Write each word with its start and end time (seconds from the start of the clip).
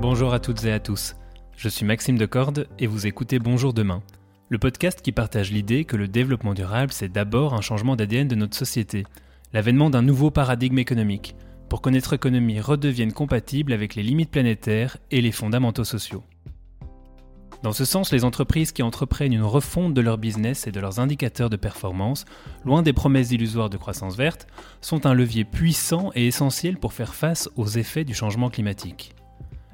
Bonjour 0.00 0.32
à 0.32 0.38
toutes 0.38 0.64
et 0.64 0.70
à 0.70 0.78
tous. 0.78 1.16
Je 1.56 1.68
suis 1.68 1.84
Maxime 1.84 2.16
Decorde 2.16 2.68
et 2.78 2.86
vous 2.86 3.08
écoutez 3.08 3.40
Bonjour 3.40 3.72
Demain, 3.72 4.00
le 4.48 4.56
podcast 4.56 5.02
qui 5.02 5.10
partage 5.10 5.50
l'idée 5.50 5.84
que 5.84 5.96
le 5.96 6.06
développement 6.06 6.54
durable, 6.54 6.92
c'est 6.92 7.08
d'abord 7.08 7.52
un 7.52 7.60
changement 7.62 7.96
d'ADN 7.96 8.28
de 8.28 8.36
notre 8.36 8.56
société, 8.56 9.02
l'avènement 9.52 9.90
d'un 9.90 10.02
nouveau 10.02 10.30
paradigme 10.30 10.78
économique, 10.78 11.34
pour 11.68 11.82
que 11.82 11.90
notre 11.90 12.12
économie 12.12 12.60
redevienne 12.60 13.12
compatible 13.12 13.72
avec 13.72 13.96
les 13.96 14.04
limites 14.04 14.30
planétaires 14.30 14.98
et 15.10 15.20
les 15.20 15.32
fondamentaux 15.32 15.82
sociaux. 15.82 16.22
Dans 17.64 17.72
ce 17.72 17.84
sens, 17.84 18.12
les 18.12 18.24
entreprises 18.24 18.70
qui 18.70 18.84
entreprennent 18.84 19.32
une 19.32 19.42
refonte 19.42 19.94
de 19.94 20.00
leur 20.00 20.16
business 20.16 20.68
et 20.68 20.72
de 20.72 20.78
leurs 20.78 21.00
indicateurs 21.00 21.50
de 21.50 21.56
performance, 21.56 22.24
loin 22.64 22.82
des 22.82 22.92
promesses 22.92 23.32
illusoires 23.32 23.68
de 23.68 23.76
croissance 23.76 24.16
verte, 24.16 24.46
sont 24.80 25.06
un 25.06 25.12
levier 25.12 25.44
puissant 25.44 26.12
et 26.14 26.28
essentiel 26.28 26.78
pour 26.78 26.92
faire 26.92 27.16
face 27.16 27.50
aux 27.56 27.66
effets 27.66 28.04
du 28.04 28.14
changement 28.14 28.48
climatique. 28.48 29.16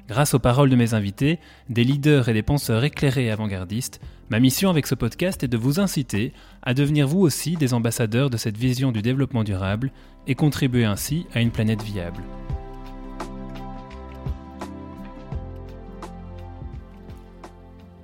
Grâce 0.07 0.35
aux 0.35 0.39
paroles 0.39 0.69
de 0.69 0.75
mes 0.75 0.93
invités, 0.93 1.39
des 1.67 1.83
leaders 1.83 2.29
et 2.29 2.33
des 2.33 2.43
penseurs 2.43 2.83
éclairés 2.83 3.25
et 3.25 3.31
avant-gardistes, 3.31 3.99
ma 4.29 4.39
mission 4.39 4.69
avec 4.69 4.85
ce 4.85 4.93
podcast 4.93 5.43
est 5.43 5.47
de 5.47 5.57
vous 5.57 5.79
inciter 5.79 6.31
à 6.61 6.75
devenir 6.75 7.07
vous 7.07 7.21
aussi 7.21 7.55
des 7.55 7.73
ambassadeurs 7.73 8.29
de 8.29 8.37
cette 8.37 8.55
vision 8.55 8.91
du 8.91 9.01
développement 9.01 9.43
durable 9.43 9.91
et 10.27 10.35
contribuer 10.35 10.85
ainsi 10.85 11.25
à 11.33 11.41
une 11.41 11.49
planète 11.49 11.81
viable. 11.81 12.21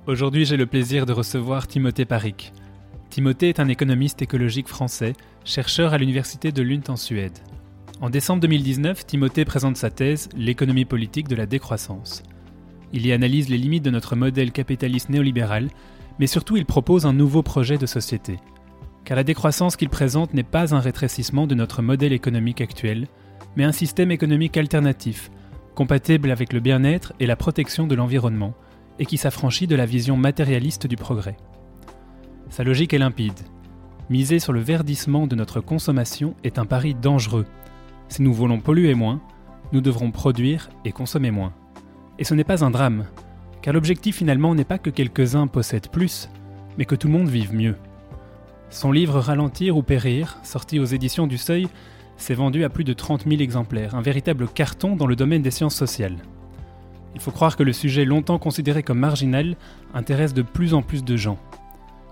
Aujourd'hui, 0.08 0.44
j'ai 0.44 0.56
le 0.56 0.66
plaisir 0.66 1.06
de 1.06 1.12
recevoir 1.12 1.68
Timothée 1.68 2.04
Paric. 2.04 2.52
Timothée 3.10 3.50
est 3.50 3.60
un 3.60 3.68
économiste 3.68 4.20
écologique 4.22 4.66
français, 4.66 5.12
chercheur 5.44 5.92
à 5.92 5.98
l'université 5.98 6.50
de 6.50 6.62
Lund 6.62 6.82
en 6.88 6.96
Suède. 6.96 7.38
En 8.02 8.10
décembre 8.10 8.40
2019, 8.40 9.06
Timothée 9.06 9.44
présente 9.44 9.76
sa 9.76 9.88
thèse 9.88 10.28
L'économie 10.36 10.84
politique 10.84 11.28
de 11.28 11.36
la 11.36 11.46
décroissance. 11.46 12.24
Il 12.92 13.06
y 13.06 13.12
analyse 13.12 13.48
les 13.48 13.56
limites 13.56 13.84
de 13.84 13.90
notre 13.90 14.16
modèle 14.16 14.50
capitaliste 14.50 15.08
néolibéral, 15.08 15.68
mais 16.18 16.26
surtout 16.26 16.56
il 16.56 16.66
propose 16.66 17.06
un 17.06 17.12
nouveau 17.12 17.44
projet 17.44 17.78
de 17.78 17.86
société. 17.86 18.40
Car 19.04 19.16
la 19.16 19.22
décroissance 19.22 19.76
qu'il 19.76 19.88
présente 19.88 20.34
n'est 20.34 20.42
pas 20.42 20.74
un 20.74 20.80
rétrécissement 20.80 21.46
de 21.46 21.54
notre 21.54 21.80
modèle 21.80 22.12
économique 22.12 22.60
actuel, 22.60 23.06
mais 23.54 23.62
un 23.62 23.70
système 23.70 24.10
économique 24.10 24.56
alternatif, 24.56 25.30
compatible 25.76 26.32
avec 26.32 26.52
le 26.52 26.58
bien-être 26.58 27.12
et 27.20 27.26
la 27.26 27.36
protection 27.36 27.86
de 27.86 27.94
l'environnement, 27.94 28.54
et 28.98 29.06
qui 29.06 29.16
s'affranchit 29.16 29.68
de 29.68 29.76
la 29.76 29.86
vision 29.86 30.16
matérialiste 30.16 30.88
du 30.88 30.96
progrès. 30.96 31.36
Sa 32.50 32.64
logique 32.64 32.94
est 32.94 32.98
limpide. 32.98 33.38
Miser 34.10 34.40
sur 34.40 34.52
le 34.52 34.60
verdissement 34.60 35.28
de 35.28 35.36
notre 35.36 35.60
consommation 35.60 36.34
est 36.42 36.58
un 36.58 36.66
pari 36.66 36.96
dangereux 36.96 37.46
si 38.12 38.20
nous 38.20 38.34
voulons 38.34 38.60
polluer 38.60 38.94
moins, 38.94 39.20
nous 39.72 39.80
devrons 39.80 40.10
produire 40.10 40.68
et 40.84 40.92
consommer 40.92 41.30
moins. 41.30 41.54
Et 42.18 42.24
ce 42.24 42.34
n'est 42.34 42.44
pas 42.44 42.62
un 42.62 42.70
drame, 42.70 43.06
car 43.62 43.72
l'objectif 43.72 44.16
finalement 44.16 44.54
n'est 44.54 44.64
pas 44.64 44.76
que 44.76 44.90
quelques-uns 44.90 45.46
possèdent 45.46 45.88
plus, 45.88 46.28
mais 46.76 46.84
que 46.84 46.94
tout 46.94 47.06
le 47.06 47.14
monde 47.14 47.30
vive 47.30 47.54
mieux. 47.54 47.76
Son 48.68 48.92
livre 48.92 49.18
Ralentir 49.18 49.78
ou 49.78 49.82
Périr, 49.82 50.36
sorti 50.42 50.78
aux 50.78 50.84
éditions 50.84 51.26
du 51.26 51.38
Seuil, 51.38 51.68
s'est 52.18 52.34
vendu 52.34 52.64
à 52.64 52.68
plus 52.68 52.84
de 52.84 52.92
30 52.92 53.26
000 53.26 53.40
exemplaires, 53.40 53.94
un 53.94 54.02
véritable 54.02 54.46
carton 54.46 54.94
dans 54.94 55.06
le 55.06 55.16
domaine 55.16 55.42
des 55.42 55.50
sciences 55.50 55.74
sociales. 55.74 56.18
Il 57.14 57.20
faut 57.22 57.30
croire 57.30 57.56
que 57.56 57.62
le 57.62 57.72
sujet 57.72 58.04
longtemps 58.04 58.38
considéré 58.38 58.82
comme 58.82 58.98
marginal 58.98 59.56
intéresse 59.94 60.34
de 60.34 60.42
plus 60.42 60.74
en 60.74 60.82
plus 60.82 61.02
de 61.02 61.16
gens, 61.16 61.38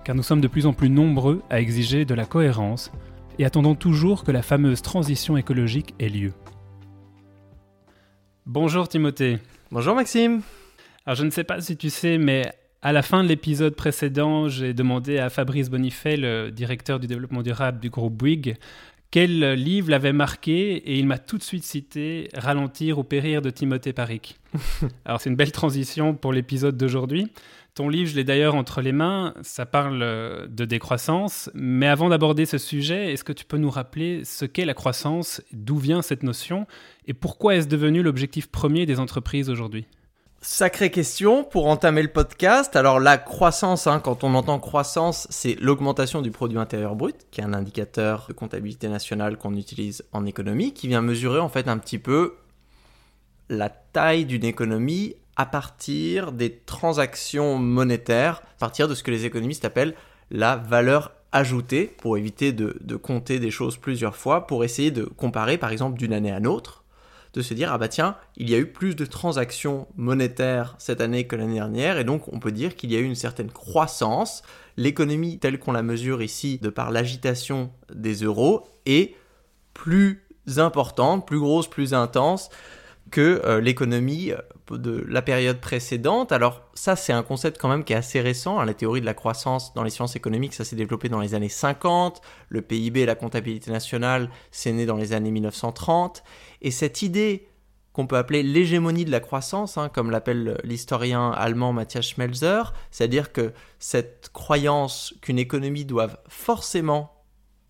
car 0.04 0.14
nous 0.14 0.22
sommes 0.22 0.40
de 0.40 0.48
plus 0.48 0.64
en 0.64 0.72
plus 0.72 0.88
nombreux 0.88 1.42
à 1.50 1.60
exiger 1.60 2.06
de 2.06 2.14
la 2.14 2.24
cohérence, 2.24 2.90
et 3.38 3.44
attendons 3.44 3.74
toujours 3.74 4.24
que 4.24 4.32
la 4.32 4.42
fameuse 4.42 4.82
transition 4.82 5.36
écologique 5.36 5.94
ait 5.98 6.08
lieu. 6.08 6.32
Bonjour 8.46 8.88
Timothée. 8.88 9.38
Bonjour 9.70 9.94
Maxime. 9.94 10.42
Alors 11.06 11.16
je 11.16 11.24
ne 11.24 11.30
sais 11.30 11.44
pas 11.44 11.60
si 11.60 11.76
tu 11.76 11.90
sais, 11.90 12.18
mais 12.18 12.52
à 12.82 12.92
la 12.92 13.02
fin 13.02 13.22
de 13.22 13.28
l'épisode 13.28 13.76
précédent, 13.76 14.48
j'ai 14.48 14.74
demandé 14.74 15.18
à 15.18 15.30
Fabrice 15.30 15.70
Bonifay, 15.70 16.16
le 16.16 16.50
directeur 16.50 16.98
du 16.98 17.06
développement 17.06 17.42
durable 17.42 17.78
du 17.78 17.90
groupe 17.90 18.14
Bouygues, 18.14 18.56
quel 19.10 19.54
livre 19.54 19.90
l'avait 19.90 20.12
marqué 20.12 20.76
et 20.76 20.98
il 20.98 21.06
m'a 21.06 21.18
tout 21.18 21.36
de 21.36 21.42
suite 21.42 21.64
cité 21.64 22.28
Ralentir 22.32 22.98
ou 22.98 23.04
périr 23.04 23.42
de 23.42 23.50
Timothée 23.50 23.92
Paric. 23.92 24.38
Alors 25.04 25.20
c'est 25.20 25.30
une 25.30 25.36
belle 25.36 25.52
transition 25.52 26.14
pour 26.14 26.32
l'épisode 26.32 26.76
d'aujourd'hui. 26.76 27.30
Ton 27.80 27.88
livre, 27.88 28.10
je 28.10 28.16
l'ai 28.16 28.24
d'ailleurs 28.24 28.56
entre 28.56 28.82
les 28.82 28.92
mains, 28.92 29.32
ça 29.40 29.64
parle 29.64 30.02
euh, 30.02 30.46
de 30.46 30.66
décroissance, 30.66 31.48
mais 31.54 31.86
avant 31.86 32.10
d'aborder 32.10 32.44
ce 32.44 32.58
sujet, 32.58 33.14
est-ce 33.14 33.24
que 33.24 33.32
tu 33.32 33.46
peux 33.46 33.56
nous 33.56 33.70
rappeler 33.70 34.22
ce 34.26 34.44
qu'est 34.44 34.66
la 34.66 34.74
croissance, 34.74 35.40
d'où 35.54 35.78
vient 35.78 36.02
cette 36.02 36.22
notion, 36.22 36.66
et 37.06 37.14
pourquoi 37.14 37.54
est-ce 37.54 37.68
devenu 37.68 38.02
l'objectif 38.02 38.50
premier 38.50 38.84
des 38.84 39.00
entreprises 39.00 39.48
aujourd'hui? 39.48 39.86
Sacrée 40.42 40.90
question 40.90 41.42
pour 41.42 41.68
entamer 41.68 42.02
le 42.02 42.12
podcast. 42.12 42.76
Alors 42.76 43.00
la 43.00 43.16
croissance, 43.16 43.86
hein, 43.86 43.98
quand 43.98 44.24
on 44.24 44.34
entend 44.34 44.58
croissance, 44.58 45.26
c'est 45.30 45.58
l'augmentation 45.58 46.20
du 46.20 46.30
produit 46.30 46.58
intérieur 46.58 46.96
brut, 46.96 47.16
qui 47.30 47.40
est 47.40 47.44
un 47.44 47.54
indicateur 47.54 48.26
de 48.28 48.34
comptabilité 48.34 48.88
nationale 48.88 49.38
qu'on 49.38 49.56
utilise 49.56 50.04
en 50.12 50.26
économie, 50.26 50.74
qui 50.74 50.86
vient 50.86 51.00
mesurer 51.00 51.40
en 51.40 51.48
fait 51.48 51.66
un 51.66 51.78
petit 51.78 51.98
peu 51.98 52.34
la 53.48 53.70
taille 53.70 54.26
d'une 54.26 54.44
économie 54.44 55.14
à 55.36 55.46
partir 55.46 56.32
des 56.32 56.58
transactions 56.58 57.58
monétaires, 57.58 58.42
à 58.56 58.58
partir 58.58 58.88
de 58.88 58.94
ce 58.94 59.02
que 59.02 59.10
les 59.10 59.24
économistes 59.24 59.64
appellent 59.64 59.94
la 60.30 60.56
valeur 60.56 61.12
ajoutée, 61.32 61.86
pour 61.98 62.18
éviter 62.18 62.52
de, 62.52 62.96
compter 62.96 63.38
des 63.38 63.50
choses 63.50 63.76
plusieurs 63.76 64.16
fois, 64.16 64.46
pour 64.46 64.64
essayer 64.64 64.90
de 64.90 65.04
comparer 65.04 65.58
par 65.58 65.70
exemple 65.70 65.98
d'une 65.98 66.12
année 66.12 66.32
à 66.32 66.40
l'autre, 66.40 66.84
de 67.32 67.42
se 67.42 67.54
dire, 67.54 67.72
ah 67.72 67.78
bah 67.78 67.86
tiens, 67.86 68.16
il 68.36 68.50
y 68.50 68.54
a 68.54 68.58
eu 68.58 68.66
plus 68.66 68.96
de 68.96 69.04
transactions 69.04 69.86
monétaires 69.96 70.74
cette 70.78 71.00
année 71.00 71.28
que 71.28 71.36
l'année 71.36 71.54
dernière, 71.54 71.98
et 71.98 72.04
donc 72.04 72.32
on 72.32 72.40
peut 72.40 72.50
dire 72.50 72.74
qu'il 72.74 72.90
y 72.90 72.96
a 72.96 72.98
eu 72.98 73.04
une 73.04 73.14
certaine 73.14 73.52
croissance. 73.52 74.42
L'économie 74.76 75.38
telle 75.38 75.60
qu'on 75.60 75.70
la 75.70 75.84
mesure 75.84 76.22
ici, 76.22 76.58
de 76.58 76.70
par 76.70 76.90
l'agitation 76.90 77.70
des 77.94 78.14
euros, 78.24 78.66
est 78.86 79.14
plus 79.74 80.26
importante, 80.56 81.26
plus 81.26 81.38
grosse, 81.38 81.68
plus 81.68 81.94
intense 81.94 82.50
que 83.10 83.42
euh, 83.44 83.60
l'économie 83.60 84.32
euh, 84.32 84.76
de 84.78 85.04
la 85.08 85.22
période 85.22 85.60
précédente. 85.60 86.32
Alors 86.32 86.62
ça, 86.74 86.96
c'est 86.96 87.12
un 87.12 87.22
concept 87.22 87.58
quand 87.60 87.68
même 87.68 87.84
qui 87.84 87.92
est 87.92 87.96
assez 87.96 88.20
récent. 88.20 88.58
Hein. 88.58 88.64
La 88.64 88.74
théorie 88.74 89.00
de 89.00 89.06
la 89.06 89.14
croissance 89.14 89.74
dans 89.74 89.82
les 89.82 89.90
sciences 89.90 90.16
économiques, 90.16 90.54
ça 90.54 90.64
s'est 90.64 90.76
développé 90.76 91.08
dans 91.08 91.20
les 91.20 91.34
années 91.34 91.48
50. 91.48 92.20
Le 92.48 92.62
PIB, 92.62 93.06
la 93.06 93.14
comptabilité 93.14 93.70
nationale, 93.70 94.30
c'est 94.50 94.72
né 94.72 94.86
dans 94.86 94.96
les 94.96 95.12
années 95.12 95.30
1930. 95.30 96.22
Et 96.62 96.70
cette 96.70 97.02
idée 97.02 97.48
qu'on 97.92 98.06
peut 98.06 98.16
appeler 98.16 98.42
l'hégémonie 98.42 99.04
de 99.04 99.10
la 99.10 99.20
croissance, 99.20 99.76
hein, 99.76 99.88
comme 99.88 100.10
l'appelle 100.10 100.60
l'historien 100.62 101.32
allemand 101.32 101.72
Matthias 101.72 102.06
Schmelzer, 102.06 102.72
c'est-à-dire 102.90 103.32
que 103.32 103.52
cette 103.80 104.30
croyance 104.32 105.14
qu'une 105.20 105.38
économie 105.38 105.84
doit 105.84 106.22
forcément 106.28 107.24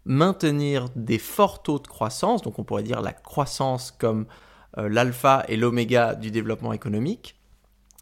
maintenir 0.05 0.89
des 0.95 1.19
forts 1.19 1.63
taux 1.63 1.79
de 1.79 1.87
croissance, 1.87 2.43
donc 2.43 2.59
on 2.59 2.65
pourrait 2.65 2.83
dire 2.83 3.01
la 3.01 3.13
croissance 3.13 3.91
comme 3.91 4.27
l'alpha 4.77 5.45
et 5.49 5.57
l'oméga 5.57 6.15
du 6.15 6.31
développement 6.31 6.73
économique. 6.73 7.37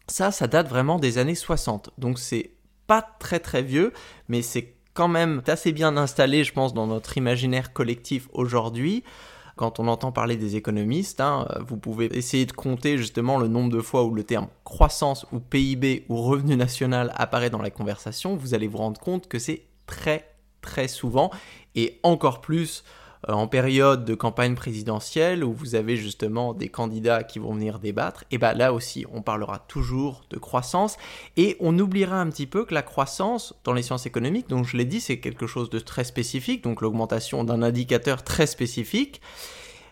Ça, 0.07 0.31
ça 0.31 0.47
date 0.47 0.67
vraiment 0.67 0.99
des 0.99 1.17
années 1.17 1.35
60. 1.35 1.91
Donc 1.97 2.19
c'est 2.19 2.51
pas 2.87 3.01
très 3.19 3.39
très 3.39 3.61
vieux, 3.61 3.93
mais 4.27 4.41
c'est 4.41 4.73
quand 4.93 5.07
même 5.07 5.41
assez 5.47 5.71
bien 5.71 5.95
installé, 5.97 6.43
je 6.43 6.51
pense, 6.51 6.73
dans 6.73 6.87
notre 6.87 7.17
imaginaire 7.17 7.71
collectif 7.71 8.27
aujourd'hui. 8.33 9.03
Quand 9.55 9.79
on 9.79 9.87
entend 9.87 10.11
parler 10.11 10.37
des 10.37 10.55
économistes, 10.55 11.21
hein, 11.21 11.47
vous 11.67 11.77
pouvez 11.77 12.05
essayer 12.17 12.45
de 12.45 12.51
compter 12.53 12.97
justement 12.97 13.37
le 13.37 13.47
nombre 13.47 13.69
de 13.71 13.81
fois 13.81 14.03
où 14.05 14.13
le 14.13 14.23
terme 14.23 14.47
croissance 14.63 15.25
ou 15.31 15.39
PIB 15.39 16.05
ou 16.09 16.21
revenu 16.21 16.55
national 16.55 17.13
apparaît 17.15 17.49
dans 17.49 17.61
la 17.61 17.69
conversation. 17.69 18.35
Vous 18.35 18.53
allez 18.53 18.67
vous 18.67 18.77
rendre 18.77 18.99
compte 18.99 19.27
que 19.27 19.37
c'est 19.37 19.63
très 19.85 20.25
très 20.61 20.87
souvent 20.87 21.29
et 21.75 21.99
encore 22.03 22.41
plus 22.41 22.83
euh, 22.83 22.89
en 23.27 23.47
période 23.47 24.05
de 24.05 24.15
campagne 24.15 24.55
présidentielle 24.55 25.43
où 25.43 25.53
vous 25.53 25.75
avez 25.75 25.97
justement 25.97 26.53
des 26.53 26.69
candidats 26.69 27.23
qui 27.23 27.39
vont 27.39 27.53
venir 27.53 27.79
débattre, 27.79 28.23
et 28.31 28.37
bien 28.37 28.53
là 28.53 28.73
aussi 28.73 29.05
on 29.11 29.21
parlera 29.21 29.59
toujours 29.59 30.23
de 30.29 30.37
croissance 30.37 30.97
et 31.35 31.57
on 31.59 31.77
oubliera 31.77 32.19
un 32.21 32.29
petit 32.29 32.47
peu 32.47 32.65
que 32.65 32.73
la 32.73 32.81
croissance 32.81 33.53
dans 33.63 33.73
les 33.73 33.81
sciences 33.81 34.05
économiques, 34.05 34.47
donc 34.47 34.65
je 34.65 34.77
l'ai 34.77 34.85
dit, 34.85 35.01
c'est 35.01 35.19
quelque 35.19 35.47
chose 35.47 35.69
de 35.69 35.79
très 35.79 36.03
spécifique, 36.03 36.63
donc 36.63 36.81
l'augmentation 36.81 37.43
d'un 37.43 37.61
indicateur 37.61 38.23
très 38.23 38.47
spécifique. 38.47 39.21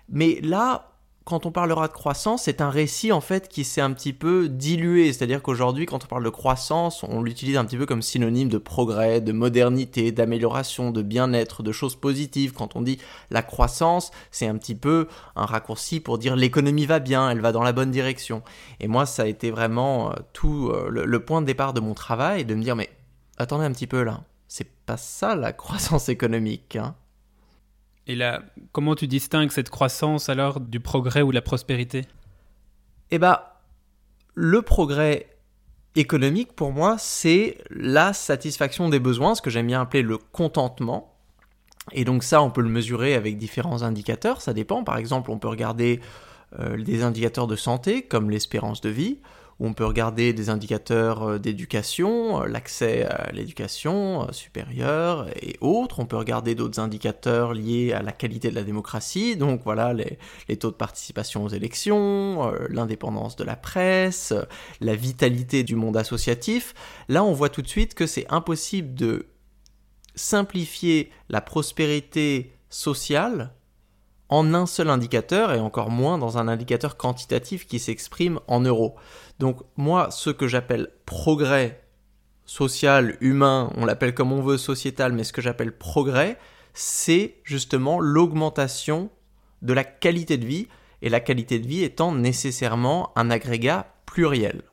Mais 0.09 0.39
là, 0.41 0.96
quand 1.27 1.45
on 1.45 1.51
parlera 1.51 1.89
de 1.89 1.93
croissance, 1.93 2.43
c'est 2.43 2.61
un 2.61 2.69
récit 2.69 3.11
en 3.11 3.19
fait 3.19 3.49
qui 3.49 3.65
s'est 3.65 3.81
un 3.81 3.91
petit 3.91 4.13
peu 4.13 4.47
dilué. 4.47 5.11
C'est-à-dire 5.11 5.41
qu'aujourd'hui, 5.41 5.85
quand 5.85 6.05
on 6.05 6.07
parle 6.07 6.23
de 6.23 6.29
croissance, 6.29 7.03
on 7.03 7.21
l'utilise 7.21 7.57
un 7.57 7.65
petit 7.65 7.75
peu 7.75 7.85
comme 7.85 8.01
synonyme 8.01 8.47
de 8.47 8.57
progrès, 8.57 9.19
de 9.19 9.33
modernité, 9.33 10.13
d'amélioration, 10.13 10.91
de 10.91 11.01
bien-être, 11.01 11.63
de 11.63 11.73
choses 11.73 11.97
positives. 11.97 12.53
Quand 12.53 12.77
on 12.77 12.81
dit 12.81 12.97
la 13.29 13.41
croissance, 13.41 14.11
c'est 14.31 14.47
un 14.47 14.55
petit 14.55 14.73
peu 14.73 15.09
un 15.35 15.45
raccourci 15.45 15.99
pour 15.99 16.17
dire 16.17 16.37
l'économie 16.37 16.85
va 16.85 16.99
bien, 16.99 17.29
elle 17.29 17.41
va 17.41 17.51
dans 17.51 17.63
la 17.63 17.73
bonne 17.73 17.91
direction. 17.91 18.41
Et 18.79 18.87
moi, 18.87 19.05
ça 19.05 19.23
a 19.23 19.25
été 19.25 19.51
vraiment 19.51 20.11
euh, 20.11 20.13
tout 20.31 20.69
euh, 20.69 20.89
le, 20.89 21.19
point 21.19 21.41
de 21.41 21.45
départ 21.45 21.73
de 21.73 21.81
mon 21.81 21.93
travail, 21.93 22.45
de 22.45 22.55
me 22.55 22.63
dire 22.63 22.77
mais 22.77 22.89
attendez 23.37 23.65
un 23.65 23.73
petit 23.73 23.87
peu 23.87 24.01
là, 24.01 24.21
c'est 24.47 24.71
pas 24.85 24.95
ça 24.95 25.35
la 25.35 25.51
croissance 25.61 26.07
économique. 26.07 26.77
Hein. 26.77 26.95
Et 28.07 28.15
là, 28.15 28.41
comment 28.71 28.95
tu 28.95 29.05
distingues 29.07 29.51
cette 29.51 29.69
croissance 29.69 30.29
alors 30.29 30.61
du 30.61 30.79
progrès 30.79 31.21
ou 31.21 31.29
de 31.29 31.35
la 31.35 31.41
prospérité? 31.41 32.05
Eh 33.11 33.19
bah, 33.19 33.61
le 34.33 34.61
progrès 34.61 35.27
économique, 35.95 36.53
pour 36.53 36.71
moi, 36.71 36.95
c'est 36.97 37.57
la 37.69 38.13
satisfaction 38.13 38.87
des 38.87 38.99
besoins, 38.99 39.35
ce 39.35 39.41
que 39.41 39.49
j'aime 39.49 39.67
bien 39.67 39.81
appeler 39.81 40.03
le 40.03 40.17
contentement. 40.17 41.15
Et 41.91 42.05
donc 42.05 42.23
ça, 42.23 42.41
on 42.41 42.49
peut 42.49 42.61
le 42.61 42.69
mesurer 42.69 43.13
avec 43.13 43.37
différents 43.37 43.83
indicateurs, 43.83 44.41
ça 44.41 44.53
dépend. 44.53 44.83
Par 44.83 44.97
exemple, 44.97 45.29
on 45.31 45.37
peut 45.37 45.47
regarder 45.47 45.99
euh, 46.59 46.81
des 46.81 47.03
indicateurs 47.03 47.47
de 47.47 47.55
santé, 47.57 48.03
comme 48.03 48.29
l'espérance 48.29 48.79
de 48.79 48.89
vie, 48.89 49.19
on 49.59 49.73
peut 49.73 49.85
regarder 49.85 50.33
des 50.33 50.49
indicateurs 50.49 51.23
euh, 51.23 51.39
d'éducation, 51.39 52.41
euh, 52.41 52.47
l'accès 52.47 53.05
à 53.05 53.31
l'éducation 53.31 54.31
supérieure 54.31 55.27
et 55.41 55.57
autres. 55.61 55.99
On 55.99 56.05
peut 56.05 56.17
regarder 56.17 56.55
d'autres 56.55 56.79
indicateurs 56.79 57.53
liés 57.53 57.93
à 57.93 58.01
la 58.01 58.11
qualité 58.11 58.49
de 58.49 58.55
la 58.55 58.63
démocratie, 58.63 59.35
donc 59.35 59.61
voilà 59.63 59.93
les, 59.93 60.57
taux 60.57 60.71
de 60.71 60.75
participation 60.75 61.43
aux 61.43 61.49
élections, 61.49 62.51
l'indépendance 62.69 63.35
de 63.35 63.43
la 63.43 63.55
presse, 63.55 64.33
la 64.81 64.95
vitalité 64.95 65.63
du 65.63 65.75
monde 65.75 65.97
associatif. 65.97 66.73
Là, 67.09 67.23
on 67.23 67.33
voit 67.33 67.49
tout 67.49 67.61
de 67.61 67.67
suite 67.67 67.93
que 67.93 68.07
c'est 68.07 68.25
impossible 68.29 68.93
de 68.93 69.27
simplifier 70.15 71.11
la 71.29 71.41
prospérité 71.41 72.51
sociale 72.69 73.53
en 74.29 74.53
un 74.53 74.65
seul 74.65 74.89
indicateur 74.89 75.53
et 75.53 75.59
encore 75.59 75.89
moins 75.89 76.17
dans 76.17 76.37
un 76.37 76.47
indicateur 76.47 76.97
quantitatif 76.97 77.65
qui 77.65 77.79
s'exprime 77.79 78.39
en 78.47 78.59
euros. 78.59 78.95
Donc 79.39 79.61
moi, 79.75 80.09
ce 80.11 80.29
que 80.29 80.47
j'appelle 80.47 80.89
progrès 81.05 81.83
social, 82.45 83.17
humain, 83.21 83.71
on 83.75 83.85
l'appelle 83.85 84.13
comme 84.13 84.31
on 84.31 84.41
veut, 84.41 84.57
sociétal, 84.57 85.11
mais 85.13 85.23
ce 85.23 85.33
que 85.33 85.41
j'appelle 85.41 85.77
progrès, 85.77 86.37
c'est 86.73 87.35
justement 87.43 87.99
l'augmentation 87.99 89.09
de 89.61 89.73
la 89.73 89.83
qualité 89.83 90.37
de 90.37 90.45
vie, 90.45 90.67
et 91.01 91.09
la 91.09 91.19
qualité 91.19 91.59
de 91.59 91.67
vie 91.67 91.83
étant 91.83 92.11
nécessairement 92.11 93.11
un 93.15 93.29
agrégat 93.29 93.87
pluriel. 94.05 94.63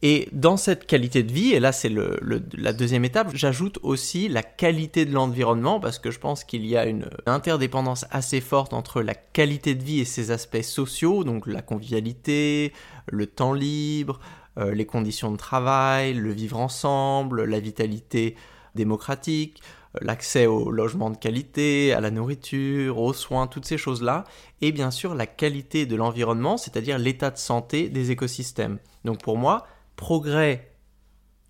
Et 0.00 0.28
dans 0.30 0.56
cette 0.56 0.86
qualité 0.86 1.24
de 1.24 1.32
vie, 1.32 1.54
et 1.54 1.60
là 1.60 1.72
c'est 1.72 1.90
la 1.90 2.72
deuxième 2.72 3.04
étape, 3.04 3.30
j'ajoute 3.34 3.80
aussi 3.82 4.28
la 4.28 4.44
qualité 4.44 5.04
de 5.04 5.12
l'environnement 5.12 5.80
parce 5.80 5.98
que 5.98 6.12
je 6.12 6.20
pense 6.20 6.44
qu'il 6.44 6.64
y 6.64 6.76
a 6.76 6.86
une 6.86 7.10
interdépendance 7.26 8.06
assez 8.12 8.40
forte 8.40 8.74
entre 8.74 9.02
la 9.02 9.14
qualité 9.14 9.74
de 9.74 9.82
vie 9.82 9.98
et 9.98 10.04
ses 10.04 10.30
aspects 10.30 10.62
sociaux, 10.62 11.24
donc 11.24 11.48
la 11.48 11.62
convivialité, 11.62 12.72
le 13.08 13.26
temps 13.26 13.52
libre, 13.52 14.20
euh, 14.58 14.72
les 14.72 14.86
conditions 14.86 15.32
de 15.32 15.36
travail, 15.36 16.14
le 16.14 16.30
vivre 16.32 16.60
ensemble, 16.60 17.44
la 17.44 17.58
vitalité 17.58 18.36
démocratique, 18.76 19.60
euh, 19.96 20.00
l'accès 20.02 20.46
au 20.46 20.70
logement 20.70 21.10
de 21.10 21.16
qualité, 21.16 21.92
à 21.92 22.00
la 22.00 22.12
nourriture, 22.12 22.98
aux 22.98 23.12
soins, 23.12 23.48
toutes 23.48 23.66
ces 23.66 23.78
choses-là, 23.78 24.22
et 24.60 24.70
bien 24.70 24.92
sûr 24.92 25.16
la 25.16 25.26
qualité 25.26 25.86
de 25.86 25.96
l'environnement, 25.96 26.56
c'est-à-dire 26.56 26.98
l'état 26.98 27.30
de 27.30 27.38
santé 27.38 27.88
des 27.88 28.12
écosystèmes. 28.12 28.78
Donc 29.04 29.22
pour 29.22 29.36
moi, 29.36 29.66
progrès 29.98 30.70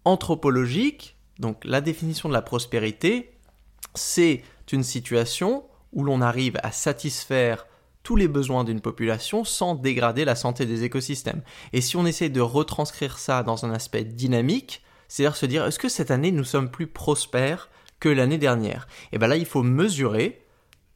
anthropologique, 0.06 1.16
donc 1.38 1.62
la 1.64 1.82
définition 1.82 2.30
de 2.30 2.34
la 2.34 2.42
prospérité, 2.42 3.38
c'est 3.94 4.42
une 4.72 4.82
situation 4.82 5.64
où 5.92 6.02
l'on 6.02 6.22
arrive 6.22 6.58
à 6.62 6.72
satisfaire 6.72 7.66
tous 8.02 8.16
les 8.16 8.26
besoins 8.26 8.64
d'une 8.64 8.80
population 8.80 9.44
sans 9.44 9.74
dégrader 9.74 10.24
la 10.24 10.34
santé 10.34 10.64
des 10.64 10.82
écosystèmes. 10.82 11.42
Et 11.74 11.82
si 11.82 11.96
on 11.96 12.06
essaie 12.06 12.30
de 12.30 12.40
retranscrire 12.40 13.18
ça 13.18 13.42
dans 13.42 13.66
un 13.66 13.70
aspect 13.70 14.04
dynamique, 14.04 14.82
c'est-à-dire 15.08 15.36
se 15.36 15.46
dire 15.46 15.66
est-ce 15.66 15.78
que 15.78 15.90
cette 15.90 16.10
année 16.10 16.32
nous 16.32 16.44
sommes 16.44 16.70
plus 16.70 16.86
prospères 16.86 17.68
que 18.00 18.08
l'année 18.08 18.38
dernière? 18.38 18.88
Et 19.12 19.18
bien 19.18 19.28
là, 19.28 19.36
il 19.36 19.46
faut 19.46 19.62
mesurer 19.62 20.42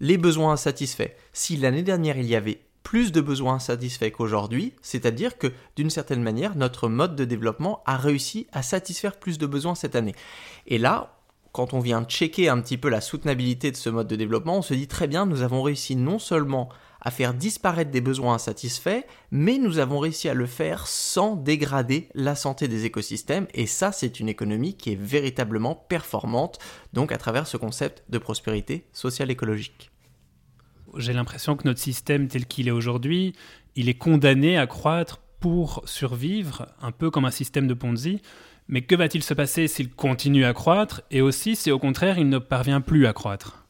les 0.01 0.17
besoins 0.17 0.53
insatisfaits. 0.53 1.13
Si 1.35 1.59
l'année 1.59 1.83
dernière 1.83 2.17
il 2.17 2.27
y 2.27 2.35
avait 2.35 2.63
plus 2.83 3.13
de 3.13 3.21
besoins 3.21 3.59
satisfaits 3.59 4.11
qu'aujourd'hui, 4.11 4.75
c'est-à-dire 4.83 5.39
que 5.39 5.53
d'une 5.77 5.91
certaine 5.91 6.23
manière, 6.23 6.57
notre 6.57 6.89
mode 6.89 7.17
de 7.17 7.25
développement 7.25 7.83
a 7.87 7.97
réussi 7.97 8.47
à 8.53 8.63
satisfaire 8.63 9.17
plus 9.17 9.39
de 9.39 9.47
besoins 9.47 9.75
cette 9.75 9.97
année. 9.97 10.15
Et 10.67 10.79
là, 10.79 11.19
quand 11.53 11.75
on 11.75 11.81
vient 11.81 12.05
checker 12.05 12.49
un 12.49 12.61
petit 12.61 12.79
peu 12.79 12.89
la 12.89 13.03
soutenabilité 13.03 13.71
de 13.71 13.77
ce 13.77 13.91
mode 13.91 14.09
de 14.09 14.17
développement, 14.17 14.59
on 14.59 14.63
se 14.63 14.75
dit 14.75 14.89
très 14.89 15.07
bien, 15.07 15.27
nous 15.27 15.43
avons 15.43 15.63
réussi 15.63 15.97
non 15.97 16.19
seulement 16.19 16.71
à 17.03 17.11
faire 17.11 17.35
disparaître 17.35 17.91
des 17.91 18.01
besoins 18.01 18.35
insatisfaits, 18.35 19.05
mais 19.31 19.59
nous 19.59 19.79
avons 19.79 19.99
réussi 19.99 20.29
à 20.29 20.35
le 20.35 20.47
faire 20.47 20.87
sans 20.87 21.37
dégrader 21.37 22.09
la 22.15 22.37
santé 22.37 22.69
des 22.69 22.85
écosystèmes, 22.85 23.49
et 23.55 23.67
ça 23.67 23.93
c'est 23.93 24.21
une 24.21 24.29
économie 24.29 24.77
qui 24.77 24.93
est 24.93 25.01
véritablement 25.01 25.75
performante, 25.75 26.59
donc 26.93 27.13
à 27.13 27.19
travers 27.19 27.47
ce 27.47 27.57
concept 27.57 28.05
de 28.09 28.19
prospérité 28.19 28.87
sociale 28.93 29.31
écologique 29.31 29.92
j'ai 30.97 31.13
l'impression 31.13 31.57
que 31.57 31.67
notre 31.67 31.81
système 31.81 32.29
tel 32.29 32.47
qu'il 32.47 32.69
est 32.69 32.73
aujourd'hui, 32.73 33.35
il 33.75 33.89
est 33.89 33.95
condamné 33.95 34.59
à 34.59 34.67
croître 34.67 35.19
pour 35.41 35.83
survivre, 35.87 36.67
un 36.81 36.93
peu 36.93 37.11
comme 37.11 37.25
un 37.25 37.31
système 37.31 37.67
de 37.67 37.75
Ponzi. 37.75 38.23
Mais 38.69 38.83
que 38.83 38.95
va-t-il 38.95 39.23
se 39.23 39.35
passer 39.35 39.67
s'il 39.69 39.91
continue 39.91 40.45
à 40.45 40.55
croître? 40.55 41.03
Et 41.11 41.21
aussi 41.21 41.57
si 41.57 41.71
au 41.71 41.79
contraire 41.79 42.19
il 42.19 42.29
ne 42.29 42.39
parvient 42.39 42.81
plus 42.81 43.07
à 43.07 43.13
croître? 43.13 43.67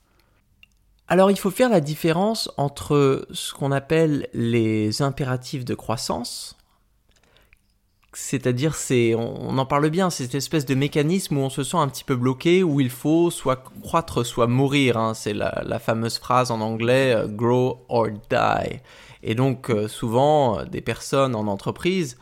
Alors 1.08 1.30
il 1.30 1.38
faut 1.38 1.50
faire 1.50 1.70
la 1.70 1.80
différence 1.80 2.50
entre 2.56 3.26
ce 3.32 3.52
qu'on 3.52 3.72
appelle 3.72 4.28
les 4.32 5.02
impératifs 5.02 5.64
de 5.64 5.74
croissance, 5.74 6.56
c'est-à-dire, 8.14 8.74
c'est, 8.74 9.14
on, 9.14 9.56
en 9.56 9.64
parle 9.64 9.88
bien, 9.88 10.10
c'est 10.10 10.24
cette 10.24 10.34
espèce 10.34 10.66
de 10.66 10.74
mécanisme 10.74 11.38
où 11.38 11.40
on 11.40 11.48
se 11.48 11.64
sent 11.64 11.78
un 11.78 11.88
petit 11.88 12.04
peu 12.04 12.14
bloqué, 12.14 12.62
où 12.62 12.78
il 12.78 12.90
faut 12.90 13.30
soit 13.30 13.64
croître, 13.82 14.24
soit 14.24 14.46
mourir. 14.46 14.98
Hein. 14.98 15.14
C'est 15.14 15.32
la, 15.32 15.78
fameuse 15.78 16.18
phrase 16.18 16.50
en 16.50 16.60
anglais 16.60 17.14
euh, 17.14 17.26
grow 17.26 17.84
or 17.88 18.08
die. 18.10 18.80
Et 19.22 19.34
donc, 19.34 19.70
euh, 19.70 19.88
souvent, 19.88 20.58
euh, 20.58 20.64
des 20.64 20.82
personnes 20.82 21.34
en 21.34 21.46
entreprise 21.46 22.18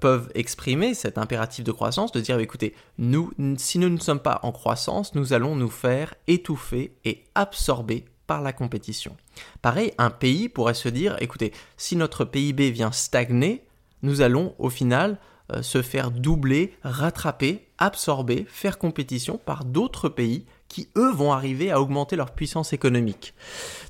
peuvent 0.00 0.30
exprimer 0.34 0.94
cet 0.94 1.18
impératif 1.18 1.64
de 1.64 1.72
croissance, 1.72 2.12
de 2.12 2.20
dire 2.20 2.38
écoutez, 2.38 2.74
nous, 2.98 3.32
si 3.56 3.78
nous 3.78 3.88
ne 3.88 3.98
sommes 3.98 4.20
pas 4.20 4.38
en 4.42 4.52
croissance, 4.52 5.14
nous 5.14 5.32
allons 5.32 5.56
nous 5.56 5.70
faire 5.70 6.14
étouffer 6.28 6.92
et 7.04 7.24
absorber 7.34 8.04
par 8.28 8.42
la 8.42 8.52
compétition. 8.52 9.16
Pareil, 9.60 9.92
un 9.98 10.10
pays 10.10 10.48
pourrait 10.48 10.74
se 10.74 10.88
dire 10.88 11.16
écoutez, 11.20 11.52
si 11.76 11.96
notre 11.96 12.24
PIB 12.24 12.70
vient 12.70 12.92
stagner, 12.92 13.64
nous 14.02 14.20
allons 14.20 14.54
au 14.58 14.70
final 14.70 15.18
euh, 15.52 15.62
se 15.62 15.82
faire 15.82 16.10
doubler, 16.10 16.74
rattraper, 16.82 17.66
absorber, 17.78 18.46
faire 18.48 18.78
compétition 18.78 19.38
par 19.38 19.64
d'autres 19.64 20.08
pays 20.08 20.46
qui, 20.68 20.88
eux, 20.96 21.12
vont 21.12 21.32
arriver 21.32 21.70
à 21.70 21.80
augmenter 21.80 22.16
leur 22.16 22.30
puissance 22.30 22.72
économique. 22.72 23.34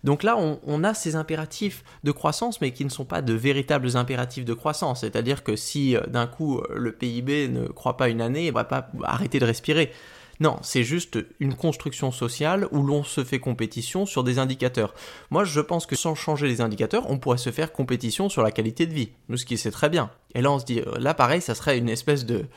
Donc 0.03 0.25
là, 0.25 0.37
on, 0.37 0.83
a 0.83 0.95
ces 0.95 1.15
impératifs 1.15 1.85
de 2.03 2.11
croissance, 2.11 2.61
mais 2.61 2.73
qui 2.73 2.85
ne 2.85 2.91
sont 2.91 3.05
pas 3.05 3.23
de 3.23 3.35
véritables 3.35 3.97
impératifs 3.97 4.45
de 4.45 4.55
croissance. 4.55 5.01
C'est-à-dire 5.01 5.45
que 5.45 5.55
si 5.55 5.97
euh, 5.97 6.01
d'un 6.09 6.27
coup 6.27 6.59
euh, 6.59 6.75
le 6.75 6.93
PIB 6.93 7.49
ne 7.49 7.69
croit 7.69 7.97
pas 7.97 8.09
une 8.09 8.21
année, 8.21 8.45
il 8.45 8.49
ne 8.49 8.55
va 8.55 8.65
pas 8.65 8.91
arrêter 9.05 9.39
de 9.39 9.45
respirer. 9.45 9.93
Non, 10.43 10.57
c'est 10.61 10.83
juste 10.83 11.25
une 11.39 11.55
construction 11.55 12.11
sociale 12.11 12.67
où 12.73 12.83
l'on 12.83 13.05
se 13.05 13.23
fait 13.23 13.39
compétition 13.39 14.07
sur 14.07 14.25
des 14.25 14.41
indicateurs. 14.41 14.93
Moi, 15.31 15.45
je 15.45 15.61
pense 15.61 15.87
que 15.87 15.95
sans 15.95 16.17
changer 16.17 16.49
les 16.49 16.61
indicateurs, 16.61 17.09
on 17.09 17.19
pourrait 17.19 17.39
se 17.39 17.53
faire 17.53 17.71
compétition 17.71 18.29
sur 18.29 18.43
la 18.43 18.51
qualité 18.51 18.87
de 18.87 18.93
vie, 18.93 19.13
nous, 19.29 19.37
ce 19.37 19.47
qui 19.47 19.57
c'est 19.57 19.71
très 19.71 19.89
bien. 19.89 20.11
Et 20.35 20.43
là, 20.43 20.51
on 20.51 20.59
se 20.59 20.65
dit, 20.65 20.81
euh, 20.81 20.99
là, 20.99 21.15
pareil, 21.15 21.41
ça 21.41 21.55
serait 21.55 21.79
une 21.79 21.89
espèce 21.89 22.27
de, 22.27 22.49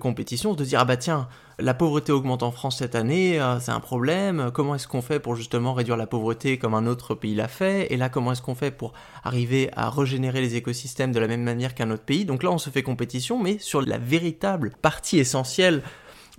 compétition, 0.00 0.54
de 0.54 0.64
dire 0.64 0.80
ah 0.80 0.86
bah 0.86 0.96
tiens, 0.96 1.28
la 1.58 1.74
pauvreté 1.74 2.12
augmente 2.12 2.42
en 2.42 2.50
France 2.50 2.78
cette 2.78 2.94
année, 2.94 3.38
euh, 3.38 3.60
c'est 3.60 3.72
un 3.72 3.80
problème, 3.80 4.50
comment 4.54 4.74
est-ce 4.74 4.88
qu'on 4.88 5.02
fait 5.02 5.20
pour 5.20 5.36
justement 5.36 5.74
réduire 5.74 5.98
la 5.98 6.06
pauvreté 6.06 6.56
comme 6.56 6.72
un 6.72 6.86
autre 6.86 7.14
pays 7.14 7.34
l'a 7.34 7.48
fait, 7.48 7.92
et 7.92 7.98
là 7.98 8.08
comment 8.08 8.32
est-ce 8.32 8.40
qu'on 8.40 8.54
fait 8.54 8.70
pour 8.70 8.94
arriver 9.22 9.68
à 9.76 9.90
régénérer 9.90 10.40
les 10.40 10.54
écosystèmes 10.54 11.12
de 11.12 11.18
la 11.20 11.26
même 11.26 11.42
manière 11.42 11.74
qu'un 11.74 11.90
autre 11.90 12.04
pays? 12.04 12.24
Donc 12.24 12.42
là 12.42 12.50
on 12.50 12.58
se 12.58 12.70
fait 12.70 12.82
compétition, 12.82 13.42
mais 13.42 13.58
sur 13.58 13.82
la 13.82 13.98
véritable 13.98 14.72
partie 14.80 15.18
essentielle 15.18 15.82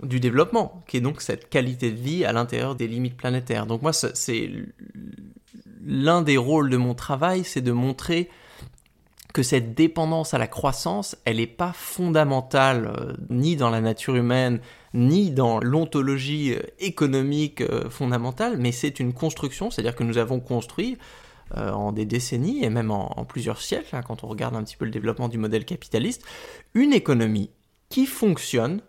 du 0.02 0.20
développement, 0.20 0.82
qui 0.86 0.96
est 0.96 1.00
donc 1.00 1.20
cette 1.20 1.48
qualité 1.48 1.90
de 1.90 2.00
vie 2.00 2.24
à 2.24 2.32
l'intérieur 2.32 2.74
des 2.74 2.88
limites 2.88 3.16
planétaires. 3.16 3.66
Donc 3.66 3.82
moi, 3.82 3.92
c'est 3.92 4.50
l'un 5.84 6.22
des 6.22 6.36
rôles 6.36 6.70
de 6.70 6.76
mon 6.76 6.94
travail, 6.94 7.44
c'est 7.44 7.60
de 7.60 7.72
montrer 7.72 8.28
que 9.34 9.42
cette 9.42 9.74
dépendance 9.74 10.32
à 10.32 10.38
la 10.38 10.46
croissance, 10.46 11.16
elle 11.24 11.38
n'est 11.38 11.48
pas 11.48 11.72
fondamentale 11.72 12.86
euh, 12.86 13.12
ni 13.30 13.56
dans 13.56 13.68
la 13.68 13.80
nature 13.80 14.14
humaine, 14.14 14.60
ni 14.94 15.32
dans 15.32 15.58
l'ontologie 15.58 16.54
euh, 16.54 16.62
économique 16.78 17.60
euh, 17.60 17.90
fondamentale, 17.90 18.56
mais 18.58 18.70
c'est 18.70 19.00
une 19.00 19.12
construction, 19.12 19.72
c'est-à-dire 19.72 19.96
que 19.96 20.04
nous 20.04 20.18
avons 20.18 20.40
construit 20.40 20.96
en 21.54 21.92
des 21.92 22.06
décennies 22.06 22.64
et 22.64 22.70
même 22.70 22.90
en, 22.90 23.24
plusieurs 23.26 23.60
siècles, 23.60 23.94
hein, 23.94 24.02
quand 24.02 24.24
on 24.24 24.28
regarde 24.28 24.56
un 24.56 24.64
petit 24.64 24.76
peu 24.76 24.86
le 24.86 24.90
développement 24.90 25.28
du 25.28 25.36
modèle 25.36 25.66
capitaliste, 25.66 26.24
une 26.72 26.94
économie 26.94 27.50
qui 27.90 28.06
fonctionne 28.06 28.80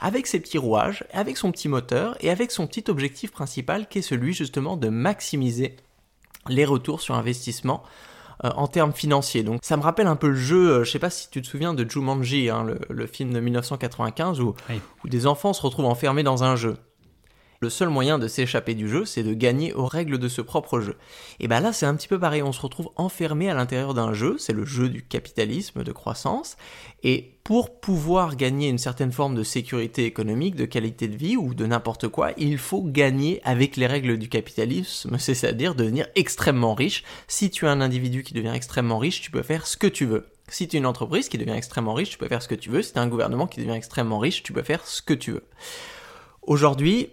avec 0.00 0.26
ses 0.26 0.40
petits 0.40 0.58
rouages, 0.58 1.04
avec 1.12 1.36
son 1.36 1.52
petit 1.52 1.68
moteur 1.68 2.16
et 2.20 2.30
avec 2.30 2.50
son 2.50 2.66
petit 2.66 2.84
objectif 2.88 3.30
principal 3.30 3.86
qui 3.88 3.98
est 3.98 4.02
celui 4.02 4.32
justement 4.32 4.76
de 4.76 4.88
maximiser 4.88 5.76
les 6.48 6.64
retours 6.64 7.00
sur 7.00 7.14
investissement 7.14 7.82
euh, 8.44 8.50
en 8.56 8.66
termes 8.66 8.92
financiers. 8.92 9.42
Donc 9.42 9.60
ça 9.62 9.76
me 9.76 9.82
rappelle 9.82 10.06
un 10.06 10.16
peu 10.16 10.28
le 10.28 10.34
jeu, 10.34 10.70
euh, 10.70 10.84
je 10.84 10.90
sais 10.90 10.98
pas 10.98 11.10
si 11.10 11.28
tu 11.28 11.42
te 11.42 11.46
souviens 11.46 11.74
de 11.74 11.88
Jumanji, 11.88 12.48
hein, 12.48 12.66
le, 12.88 13.06
film 13.06 13.32
de 13.32 13.40
1995 13.40 14.40
où, 14.40 14.54
où 15.04 15.08
des 15.08 15.26
enfants 15.26 15.52
se 15.52 15.60
retrouvent 15.60 15.86
enfermés 15.86 16.22
dans 16.22 16.42
un 16.42 16.56
jeu. 16.56 16.76
Le 17.62 17.68
seul 17.68 17.90
moyen 17.90 18.18
de 18.18 18.26
s'échapper 18.26 18.74
du 18.74 18.88
jeu, 18.88 19.04
c'est 19.04 19.22
de 19.22 19.34
gagner 19.34 19.74
aux 19.74 19.84
règles 19.84 20.16
de 20.16 20.28
ce 20.28 20.40
propre 20.40 20.80
jeu. 20.80 20.96
Et 21.40 21.48
bien 21.48 21.60
là, 21.60 21.74
c'est 21.74 21.84
un 21.84 21.94
petit 21.94 22.08
peu 22.08 22.18
pareil, 22.18 22.42
on 22.42 22.52
se 22.52 22.60
retrouve 22.62 22.88
enfermé 22.96 23.50
à 23.50 23.54
l'intérieur 23.54 23.92
d'un 23.92 24.14
jeu, 24.14 24.36
c'est 24.38 24.54
le 24.54 24.64
jeu 24.64 24.88
du 24.88 25.02
capitalisme, 25.02 25.84
de 25.84 25.92
croissance, 25.92 26.56
et 27.02 27.34
pour 27.44 27.78
pouvoir 27.78 28.36
gagner 28.36 28.70
une 28.70 28.78
certaine 28.78 29.12
forme 29.12 29.34
de 29.34 29.42
sécurité 29.42 30.06
économique, 30.06 30.54
de 30.54 30.64
qualité 30.64 31.06
de 31.06 31.18
vie 31.18 31.36
ou 31.36 31.52
de 31.52 31.66
n'importe 31.66 32.08
quoi, 32.08 32.32
il 32.38 32.56
faut 32.56 32.82
gagner 32.82 33.42
avec 33.44 33.76
les 33.76 33.86
règles 33.86 34.16
du 34.16 34.30
capitalisme, 34.30 35.16
c'est-à-dire 35.18 35.74
devenir 35.74 36.06
extrêmement 36.14 36.72
riche. 36.72 37.04
Si 37.28 37.50
tu 37.50 37.66
es 37.66 37.68
un 37.68 37.82
individu 37.82 38.22
qui 38.22 38.32
devient 38.32 38.52
extrêmement 38.54 38.98
riche, 38.98 39.20
tu 39.20 39.30
peux 39.30 39.42
faire 39.42 39.66
ce 39.66 39.76
que 39.76 39.86
tu 39.86 40.06
veux. 40.06 40.26
Si 40.48 40.66
tu 40.66 40.76
es 40.76 40.78
une 40.78 40.86
entreprise 40.86 41.28
qui 41.28 41.36
devient 41.36 41.52
extrêmement 41.52 41.92
riche, 41.92 42.08
tu 42.08 42.18
peux 42.18 42.26
faire 42.26 42.40
ce 42.40 42.48
que 42.48 42.54
tu 42.54 42.70
veux. 42.70 42.80
Si 42.80 42.94
tu 42.94 42.98
es 42.98 43.02
un 43.02 43.06
gouvernement 43.06 43.46
qui 43.46 43.60
devient 43.60 43.76
extrêmement 43.76 44.18
riche, 44.18 44.42
tu 44.42 44.54
peux 44.54 44.62
faire 44.62 44.86
ce 44.86 45.02
que 45.02 45.14
tu 45.14 45.32
veux. 45.32 45.44
Aujourd'hui, 46.42 47.10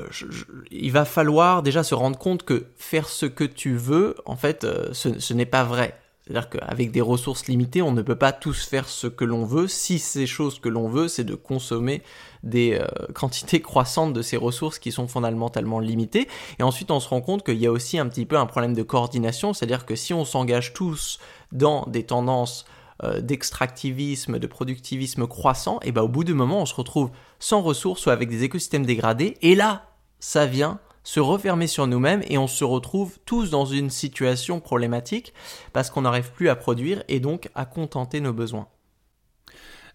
euh, 0.00 0.28
il 0.70 0.92
va 0.92 1.04
falloir 1.04 1.62
déjà 1.62 1.82
se 1.82 1.94
rendre 1.94 2.18
compte 2.18 2.42
que 2.42 2.66
faire 2.76 3.08
ce 3.08 3.26
que 3.26 3.44
tu 3.44 3.76
veux, 3.76 4.14
en 4.24 4.36
fait, 4.36 4.64
euh, 4.64 4.92
ce, 4.92 5.34
n'est 5.34 5.46
pas 5.46 5.64
vrai. 5.64 5.96
C'est-à-dire 6.24 6.50
qu'avec 6.50 6.92
des 6.92 7.00
ressources 7.00 7.46
limitées, 7.46 7.82
on 7.82 7.92
ne 7.92 8.02
peut 8.02 8.16
pas 8.16 8.32
tous 8.32 8.64
faire 8.64 8.88
ce 8.88 9.06
que 9.06 9.24
l'on 9.24 9.44
veut 9.44 9.66
si 9.66 9.98
ces 9.98 10.26
choses 10.26 10.60
que 10.60 10.68
l'on 10.68 10.88
veut, 10.88 11.08
c'est 11.08 11.24
de 11.24 11.34
consommer 11.34 12.02
des 12.42 12.78
euh, 12.80 12.86
quantités 13.14 13.60
croissantes 13.60 14.12
de 14.12 14.22
ces 14.22 14.36
ressources 14.36 14.78
qui 14.78 14.92
sont 14.92 15.08
fondamentalement 15.08 15.80
limitées. 15.80 16.28
Et 16.58 16.62
ensuite, 16.62 16.90
on 16.90 17.00
se 17.00 17.08
rend 17.08 17.20
compte 17.20 17.44
qu'il 17.44 17.58
y 17.58 17.66
a 17.66 17.72
aussi 17.72 17.98
un 17.98 18.08
petit 18.08 18.26
peu 18.26 18.38
un 18.38 18.46
problème 18.46 18.74
de 18.74 18.82
coordination, 18.82 19.52
c'est-à-dire 19.52 19.86
que 19.86 19.96
si 19.96 20.14
on 20.14 20.24
s'engage 20.24 20.72
tous 20.72 21.18
dans 21.52 21.84
des 21.86 22.04
tendances 22.04 22.64
d'extractivisme, 23.22 24.38
de 24.38 24.46
productivisme 24.46 25.26
croissant, 25.26 25.80
et 25.80 25.90
ben 25.90 26.02
au 26.02 26.08
bout 26.08 26.22
du 26.22 26.34
moment, 26.34 26.60
on 26.60 26.66
se 26.66 26.74
retrouve 26.74 27.10
sans 27.38 27.62
ressources 27.62 28.04
ou 28.04 28.10
avec 28.10 28.28
des 28.28 28.44
écosystèmes 28.44 28.84
dégradés. 28.84 29.38
Et 29.40 29.54
là, 29.54 29.89
ça 30.20 30.46
vient 30.46 30.78
se 31.02 31.20
refermer 31.20 31.66
sur 31.66 31.86
nous-mêmes 31.86 32.22
et 32.28 32.38
on 32.38 32.46
se 32.46 32.62
retrouve 32.62 33.18
tous 33.24 33.50
dans 33.50 33.64
une 33.64 33.90
situation 33.90 34.60
problématique 34.60 35.32
parce 35.72 35.90
qu'on 35.90 36.02
n'arrive 36.02 36.30
plus 36.32 36.48
à 36.48 36.56
produire 36.56 37.02
et 37.08 37.20
donc 37.20 37.48
à 37.54 37.64
contenter 37.64 38.20
nos 38.20 38.32
besoins. 38.32 38.68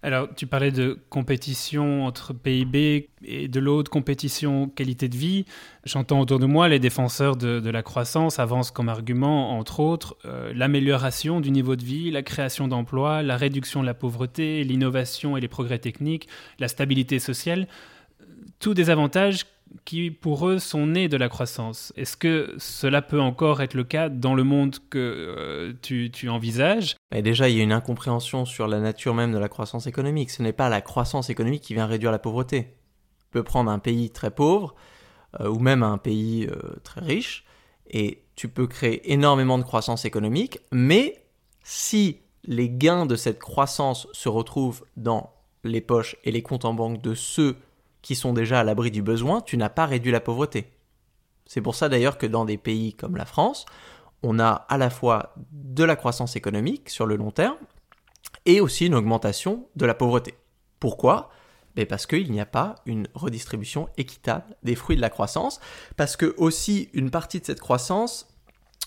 Alors, 0.06 0.28
tu 0.36 0.46
parlais 0.46 0.72
de 0.72 1.00
compétition 1.10 2.06
entre 2.06 2.32
PIB 2.32 3.10
et 3.24 3.48
de 3.48 3.60
l'autre 3.60 3.90
compétition 3.90 4.70
qualité 4.70 5.10
de 5.10 5.18
vie. 5.18 5.46
J'entends 5.84 6.20
autour 6.20 6.38
de 6.38 6.46
moi 6.46 6.68
les 6.68 6.78
défenseurs 6.78 7.36
de, 7.36 7.70
la 7.70 7.82
croissance 7.82 8.38
avancent 8.38 8.70
comme 8.70 8.88
argument, 8.88 9.58
entre 9.58 9.80
autres, 9.80 10.16
euh, 10.26 10.54
l'amélioration 10.54 11.42
du 11.42 11.50
niveau 11.50 11.76
de 11.76 11.84
vie, 11.84 12.12
la 12.12 12.22
création 12.22 12.68
d'emplois, 12.68 13.24
la 13.24 13.36
réduction 13.36 13.82
de 13.82 13.88
la 13.88 13.96
pauvreté, 13.96 14.64
l'innovation 14.64 15.38
et 15.38 15.42
les 15.42 15.48
progrès 15.48 15.80
techniques, 15.80 16.28
la 16.60 16.68
stabilité 16.68 17.18
sociale. 17.18 17.68
Tous 18.60 18.76
des 18.76 18.92
avantages 18.92 19.46
qui 19.84 20.12
pour 20.12 20.48
eux 20.48 20.60
sont 20.60 20.88
nés 20.88 21.08
de 21.08 21.18
la 21.18 21.30
croissance. 21.30 21.92
Est-ce 21.96 22.18
que 22.18 22.54
cela 22.58 23.02
peut 23.02 23.20
encore 23.20 23.62
être 23.62 23.74
le 23.74 23.84
cas 23.84 24.10
dans 24.10 24.34
le 24.34 24.44
monde 24.44 24.78
que 24.90 24.98
euh, 24.98 25.74
tu, 25.82 26.30
envisages? 26.30 26.96
Déjà, 27.12 27.50
il 27.50 27.58
y 27.58 27.60
a 27.60 27.64
une 27.64 27.72
incompréhension 27.72 28.46
sur 28.46 28.68
la 28.68 28.80
nature 28.80 29.14
même 29.14 29.32
de 29.32 29.38
la 29.38 29.50
croissance 29.50 29.88
économique. 29.88 30.32
Ce 30.32 30.42
n'est 30.42 30.54
pas 30.54 30.70
la 30.70 30.82
croissance 30.82 31.30
économique 31.30 31.64
qui 31.64 31.74
vient 31.74 31.86
réduire 31.86 32.12
la 32.12 32.20
pauvreté. 32.20 32.76
Tu 33.20 33.26
peux 33.32 33.44
prendre 33.44 33.70
un 33.70 33.80
pays 33.80 34.10
très 34.12 34.32
pauvre 34.32 34.76
euh, 35.40 35.50
ou 35.50 35.60
même 35.60 35.84
un 35.84 35.98
pays 35.98 36.48
euh, 36.48 36.76
très 36.84 37.02
riche 37.02 37.46
et 37.88 38.24
tu 38.36 38.48
peux 38.48 38.68
créer 38.68 39.12
énormément 39.12 39.58
de 39.58 39.64
croissance 39.64 40.06
économique, 40.06 40.60
mais 40.72 41.24
si 41.64 42.20
les 42.44 42.70
gains 42.70 43.06
de 43.06 43.16
cette 43.16 43.40
croissance 43.40 44.08
se 44.12 44.30
retrouvent 44.30 44.86
dans 44.98 45.32
les 45.64 45.82
poches 45.82 46.16
et 46.24 46.32
les 46.32 46.42
comptes 46.42 46.66
en 46.66 46.74
banque 46.74 47.02
de 47.02 47.14
ceux 47.14 47.58
qui 48.06 48.14
sont 48.14 48.34
déjà 48.34 48.60
à 48.60 48.64
l'abri 48.64 48.92
du 48.92 49.02
besoin, 49.02 49.42
tu 49.42 49.58
n'as 49.58 49.70
pas 49.70 49.88
réduit 49.88 50.12
la 50.12 50.20
pauvreté. 50.20 50.72
C'est 51.48 51.60
pour 51.60 51.74
ça 51.74 51.90
d'ailleurs 51.90 52.20
que 52.20 52.28
dans 52.28 52.46
des 52.46 52.60
pays 52.60 52.94
comme 52.94 53.16
la 53.16 53.26
France, 53.26 53.66
on 54.22 54.38
a 54.38 54.52
à 54.70 54.78
la 54.78 54.92
fois 54.92 55.34
de 55.52 55.84
la 55.84 55.96
croissance 55.96 56.36
économique 56.36 56.92
sur 56.92 57.08
le 57.08 57.16
long 57.16 57.32
terme 57.32 57.58
et 58.46 58.62
aussi 58.62 58.86
une 58.86 58.94
augmentation 58.94 59.68
de 59.76 59.88
la 59.88 59.96
pauvreté. 59.96 60.36
Pourquoi? 60.80 61.32
Ben 61.76 61.88
Parce 61.88 62.06
qu'il 62.06 62.32
n'y 62.32 62.40
a 62.40 62.46
pas 62.46 62.76
une 62.86 63.08
redistribution 63.16 63.90
équitable 63.98 64.56
des 64.62 64.76
fruits 64.76 64.98
de 64.98 65.02
la 65.02 65.10
croissance, 65.10 65.60
parce 65.98 66.16
que 66.16 66.36
aussi 66.38 66.90
une 66.94 67.10
partie 67.10 67.40
de 67.40 67.46
cette 67.46 67.60
croissance 67.60 68.28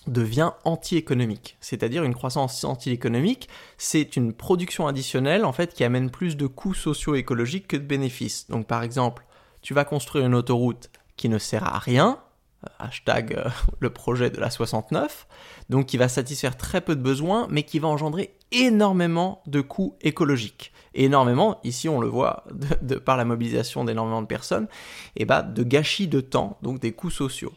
devient 0.09 0.53
anti-économique. 0.65 1.57
C'est-à-dire 1.61 2.05
une 2.05 2.15
croissance 2.15 2.65
anti-économique, 2.65 3.49
c'est 3.77 4.17
une 4.17 4.33
production 4.33 4.87
additionnelle 4.87 5.45
en 5.45 5.53
fait 5.53 5.75
qui 5.75 5.85
amène 5.85 6.11
plus 6.11 6.37
de 6.37 6.47
coûts 6.47 6.75
socio-écologiques 6.75 7.69
que 7.69 7.77
de 7.77 7.83
bénéfices. 7.83 8.49
Donc 8.49 8.67
par 8.67 8.83
exemple, 8.83 9.25
tu 9.62 9.75
vas 9.75 9.85
construire 9.85 10.27
une 10.27 10.35
autoroute 10.35 10.91
qui 11.17 11.29
ne 11.29 11.38
sert 11.38 11.65
à 11.65 11.79
rien, 11.79 12.19
euh, 12.65 12.69
hashtag 12.79 13.35
euh, 13.35 13.49
le 13.81 13.91
projet 13.91 14.31
de 14.31 14.41
la 14.41 14.50
69, 14.50 15.27
donc 15.69 15.87
qui 15.87 15.97
va 15.97 16.09
satisfaire 16.09 16.57
très 16.57 16.81
peu 16.81 16.97
de 16.97 17.03
besoins, 17.03 17.47
mais 17.50 17.62
qui 17.62 17.79
va 17.79 17.88
engendrer 17.88 18.35
énormément 18.50 19.43
de 19.47 19.61
coûts 19.61 19.97
écologiques. 20.00 20.73
Énormément, 20.95 21.61
ici 21.65 21.88
on 21.88 22.00
le 22.00 22.09
voit 22.09 22.45
de, 22.83 22.97
par 22.97 23.17
la 23.17 23.25
mobilisation 23.25 23.85
d'énormément 23.85 24.23
de 24.23 24.27
personnes, 24.27 24.69
et 25.17 25.25
bah 25.25 25.43
de 25.43 25.62
gâchis 25.62 26.09
de 26.09 26.21
temps, 26.21 26.59
donc 26.62 26.81
des 26.81 26.93
coûts 26.93 27.11
sociaux. 27.11 27.53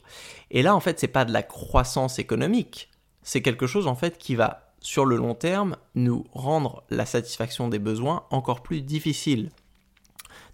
Et 0.51 0.62
là 0.62 0.75
en 0.75 0.79
fait 0.79 1.00
c'est 1.00 1.08
pas 1.08 1.25
de 1.25 1.34
la 1.34 1.43
croissance 1.43 2.20
économique, 2.20 2.89
c'est 3.24 3.41
quelque 3.41 3.67
chose 3.67 3.88
en 3.88 3.96
fait 3.96 4.17
qui 4.17 4.36
va 4.36 4.72
sur 4.79 5.05
le 5.05 5.15
long 5.15 5.36
terme 5.36 5.77
nous 5.96 6.25
rendre 6.31 6.84
la 6.89 7.05
satisfaction 7.05 7.70
des 7.70 7.79
besoins 7.79 8.25
encore 8.31 8.62
plus 8.62 8.81
difficile. 8.81 9.51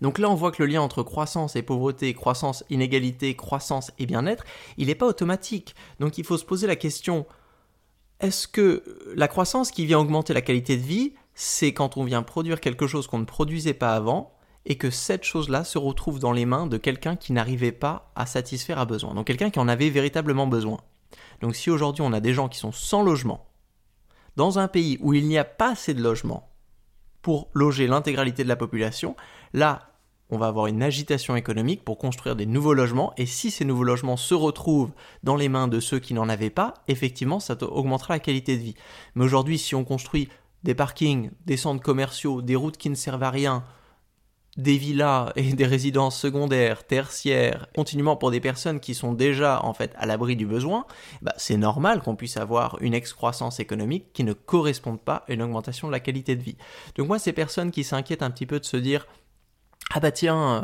Donc 0.01 0.19
là, 0.19 0.29
on 0.29 0.35
voit 0.35 0.51
que 0.51 0.61
le 0.61 0.69
lien 0.69 0.81
entre 0.81 1.01
croissance 1.01 1.55
et 1.55 1.63
pauvreté, 1.63 2.13
croissance, 2.13 2.63
inégalité, 2.69 3.35
croissance 3.35 3.91
et 3.97 4.05
bien-être, 4.05 4.43
il 4.77 4.87
n'est 4.87 4.95
pas 4.95 5.07
automatique. 5.07 5.75
Donc 5.99 6.17
il 6.17 6.23
faut 6.25 6.37
se 6.37 6.45
poser 6.45 6.67
la 6.67 6.75
question, 6.75 7.25
est-ce 8.19 8.47
que 8.47 8.83
la 9.15 9.27
croissance 9.27 9.71
qui 9.71 9.85
vient 9.85 9.99
augmenter 9.99 10.33
la 10.33 10.41
qualité 10.41 10.77
de 10.77 10.83
vie, 10.83 11.13
c'est 11.33 11.73
quand 11.73 11.97
on 11.97 12.03
vient 12.03 12.21
produire 12.21 12.59
quelque 12.61 12.85
chose 12.85 13.07
qu'on 13.07 13.19
ne 13.19 13.25
produisait 13.25 13.73
pas 13.73 13.95
avant 13.95 14.36
et 14.67 14.75
que 14.75 14.89
cette 14.91 15.23
chose-là 15.23 15.63
se 15.63 15.77
retrouve 15.77 16.19
dans 16.19 16.33
les 16.33 16.45
mains 16.45 16.67
de 16.67 16.77
quelqu'un 16.77 17.15
qui 17.15 17.33
n'arrivait 17.33 17.71
pas 17.71 18.11
à 18.15 18.25
satisfaire 18.25 18.77
un 18.77 18.85
besoin, 18.85 19.15
donc 19.15 19.25
quelqu'un 19.25 19.49
qui 19.49 19.59
en 19.59 19.67
avait 19.67 19.89
véritablement 19.89 20.45
besoin. 20.45 20.81
Donc 21.41 21.55
si 21.55 21.71
aujourd'hui 21.71 22.03
on 22.03 22.13
a 22.13 22.19
des 22.19 22.33
gens 22.33 22.49
qui 22.49 22.59
sont 22.59 22.73
sans 22.73 23.01
logement, 23.01 23.47
dans 24.35 24.59
un 24.59 24.67
pays 24.67 24.99
où 25.01 25.13
il 25.13 25.25
n'y 25.25 25.37
a 25.37 25.45
pas 25.45 25.71
assez 25.71 25.93
de 25.93 26.03
logements 26.03 26.51
pour 27.21 27.49
loger 27.53 27.87
l'intégralité 27.87 28.43
de 28.43 28.49
la 28.49 28.57
population, 28.57 29.15
là 29.53 29.93
on 30.29 30.37
va 30.37 30.47
avoir 30.47 30.67
une 30.67 30.83
agitation 30.83 31.37
économique 31.37 31.85
pour 31.85 31.97
construire 31.97 32.35
des 32.35 32.45
nouveaux 32.45 32.73
logements, 32.73 33.13
et 33.15 33.25
si 33.25 33.49
ces 33.49 33.63
nouveaux 33.63 33.85
logements 33.85 34.17
se 34.17 34.33
retrouvent 34.33 34.91
dans 35.23 35.37
les 35.37 35.47
mains 35.47 35.69
de 35.69 35.79
ceux 35.79 35.99
qui 35.99 36.13
n'en 36.13 36.27
avaient 36.27 36.49
pas, 36.49 36.73
effectivement, 36.89 37.39
ça 37.39 37.55
augmentera 37.61 38.15
la 38.15 38.19
qualité 38.19 38.57
de 38.57 38.63
vie. 38.63 38.75
Mais 39.15 39.23
aujourd'hui, 39.23 39.57
si 39.57 39.73
on 39.73 39.85
construit 39.85 40.27
des 40.63 40.75
parkings, 40.75 41.31
des 41.45 41.55
centres 41.55 41.81
commerciaux, 41.81 42.41
des 42.41 42.57
routes 42.57 42.75
qui 42.75 42.89
ne 42.89 42.95
servent 42.95 43.23
à 43.23 43.31
rien, 43.31 43.63
des 44.57 44.77
villas 44.77 45.31
et 45.35 45.53
des 45.53 45.65
résidences 45.65 46.19
secondaires, 46.19 46.85
tertiaires, 46.85 47.67
continuellement 47.75 48.15
pour 48.15 48.31
des 48.31 48.39
personnes 48.39 48.79
qui 48.79 48.95
sont 48.95 49.13
déjà 49.13 49.63
en 49.63 49.73
fait 49.73 49.93
à 49.97 50.05
l'abri 50.05 50.35
du 50.35 50.45
besoin, 50.45 50.85
bah, 51.21 51.33
c'est 51.37 51.57
normal 51.57 52.01
qu'on 52.01 52.15
puisse 52.15 52.37
avoir 52.37 52.77
une 52.81 52.93
excroissance 52.93 53.59
économique 53.59 54.11
qui 54.13 54.23
ne 54.23 54.33
corresponde 54.33 54.99
pas 54.99 55.23
à 55.27 55.33
une 55.33 55.41
augmentation 55.41 55.87
de 55.87 55.91
la 55.91 55.99
qualité 55.99 56.35
de 56.35 56.43
vie. 56.43 56.57
Donc 56.95 57.07
moi, 57.07 57.19
ces 57.19 57.33
personnes 57.33 57.71
qui 57.71 57.83
s'inquiètent 57.83 58.23
un 58.23 58.31
petit 58.31 58.45
peu 58.45 58.59
de 58.59 58.65
se 58.65 58.77
dire 58.77 59.07
ah 59.93 59.99
bah 59.99 60.11
tiens, 60.11 60.55
euh, 60.55 60.61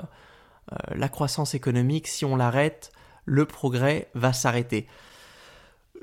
euh, 0.74 0.96
la 0.96 1.10
croissance 1.10 1.54
économique, 1.54 2.08
si 2.08 2.26
on 2.26 2.36
l'arrête, 2.36 2.92
le 3.26 3.46
progrès 3.46 4.10
va 4.16 4.34
s'arrêter. 4.34 4.88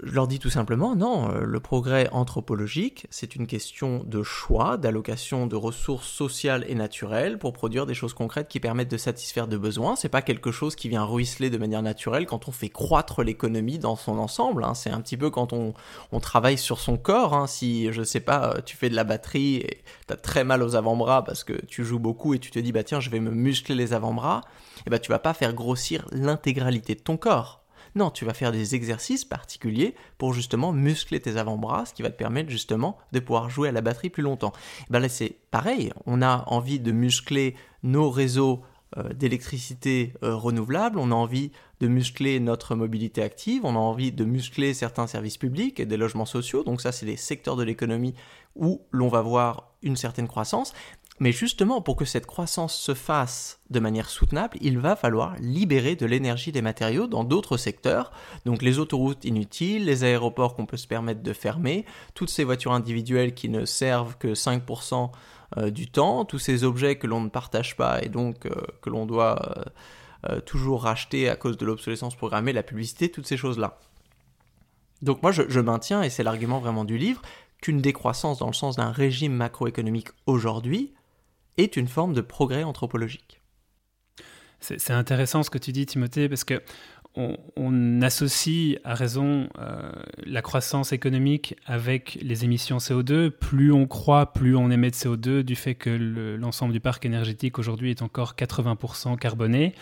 Je 0.03 0.15
leur 0.15 0.27
dis 0.27 0.39
tout 0.39 0.49
simplement, 0.49 0.97
non, 0.97 1.31
euh, 1.31 1.45
le 1.45 1.61
progrès 1.61 2.09
anthropologique, 2.13 3.07
c'est 3.11 3.37
une 3.37 3.47
question 3.47 4.03
de 4.07 4.23
choix, 4.23 4.79
d'allocation 4.79 5.47
de 5.47 5.57
ressources 5.57 6.09
sociales 6.09 6.65
et 6.69 6.75
naturelles 6.75 7.39
pour 7.39 7.53
produire 7.53 7.85
des 7.85 7.93
choses 7.93 8.15
concrètes 8.15 8.49
qui 8.49 8.61
permettent 8.61 8.91
de 8.91 8.97
satisfaire 8.97 9.47
de 9.47 9.59
besoins. 9.59 9.97
C'est 9.97 10.09
pas 10.09 10.23
quelque 10.23 10.53
chose 10.53 10.75
qui 10.75 10.89
vient 10.89 11.05
ruisseler 11.05 11.51
de 11.51 11.59
manière 11.59 11.83
naturelle 11.83 12.25
quand 12.25 12.49
on 12.49 12.53
fait 12.53 12.71
croître 12.71 13.23
l'économie 13.23 13.79
dans 13.79 13.97
son 13.97 14.19
ensemble. 14.19 14.65
Hein. 14.65 14.75
C'est 14.75 14.91
un 14.91 15.03
petit 15.03 15.19
peu 15.19 15.29
quand 15.29 15.53
on, 15.53 15.75
travaille 16.21 16.59
sur 16.59 16.79
son 16.79 16.97
corps. 16.97 17.35
Hein. 17.35 17.47
Si, 17.47 17.93
je 17.93 18.03
sais 18.03 18.21
pas, 18.21 18.57
tu 18.65 18.77
fais 18.77 18.89
de 18.89 18.97
la 18.97 19.05
batterie 19.05 19.57
et 19.57 19.83
t'as 20.07 20.17
très 20.17 20.45
mal 20.45 20.63
aux 20.63 20.77
avant-bras 20.77 21.25
parce 21.25 21.45
que 21.45 21.53
tu 21.67 21.85
joues 21.85 21.99
beaucoup 21.99 22.33
et 22.33 22.39
tu 22.39 22.51
te 22.51 22.59
dis, 22.59 22.73
bah 22.73 22.85
tiens, 22.85 23.01
je 23.01 23.11
vais 23.11 23.21
me 23.21 23.31
muscler 23.31 23.75
les 23.75 23.93
avant-bras, 23.93 24.43
et 24.79 24.83
eh 24.87 24.91
bah 24.91 24.99
tu 24.99 25.11
vas 25.11 25.19
pas 25.19 25.35
faire 25.35 25.53
grossir 25.53 26.07
l'intégralité 26.11 26.95
de 26.95 27.01
ton 27.01 27.17
corps 27.17 27.60
non, 27.95 28.11
tu 28.11 28.25
vas 28.25 28.35
faire 28.35 28.53
des 28.53 28.75
exercices 28.75 29.25
particuliers 29.25 29.95
pour 30.19 30.33
justement 30.33 30.73
muscler 30.73 31.21
tes 31.21 31.37
avant-bras, 31.37 31.87
ce 31.87 31.95
qui 31.95 32.03
va 32.03 32.11
te 32.11 32.17
permettre 32.17 32.51
justement 32.51 32.99
de 33.13 33.21
pouvoir 33.21 33.51
jouer 33.51 33.69
à 33.69 33.73
la 33.73 33.81
batterie 33.81 34.11
plus 34.11 34.23
longtemps. 34.23 34.53
Ben 34.91 35.01
là, 35.01 35.09
c'est 35.09 35.37
pareil, 35.51 35.93
on 36.07 36.23
a 36.23 36.45
envie 36.47 36.81
de 36.81 36.93
muscler 36.93 37.55
nos 37.83 38.11
réseaux 38.11 38.63
euh, 38.97 39.13
d'électricité 39.13 40.15
euh, 40.25 40.35
renouvelable, 40.35 40.99
on 40.99 41.13
a 41.13 41.15
envie 41.15 41.53
de 41.81 41.87
muscler 41.87 42.41
notre 42.41 42.75
mobilité 42.75 43.23
active, 43.23 43.65
on 43.65 43.77
a 43.77 43.79
envie 43.79 44.11
de 44.11 44.25
muscler 44.25 44.75
certains 44.75 45.07
services 45.07 45.39
publics 45.39 45.79
et 45.79 45.87
des 45.87 45.97
logements 45.97 46.27
sociaux, 46.27 46.65
donc 46.65 46.81
ça 46.81 46.91
c'est 46.91 47.07
les 47.07 47.17
secteurs 47.17 47.55
de 47.55 47.63
l'économie 47.63 48.15
où 48.57 48.83
l'on 48.91 49.09
va 49.09 49.23
voir 49.23 49.71
une 49.83 49.97
certaine 49.97 50.27
croissance. 50.27 50.75
Mais 51.21 51.33
justement, 51.33 51.83
pour 51.83 51.97
que 51.97 52.07
cette 52.07 52.25
croissance 52.25 52.75
se 52.75 52.95
fasse 52.95 53.61
de 53.69 53.79
manière 53.79 54.09
soutenable, 54.09 54.57
il 54.63 54.79
va 54.79 54.97
falloir 54.97 55.37
libérer 55.39 55.95
de 55.95 56.07
l'énergie 56.07 56.51
des 56.51 56.63
matériaux 56.63 57.07
dans 57.07 57.25
d'autres 57.25 57.59
secteurs. 57.59 58.11
Donc 58.47 58.63
les 58.63 58.79
autoroutes 58.79 59.27
inutiles, 59.27 59.85
les 59.85 60.03
aéroports 60.03 60.57
qu'on 60.57 60.65
peut 60.65 60.79
se 60.79 60.89
permettre 60.89 61.23
de 61.23 61.33
fermer, 61.35 61.85
toutes 62.15 62.31
ces 62.31 62.43
voitures 62.43 62.73
individuelles 62.73 63.35
qui 63.35 63.51
ne 63.51 63.67
servent 63.67 64.17
que 64.17 64.29
5% 64.29 65.11
euh, 65.59 65.71
du 65.71 65.91
temps, 65.91 66.25
tous 66.25 66.39
ces 66.39 66.65
objets 66.65 66.97
que 66.97 67.07
l'on 67.07 67.21
ne 67.21 67.29
partage 67.29 67.77
pas 67.77 68.03
et 68.03 68.09
donc 68.09 68.47
euh, 68.47 68.53
que 68.81 68.89
l'on 68.89 69.05
doit 69.05 69.67
euh, 70.31 70.41
toujours 70.41 70.85
racheter 70.85 71.29
à 71.29 71.37
cause 71.37 71.59
de 71.59 71.67
l'obsolescence 71.67 72.17
programmée, 72.17 72.55
la 72.55 72.63
publicité, 72.63 73.11
toutes 73.11 73.27
ces 73.27 73.37
choses-là. 73.37 73.79
Donc 75.03 75.23
moi 75.23 75.33
je, 75.33 75.43
je 75.49 75.61
maintiens, 75.61 76.03
et 76.03 76.09
c'est 76.09 76.23
l'argument 76.23 76.61
vraiment 76.61 76.87
du 76.87 76.97
livre, 76.97 77.21
qu'une 77.61 77.83
décroissance 77.83 78.39
dans 78.39 78.47
le 78.47 78.55
sens 78.55 78.77
d'un 78.77 78.91
régime 78.91 79.35
macroéconomique 79.35 80.09
aujourd'hui 80.25 80.95
est 81.61 81.77
une 81.77 81.89
forme 81.89 82.15
de 82.15 82.21
progrès 82.21 82.63
anthropologique. 82.63 83.41
C'est 84.61 84.91
intéressant 84.91 85.43
ce 85.43 85.49
que 85.49 85.57
tu 85.57 85.73
dis, 85.73 85.87
Timothée, 85.87 86.29
parce 86.29 86.45
que 86.45 86.61
on, 87.17 88.03
associe 88.03 88.79
à 88.85 88.95
raison 88.95 89.49
euh, 89.59 89.91
la 90.25 90.43
croissance 90.43 90.93
économique 90.93 91.57
avec 91.67 92.19
les 92.23 92.45
émissions 92.45 92.79
CO2. 92.79 93.31
Plus 93.31 93.73
on 93.73 93.87
croit, 93.87 94.33
plus 94.33 94.57
on 94.57 94.71
émet 94.71 94.91
de 94.91 94.97
CO2 94.97 95.41
du 95.43 95.57
fait 95.57 95.75
que 95.75 95.91
l'ensemble 95.91 96.73
du 96.73 96.81
parc 96.81 97.05
énergétique 97.05 97.59
aujourd'hui 97.59 97.91
est 97.91 98.03
encore 98.03 98.35
80% 98.35 99.19
carboné. 99.19 99.75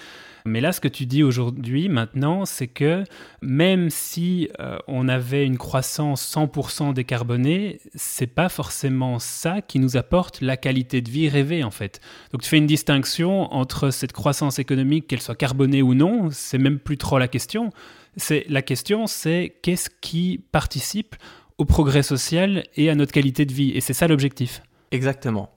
Mais 0.45 0.61
là, 0.61 0.73
ce 0.73 0.81
que 0.81 0.89
tu 0.89 1.07
dis 1.07 1.23
aujourd'hui, 1.23 1.89
maintenant, 1.89 2.45
c'est 2.45 2.67
que 2.67 3.05
même 3.43 3.91
si 3.91 4.49
euh, 4.61 4.79
on 4.87 5.09
avait 5.09 5.45
une 5.45 5.59
croissance 5.59 6.35
100% 6.35 6.95
décarbonée, 6.95 7.81
c'est 7.95 8.27
pas 8.27 8.49
forcément 8.49 9.19
ça 9.19 9.61
qui 9.63 9.79
nous 9.79 9.97
apporte 9.97 10.41
la 10.41 10.57
qualité 10.57 11.01
de 11.01 11.11
vie 11.11 11.29
rêvée, 11.29 11.65
en 11.65 11.71
fait. 11.71 12.01
Donc, 12.33 12.43
tu 12.43 12.49
fais 12.49 12.59
une 12.59 12.67
distinction 12.67 13.53
entre 13.53 13.91
cette 13.91 14.13
croissance 14.13 14.59
économique, 14.59 15.07
qu'elle 15.07 15.21
soit 15.21 15.35
carbonée 15.35 15.83
ou 15.83 15.95
non, 15.95 16.29
c'est 16.31 16.59
même 16.59 16.79
plus 16.79 16.99
trop 16.99 17.19
la 17.19 17.29
question. 17.29 17.71
C'est 18.17 18.45
la 18.49 18.63
question, 18.63 19.07
c'est 19.07 19.57
qu'est-ce 19.63 19.91
qui 20.01 20.45
participe 20.53 21.17
au 21.59 21.65
progrès 21.65 22.03
social 22.03 22.65
et 22.77 22.89
à 22.89 22.95
notre 22.95 23.13
qualité 23.13 23.45
de 23.45 23.53
vie, 23.53 23.71
et 23.71 23.81
c'est 23.81 23.93
ça 23.93 24.07
l'objectif. 24.07 24.63
Exactement. 24.91 25.51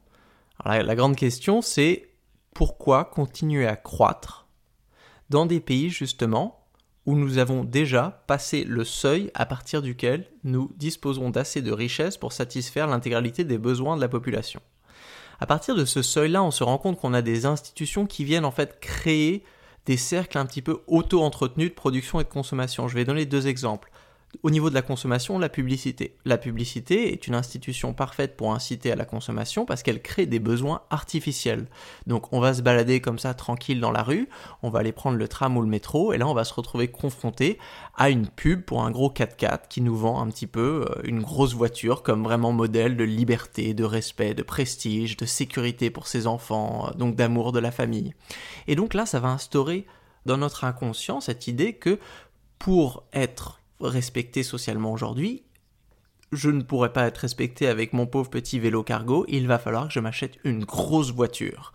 la 0.65 0.95
grande 0.95 1.15
question, 1.15 1.61
c'est 1.61 2.09
pourquoi 2.53 3.05
continuer 3.05 3.67
à 3.67 3.75
croître 3.75 4.40
dans 5.31 5.45
des 5.45 5.61
pays 5.61 5.89
justement 5.89 6.59
où 7.05 7.15
nous 7.15 7.37
avons 7.39 7.63
déjà 7.63 8.21
passé 8.27 8.63
le 8.65 8.83
seuil 8.83 9.31
à 9.33 9.45
partir 9.45 9.81
duquel 9.81 10.27
nous 10.43 10.71
disposons 10.75 11.29
d'assez 11.29 11.61
de 11.61 11.71
richesses 11.71 12.17
pour 12.17 12.33
satisfaire 12.33 12.85
l'intégralité 12.85 13.43
des 13.43 13.57
besoins 13.57 13.95
de 13.95 14.01
la 14.01 14.09
population. 14.09 14.59
À 15.39 15.47
partir 15.47 15.75
de 15.75 15.85
ce 15.85 16.01
seuil-là, 16.01 16.43
on 16.43 16.51
se 16.51 16.63
rend 16.63 16.77
compte 16.77 16.99
qu'on 16.99 17.13
a 17.13 17.23
des 17.23 17.45
institutions 17.45 18.05
qui 18.05 18.25
viennent 18.25 18.45
en 18.45 18.51
fait 18.51 18.79
créer 18.81 19.43
des 19.85 19.97
cercles 19.97 20.37
un 20.37 20.45
petit 20.45 20.61
peu 20.61 20.81
auto-entretenus 20.85 21.69
de 21.69 21.75
production 21.75 22.19
et 22.19 22.23
de 22.25 22.29
consommation. 22.29 22.89
Je 22.89 22.95
vais 22.95 23.05
donner 23.05 23.25
deux 23.25 23.47
exemples. 23.47 23.89
Au 24.43 24.49
niveau 24.49 24.69
de 24.69 24.75
la 24.75 24.81
consommation, 24.81 25.37
la 25.37 25.49
publicité. 25.49 26.15
La 26.25 26.37
publicité 26.37 27.11
est 27.11 27.27
une 27.27 27.35
institution 27.35 27.93
parfaite 27.93 28.37
pour 28.37 28.53
inciter 28.53 28.91
à 28.91 28.95
la 28.95 29.05
consommation 29.05 29.65
parce 29.65 29.83
qu'elle 29.83 30.01
crée 30.01 30.25
des 30.25 30.39
besoins 30.39 30.81
artificiels. 30.89 31.67
Donc 32.07 32.31
on 32.31 32.39
va 32.39 32.53
se 32.53 32.61
balader 32.61 33.01
comme 33.01 33.19
ça 33.19 33.33
tranquille 33.33 33.81
dans 33.81 33.91
la 33.91 34.03
rue, 34.03 34.29
on 34.63 34.69
va 34.69 34.79
aller 34.79 34.93
prendre 34.93 35.17
le 35.17 35.27
tram 35.27 35.57
ou 35.57 35.61
le 35.61 35.67
métro 35.67 36.13
et 36.13 36.17
là 36.17 36.27
on 36.27 36.33
va 36.33 36.45
se 36.45 36.53
retrouver 36.53 36.87
confronté 36.87 37.59
à 37.97 38.09
une 38.09 38.27
pub 38.27 38.63
pour 38.63 38.83
un 38.83 38.91
gros 38.91 39.11
4x4 39.11 39.67
qui 39.69 39.81
nous 39.81 39.95
vend 39.95 40.21
un 40.21 40.27
petit 40.27 40.47
peu 40.47 40.85
euh, 40.89 41.01
une 41.03 41.21
grosse 41.21 41.53
voiture 41.53 42.01
comme 42.01 42.23
vraiment 42.23 42.53
modèle 42.53 42.95
de 42.95 43.03
liberté, 43.03 43.73
de 43.73 43.83
respect, 43.83 44.33
de 44.33 44.43
prestige, 44.43 45.17
de 45.17 45.25
sécurité 45.25 45.89
pour 45.89 46.07
ses 46.07 46.25
enfants, 46.25 46.87
euh, 46.87 46.97
donc 46.97 47.15
d'amour 47.15 47.51
de 47.51 47.59
la 47.59 47.71
famille. 47.71 48.13
Et 48.67 48.75
donc 48.75 48.93
là 48.93 49.05
ça 49.05 49.19
va 49.19 49.29
instaurer 49.29 49.85
dans 50.25 50.37
notre 50.37 50.63
inconscient 50.63 51.19
cette 51.19 51.47
idée 51.47 51.73
que 51.73 51.99
pour 52.59 53.03
être 53.11 53.60
respecté 53.81 54.43
socialement 54.43 54.91
aujourd'hui, 54.91 55.43
je 56.31 56.49
ne 56.49 56.61
pourrais 56.61 56.93
pas 56.93 57.07
être 57.07 57.17
respecté 57.17 57.67
avec 57.67 57.93
mon 57.93 58.05
pauvre 58.05 58.29
petit 58.29 58.59
vélo 58.59 58.83
cargo, 58.83 59.25
il 59.27 59.47
va 59.47 59.59
falloir 59.59 59.87
que 59.87 59.93
je 59.93 59.99
m'achète 59.99 60.37
une 60.43 60.63
grosse 60.63 61.11
voiture. 61.11 61.73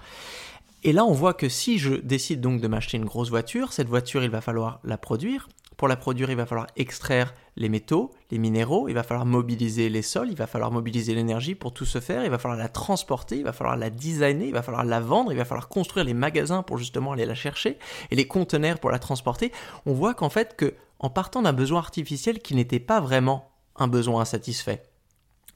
Et 0.83 0.93
là, 0.93 1.05
on 1.05 1.13
voit 1.13 1.35
que 1.35 1.49
si 1.49 1.79
je 1.79 1.95
décide 1.95 2.41
donc 2.41 2.61
de 2.61 2.69
m'acheter 2.69 2.97
une 2.97 3.05
grosse 3.05 3.29
voiture, 3.29 3.73
cette 3.73 3.89
voiture, 3.89 4.23
il 4.23 4.31
va 4.31 4.41
falloir 4.41 4.81
la 4.85 4.97
produire. 4.97 5.49
Pour 5.77 5.89
la 5.89 5.97
produire, 5.97 6.31
il 6.31 6.37
va 6.37 6.47
falloir 6.47 6.69
extraire 6.77 7.35
les 7.57 7.69
métaux, 7.69 8.11
les 8.31 8.39
minéraux, 8.39 8.89
il 8.89 8.95
va 8.95 9.03
falloir 9.03 9.27
mobiliser 9.27 9.91
les 9.91 10.01
sols, 10.01 10.31
il 10.31 10.37
va 10.37 10.47
falloir 10.47 10.71
mobiliser 10.71 11.15
l'énergie 11.15 11.55
pour 11.55 11.75
tout 11.75 11.85
se 11.85 12.01
faire, 12.01 12.25
il 12.25 12.31
va 12.31 12.39
falloir 12.39 12.59
la 12.59 12.69
transporter, 12.71 13.37
il 13.37 13.45
va 13.45 13.53
falloir 13.53 13.77
la 13.77 13.91
designer, 13.91 14.47
il 14.47 14.53
va 14.53 14.63
falloir 14.63 14.85
la 14.85 15.01
vendre, 15.01 15.33
il 15.33 15.39
va 15.39 15.45
falloir 15.45 15.69
construire 15.69 16.07
les 16.07 16.15
magasins 16.15 16.63
pour 16.63 16.79
justement 16.79 17.13
aller 17.13 17.27
la 17.27 17.35
chercher 17.35 17.79
et 18.11 18.17
les 18.17 18.27
conteneurs 18.27 18.79
pour 18.79 18.91
la 18.91 18.99
transporter. 18.99 19.53
On 19.85 19.93
voit 19.93 20.15
qu'en 20.15 20.31
fait 20.31 20.57
que 20.57 20.73
partant 21.11 21.43
d'un 21.43 21.53
besoin 21.53 21.79
artificiel 21.79 22.41
qui 22.41 22.55
n'était 22.55 22.81
pas 22.81 23.01
vraiment 23.01 23.51
un 23.77 23.89
besoin 23.89 24.23
insatisfait. 24.23 24.83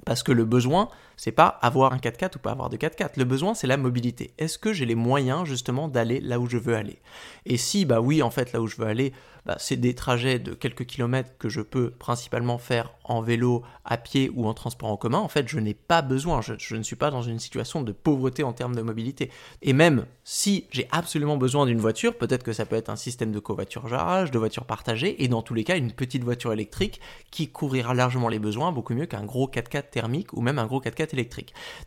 Parce 0.05 0.23
que 0.23 0.33
le 0.33 0.45
besoin, 0.45 0.89
c'est 1.21 1.33
pas 1.33 1.49
avoir 1.61 1.93
un 1.93 1.99
4x4 1.99 2.37
ou 2.37 2.39
pas 2.39 2.53
avoir 2.53 2.71
de 2.71 2.79
4x4. 2.79 3.11
Le 3.19 3.25
besoin, 3.25 3.53
c'est 3.53 3.67
la 3.67 3.77
mobilité. 3.77 4.31
Est-ce 4.39 4.59
que 4.59 4.73
j'ai 4.73 4.87
les 4.87 4.95
moyens 4.95 5.45
justement 5.45 5.87
d'aller 5.87 6.19
là 6.19 6.41
où 6.41 6.47
je 6.49 6.57
veux 6.57 6.75
aller? 6.75 6.99
Et 7.45 7.59
si, 7.59 7.85
bah 7.85 8.01
oui, 8.01 8.23
en 8.23 8.31
fait, 8.31 8.55
là 8.55 8.63
où 8.63 8.67
je 8.67 8.77
veux 8.77 8.87
aller, 8.87 9.13
bah, 9.47 9.57
c'est 9.59 9.77
des 9.77 9.95
trajets 9.95 10.39
de 10.39 10.55
quelques 10.55 10.87
kilomètres 10.87 11.31
que 11.39 11.49
je 11.49 11.61
peux 11.61 11.91
principalement 11.91 12.59
faire 12.59 12.93
en 13.05 13.21
vélo, 13.23 13.63
à 13.85 13.97
pied 13.97 14.31
ou 14.35 14.47
en 14.47 14.55
transport 14.55 14.91
en 14.91 14.97
commun. 14.97 15.19
En 15.19 15.29
fait, 15.29 15.49
je 15.49 15.59
n'ai 15.59 15.75
pas 15.75 16.03
besoin. 16.03 16.41
Je, 16.41 16.77
ne 16.77 16.83
suis 16.83 16.97
pas 16.97 17.11
dans 17.11 17.23
une 17.23 17.39
situation 17.39 17.83
de 17.83 17.93
pauvreté 17.93 18.43
en 18.43 18.53
termes 18.53 18.77
de 18.77 18.83
mobilité. 18.83 19.31
Et 19.63 19.73
même 19.73 20.07
si 20.25 20.67
j'ai 20.71 20.87
absolument 20.93 21.37
besoin 21.37 21.67
d'une 21.67 21.81
voiture, 21.81 22.17
peut-être 22.17 22.45
que 22.45 22.53
ça 22.53 22.67
peut 22.67 22.77
être 22.77 22.91
un 22.91 22.97
système 22.97 23.33
de 23.33 23.41
covoiturage, 23.41 24.31
de 24.31 24.39
voitures 24.39 24.65
partagées, 24.65 25.23
et 25.25 25.29
dans 25.29 25.43
tous 25.43 25.55
les 25.55 25.65
cas, 25.65 25.77
une 25.77 25.93
petite 25.93 26.23
voiture 26.23 26.53
électrique 26.53 27.01
qui 27.31 27.49
couvrira 27.49 27.95
largement 27.95 28.29
les 28.29 28.39
besoins, 28.39 28.73
beaucoup 28.73 28.95
mieux 28.95 29.07
qu'un 29.07 29.25
gros 29.25 29.49
4x4 29.49 29.91
thermique 29.91 30.33
ou 30.33 30.41
même 30.41 30.59
un 30.59 30.67
gros 30.67 30.81
4x4 30.81 31.10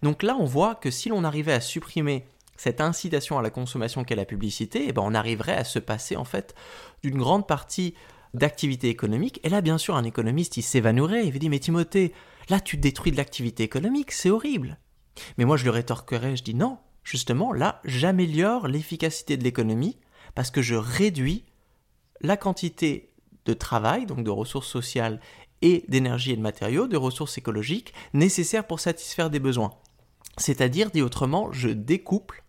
Donc 0.01 0.23
là, 0.23 0.35
on 0.39 0.45
voit 0.45 0.75
que 0.75 0.91
si 0.91 1.09
l'on 1.09 1.23
arrivait 1.23 1.53
à 1.53 1.61
supprimer 1.61 2.25
cette 2.57 2.81
incitation 2.81 3.37
à 3.37 3.41
la 3.41 3.49
consommation 3.49 4.03
qu'est 4.03 4.15
la 4.15 4.25
publicité, 4.25 4.85
eh 4.87 4.93
ben 4.93 5.01
on 5.03 5.13
arriverait 5.13 5.55
à 5.55 5.63
se 5.63 5.79
passer 5.79 6.15
en 6.15 6.23
fait 6.23 6.55
d'une 7.03 7.17
grande 7.17 7.47
partie 7.47 7.95
d'activité 8.33 8.89
économique. 8.89 9.39
Et 9.43 9.49
là, 9.49 9.61
bien 9.61 9.77
sûr, 9.77 9.95
un 9.95 10.03
économiste, 10.03 10.57
il 10.57 10.63
s'évanouirait, 10.63 11.25
il 11.25 11.33
va 11.33 11.39
dire, 11.39 11.49
mais 11.49 11.59
Timothée, 11.59 12.13
là, 12.49 12.59
tu 12.59 12.77
détruis 12.77 13.11
de 13.11 13.17
l'activité 13.17 13.63
économique, 13.63 14.11
c'est 14.11 14.29
horrible. 14.29 14.77
Mais 15.37 15.45
moi, 15.45 15.57
je 15.57 15.63
lui 15.63 15.69
rétorquerais, 15.69 16.35
je 16.35 16.43
dis 16.43 16.55
non, 16.55 16.77
justement, 17.03 17.53
là, 17.53 17.81
j'améliore 17.85 18.67
l'efficacité 18.67 19.37
de 19.37 19.43
l'économie 19.43 19.99
parce 20.35 20.49
que 20.49 20.61
je 20.61 20.75
réduis 20.75 21.45
la 22.21 22.37
quantité 22.37 23.11
de 23.45 23.53
travail, 23.53 24.05
donc 24.05 24.23
de 24.23 24.29
ressources 24.29 24.69
sociales 24.69 25.19
d'énergie 25.87 26.31
et 26.31 26.35
de 26.35 26.41
matériaux, 26.41 26.87
de 26.87 26.97
ressources 26.97 27.37
écologiques 27.37 27.93
nécessaires 28.13 28.67
pour 28.67 28.79
satisfaire 28.79 29.29
des 29.29 29.39
besoins. 29.39 29.71
C'est-à-dire, 30.37 30.91
dit 30.91 31.01
autrement, 31.01 31.51
je 31.51 31.69
découple 31.69 32.43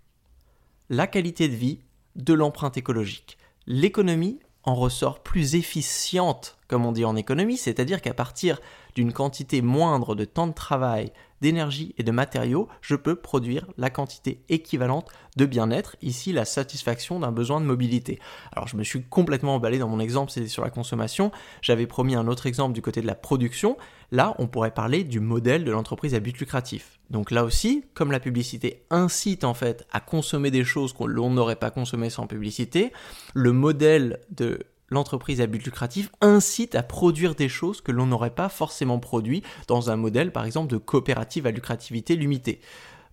la 0.91 1.07
qualité 1.07 1.49
de 1.49 1.55
vie 1.55 1.81
de 2.17 2.35
l'empreinte 2.35 2.77
écologique. 2.77 3.39
L'économie 3.67 4.41
en 4.63 4.75
ressort 4.75 5.23
plus 5.23 5.55
efficiente, 5.55 6.59
comme 6.69 6.87
on 6.87 6.93
dit 6.93 7.05
en 7.05 7.17
économie, 7.17 7.57
c'est-à-dire 7.57 8.01
qu'à 8.01 8.15
partir 8.15 8.61
d'une 8.95 9.13
quantité 9.13 9.63
moindre 9.63 10.15
de 10.15 10.25
temps 10.25 10.47
de 10.47 10.53
travail, 10.53 11.13
d'énergie 11.41 11.95
et 11.99 12.03
de 12.03 12.11
matériaux, 12.11 12.69
je 12.81 12.95
peux 12.95 13.17
produire 13.17 13.67
la 13.77 13.91
quantité 13.91 14.43
équivalente 14.49 15.11
de 15.37 15.45
bien-être, 15.45 15.97
ici 16.01 16.33
la 16.33 16.47
satisfaction 16.47 17.21
d'un 17.21 17.33
besoin 17.33 17.61
de 17.61 17.67
mobilité. 17.67 18.19
Alors 18.53 18.67
je 18.67 18.77
me 18.79 18.83
suis 18.83 19.03
complètement 19.03 19.57
emballé 19.57 19.79
dans 19.79 19.89
mon 19.89 20.01
exemple, 20.01 20.31
c'était 20.31 20.49
sur 20.49 20.65
la 20.65 20.71
consommation, 20.71 21.33
j'avais 21.61 21.87
promis 21.87 22.15
un 22.15 22.29
autre 22.29 22.47
exemple 22.47 22.73
du 22.73 22.81
côté 22.81 23.03
de 23.03 23.07
la 23.07 23.15
production, 23.15 23.77
là 24.11 24.35
on 24.39 24.47
pourrait 24.47 24.73
parler 24.73 25.05
du 25.05 25.21
modèle 25.21 25.65
de 25.65 25.71
l'entreprise 25.71 26.15
à 26.15 26.21
but 26.21 26.39
lucratif. 26.39 26.99
Donc 27.11 27.31
là 27.31 27.45
aussi, 27.45 27.85
comme 27.93 28.11
la 28.11 28.21
publicité 28.21 28.87
incite 28.89 29.45
en 29.45 29.55
fait 29.55 29.87
à 29.93 30.01
consommer 30.01 30.51
des 30.51 30.65
choses 30.65 30.95
qu'on 30.95 31.09
n'aurait 31.09 31.57
pas 31.57 31.71
consommées 31.71 32.11
sans 32.11 32.27
publicité, 32.27 32.93
le 33.35 33.53
modèle 33.53 34.21
de 34.31 34.61
l'entreprise 34.95 35.41
à 35.41 35.47
but 35.47 35.63
lucratif 35.65 36.11
incite 36.21 36.75
à 36.75 36.83
produire 36.83 37.35
des 37.35 37.49
choses 37.49 37.81
que 37.81 37.93
l'on 37.93 38.07
n'aurait 38.07 38.31
pas 38.31 38.49
forcément 38.49 38.99
produit 38.99 39.43
dans 39.69 39.91
un 39.91 39.97
modèle 39.97 40.33
par 40.33 40.47
exemple 40.47 40.73
de 40.73 40.79
coopérative 40.79 41.47
à 41.47 41.51
lucrativité 41.51 42.17
limitée. 42.17 42.61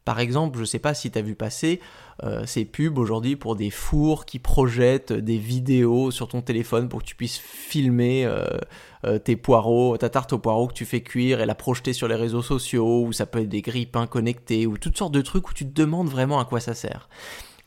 Par 0.04 0.20
exemple, 0.20 0.58
je 0.58 0.62
ne 0.62 0.66
sais 0.66 0.80
pas 0.80 0.96
si 0.96 1.12
tu 1.12 1.20
as 1.20 1.22
vu 1.22 1.36
passer 1.36 1.80
euh, 2.24 2.46
ces 2.48 2.66
pubs 2.66 2.98
aujourd'hui 2.98 3.36
pour 3.36 3.56
des 3.56 3.70
fours 3.70 4.26
qui 4.26 4.40
projettent 4.40 5.14
des 5.14 5.38
vidéos 5.38 6.10
sur 6.10 6.28
ton 6.28 6.42
téléphone 6.42 6.90
pour 6.90 7.00
que 7.00 7.06
tu 7.06 7.16
puisses 7.16 7.38
filmer 7.38 8.26
euh, 8.26 8.46
euh, 9.06 9.20
tes 9.20 9.36
poireaux, 9.36 9.96
ta 9.98 10.10
tarte 10.10 10.34
aux 10.34 10.40
poireaux 10.40 10.68
que 10.68 10.74
tu 10.74 10.86
fais 10.86 11.02
cuire 11.02 11.40
et 11.40 11.46
la 11.46 11.54
projeter 11.54 11.94
sur 11.94 12.08
les 12.08 12.16
réseaux 12.16 12.42
sociaux, 12.42 13.04
ou 13.06 13.14
ça 13.14 13.28
peut 13.28 13.40
être 13.40 13.50
des 13.50 13.62
grippins 13.62 14.08
connectés, 14.08 14.66
ou 14.66 14.78
toutes 14.78 14.98
sortes 14.98 15.14
de 15.14 15.22
trucs 15.22 15.48
où 15.50 15.54
tu 15.54 15.66
te 15.66 15.74
demandes 15.74 16.10
vraiment 16.10 16.40
à 16.40 16.46
quoi 16.46 16.60
ça 16.60 16.74
sert. 16.74 17.08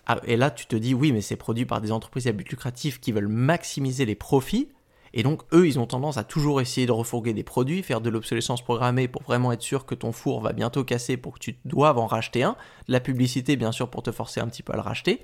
Ah, 0.07 0.21
et 0.27 0.37
là, 0.37 0.51
tu 0.51 0.67
te 0.67 0.77
dis, 0.77 0.95
oui, 0.95 1.13
mais 1.13 1.21
c'est 1.21 1.37
produit 1.37 1.65
par 1.65 1.81
des 1.81 1.93
entreprises 1.93 2.27
à 2.27 2.33
but 2.33 2.49
lucratif 2.49 3.01
qui 3.01 3.13
veulent 3.13 3.29
maximiser 3.29 4.05
les 4.05 4.15
profits. 4.15 4.69
Et 5.17 5.23
donc, 5.23 5.43
eux, 5.53 5.69
ils 5.69 5.79
ont 5.79 5.87
tendance 5.87 6.17
à 6.17 6.25
toujours 6.25 6.61
essayer 6.61 6.89
de 6.89 6.93
refourguer 6.93 7.33
des 7.33 7.45
produits, 7.45 7.85
faire 7.85 8.01
de 8.01 8.11
l'obsolescence 8.11 8.63
programmée 8.63 9.07
pour 9.07 9.23
vraiment 9.23 9.53
être 9.53 9.63
sûr 9.63 9.87
que 9.87 9.95
ton 9.95 10.11
four 10.11 10.41
va 10.41 10.53
bientôt 10.53 10.83
casser 10.83 11.17
pour 11.17 11.35
que 11.35 11.39
tu 11.39 11.57
doives 11.65 11.99
en 11.99 12.07
racheter 12.07 12.43
un. 12.43 12.57
La 12.89 12.99
publicité, 12.99 13.55
bien 13.55 13.71
sûr, 13.71 13.89
pour 13.89 14.03
te 14.03 14.11
forcer 14.11 14.41
un 14.41 14.49
petit 14.49 14.65
peu 14.65 14.73
à 14.73 14.77
le 14.77 14.83
racheter. 14.83 15.23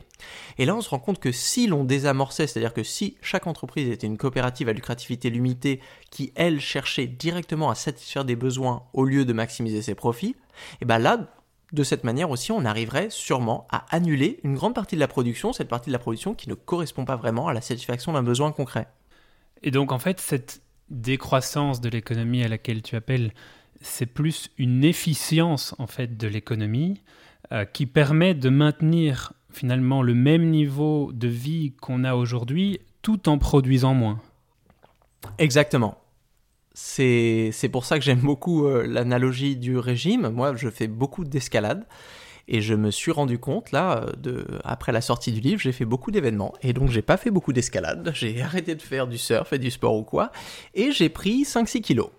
Et 0.58 0.64
là, 0.64 0.76
on 0.76 0.80
se 0.80 0.88
rend 0.88 1.00
compte 1.00 1.18
que 1.18 1.32
si 1.32 1.66
l'on 1.66 1.82
désamorçait, 1.82 2.46
c'est-à-dire 2.46 2.72
que 2.72 2.84
si 2.84 3.16
chaque 3.20 3.48
entreprise 3.48 3.88
était 3.90 4.06
une 4.06 4.16
coopérative 4.16 4.68
à 4.68 4.72
lucrativité 4.72 5.28
limitée 5.28 5.80
qui, 6.10 6.32
elle, 6.36 6.60
cherchait 6.60 7.08
directement 7.08 7.68
à 7.68 7.74
satisfaire 7.74 8.24
des 8.24 8.36
besoins 8.36 8.84
au 8.92 9.04
lieu 9.04 9.24
de 9.24 9.32
maximiser 9.32 9.82
ses 9.82 9.96
profits, 9.96 10.36
et 10.80 10.84
bien 10.84 10.98
là, 10.98 11.18
de 11.72 11.82
cette 11.84 12.04
manière 12.04 12.30
aussi, 12.30 12.52
on 12.52 12.64
arriverait 12.64 13.10
sûrement 13.10 13.66
à 13.70 13.84
annuler 13.94 14.40
une 14.42 14.54
grande 14.54 14.74
partie 14.74 14.96
de 14.96 15.00
la 15.00 15.08
production, 15.08 15.52
cette 15.52 15.68
partie 15.68 15.90
de 15.90 15.92
la 15.92 15.98
production 15.98 16.34
qui 16.34 16.48
ne 16.48 16.54
correspond 16.54 17.04
pas 17.04 17.16
vraiment 17.16 17.48
à 17.48 17.52
la 17.52 17.60
satisfaction 17.60 18.12
d'un 18.12 18.22
besoin 18.22 18.52
concret. 18.52 18.88
Et 19.62 19.70
donc 19.70 19.92
en 19.92 19.98
fait, 19.98 20.20
cette 20.20 20.62
décroissance 20.88 21.80
de 21.80 21.88
l'économie 21.88 22.42
à 22.42 22.48
laquelle 22.48 22.82
tu 22.82 22.96
appelles, 22.96 23.32
c'est 23.80 24.06
plus 24.06 24.50
une 24.58 24.84
efficience 24.84 25.74
en 25.78 25.86
fait 25.86 26.16
de 26.16 26.26
l'économie 26.26 27.00
euh, 27.52 27.64
qui 27.64 27.86
permet 27.86 28.34
de 28.34 28.48
maintenir 28.48 29.32
finalement 29.50 30.02
le 30.02 30.14
même 30.14 30.50
niveau 30.50 31.12
de 31.12 31.28
vie 31.28 31.72
qu'on 31.80 32.04
a 32.04 32.14
aujourd'hui 32.14 32.80
tout 33.02 33.28
en 33.28 33.38
produisant 33.38 33.94
moins. 33.94 34.20
Exactement. 35.38 35.99
C'est 36.72 37.68
pour 37.72 37.84
ça 37.84 37.98
que 37.98 38.04
j'aime 38.04 38.20
beaucoup 38.20 38.66
euh, 38.66 38.86
l'analogie 38.86 39.56
du 39.56 39.76
régime. 39.76 40.28
Moi, 40.28 40.54
je 40.56 40.68
fais 40.68 40.86
beaucoup 40.86 41.24
d'escalade. 41.24 41.86
Et 42.52 42.60
je 42.60 42.74
me 42.74 42.90
suis 42.90 43.12
rendu 43.12 43.38
compte, 43.38 43.70
là, 43.70 44.06
de, 44.18 44.44
après 44.64 44.90
la 44.90 45.00
sortie 45.00 45.30
du 45.30 45.40
livre, 45.40 45.60
j'ai 45.60 45.70
fait 45.70 45.84
beaucoup 45.84 46.10
d'événements. 46.10 46.52
Et 46.62 46.72
donc, 46.72 46.90
j'ai 46.90 47.02
pas 47.02 47.16
fait 47.16 47.30
beaucoup 47.30 47.52
d'escalade. 47.52 48.10
J'ai 48.14 48.42
arrêté 48.42 48.74
de 48.74 48.82
faire 48.82 49.06
du 49.06 49.18
surf 49.18 49.52
et 49.52 49.58
du 49.58 49.70
sport 49.70 49.94
ou 49.94 50.02
quoi. 50.02 50.32
Et 50.74 50.90
j'ai 50.90 51.08
pris 51.08 51.44
5-6 51.44 51.80
kilos. 51.80 52.10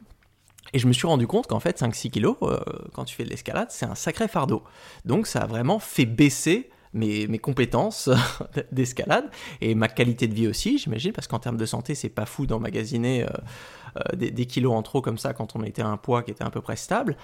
Et 0.73 0.79
je 0.79 0.87
me 0.87 0.93
suis 0.93 1.05
rendu 1.05 1.27
compte 1.27 1.47
qu'en 1.47 1.59
fait, 1.59 1.81
5-6 1.81 2.11
kilos, 2.11 2.37
euh, 2.43 2.59
quand 2.93 3.03
tu 3.03 3.13
fais 3.13 3.25
de 3.25 3.29
l'escalade, 3.29 3.67
c'est 3.71 3.85
un 3.85 3.95
sacré 3.95 4.29
fardeau. 4.29 4.63
Donc, 5.03 5.27
ça 5.27 5.41
a 5.41 5.47
vraiment 5.47 5.79
fait 5.79 6.05
baisser 6.05 6.69
mes, 6.93 7.39
compétences 7.39 8.10
d'escalade 8.71 9.30
et 9.62 9.75
ma 9.75 9.88
qualité 9.88 10.27
de 10.27 10.34
vie 10.34 10.47
aussi, 10.47 10.77
j'imagine, 10.77 11.12
parce 11.12 11.27
qu'en 11.27 11.39
termes 11.39 11.58
de 11.58 11.65
santé, 11.65 11.95
c'est 11.95 12.10
pas 12.10 12.25
fou 12.25 12.45
d'emmagasiner. 12.45 13.23
Euh, 13.23 13.27
euh, 13.97 14.15
des, 14.15 14.45
kilos 14.45 14.73
en 14.73 14.82
trop 14.84 15.01
comme 15.01 15.17
ça 15.17 15.34
quand 15.34 15.56
on 15.56 15.63
était 15.63 15.82
à 15.82 15.88
un 15.88 15.97
poids 15.97 16.23
qui 16.23 16.32
était 16.32 16.43
à 16.43 16.49
peu 16.49 16.62
près 16.62 16.75
stable. 16.75 17.17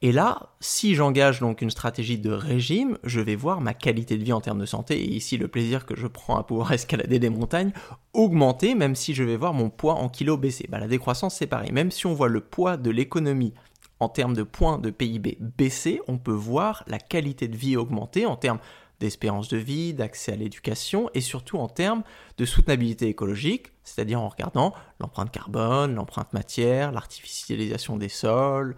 Et 0.00 0.10
là, 0.12 0.54
si 0.60 0.94
j'engage 0.94 1.40
donc 1.40 1.60
une 1.60 1.70
stratégie 1.70 2.18
de 2.18 2.30
régime, 2.30 2.98
je 3.04 3.20
vais 3.20 3.36
voir 3.36 3.60
ma 3.60 3.74
qualité 3.74 4.16
de 4.16 4.24
vie 4.24 4.32
en 4.32 4.40
termes 4.40 4.60
de 4.60 4.66
santé, 4.66 4.98
et 4.98 5.10
ici 5.10 5.36
le 5.36 5.48
plaisir 5.48 5.84
que 5.84 5.96
je 5.96 6.06
prends 6.06 6.36
à 6.36 6.42
pouvoir 6.42 6.72
escalader 6.72 7.18
des 7.18 7.30
montagnes, 7.30 7.72
augmenter, 8.12 8.74
même 8.74 8.94
si 8.94 9.14
je 9.14 9.22
vais 9.22 9.36
voir 9.36 9.52
mon 9.52 9.68
poids 9.68 9.94
en 9.94 10.08
kilos 10.08 10.38
baisser. 10.38 10.66
Bah, 10.70 10.78
la 10.78 10.88
décroissance, 10.88 11.34
c'est 11.34 11.46
pareil. 11.46 11.72
Même 11.72 11.90
si 11.90 12.06
on 12.06 12.14
voit 12.14 12.28
le 12.28 12.40
poids 12.40 12.76
de 12.76 12.90
l'économie 12.90 13.52
en 14.00 14.08
termes 14.08 14.34
de 14.34 14.42
points 14.42 14.78
de 14.78 14.90
PIB 14.90 15.38
baisser, 15.40 16.00
on 16.08 16.18
peut 16.18 16.32
voir 16.32 16.84
la 16.86 16.98
qualité 16.98 17.48
de 17.48 17.56
vie 17.56 17.76
augmenter 17.76 18.26
en 18.26 18.36
termes 18.36 18.58
d'espérance 19.00 19.48
de 19.48 19.56
vie, 19.56 19.94
d'accès 19.94 20.32
à 20.32 20.36
l'éducation 20.36 21.10
et 21.14 21.20
surtout 21.20 21.58
en 21.58 21.68
termes 21.68 22.02
de 22.38 22.44
soutenabilité 22.44 23.08
écologique, 23.08 23.72
c'est-à-dire 23.82 24.20
en 24.20 24.28
regardant 24.28 24.72
l'empreinte 25.00 25.30
carbone, 25.30 25.94
l'empreinte 25.94 26.32
matière, 26.32 26.92
l'artificialisation 26.92 27.96
des 27.96 28.08
sols, 28.08 28.76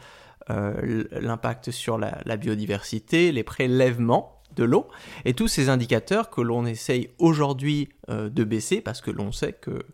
euh, 0.50 1.04
l'impact 1.10 1.70
sur 1.70 1.98
la, 1.98 2.36
biodiversité, 2.36 3.32
les 3.32 3.42
prélèvements 3.42 4.42
de 4.54 4.64
l'eau, 4.64 4.86
et 5.24 5.34
tous 5.34 5.48
ces 5.48 5.68
indicateurs 5.68 6.30
que 6.30 6.40
l'on 6.40 6.66
essaye 6.66 7.10
aujourd'hui 7.18 7.88
euh, 8.08 8.30
de 8.30 8.44
baisser 8.44 8.80
parce 8.80 9.00
que 9.00 9.10
l'on 9.10 9.32
sait 9.32 9.52
que 9.52 9.84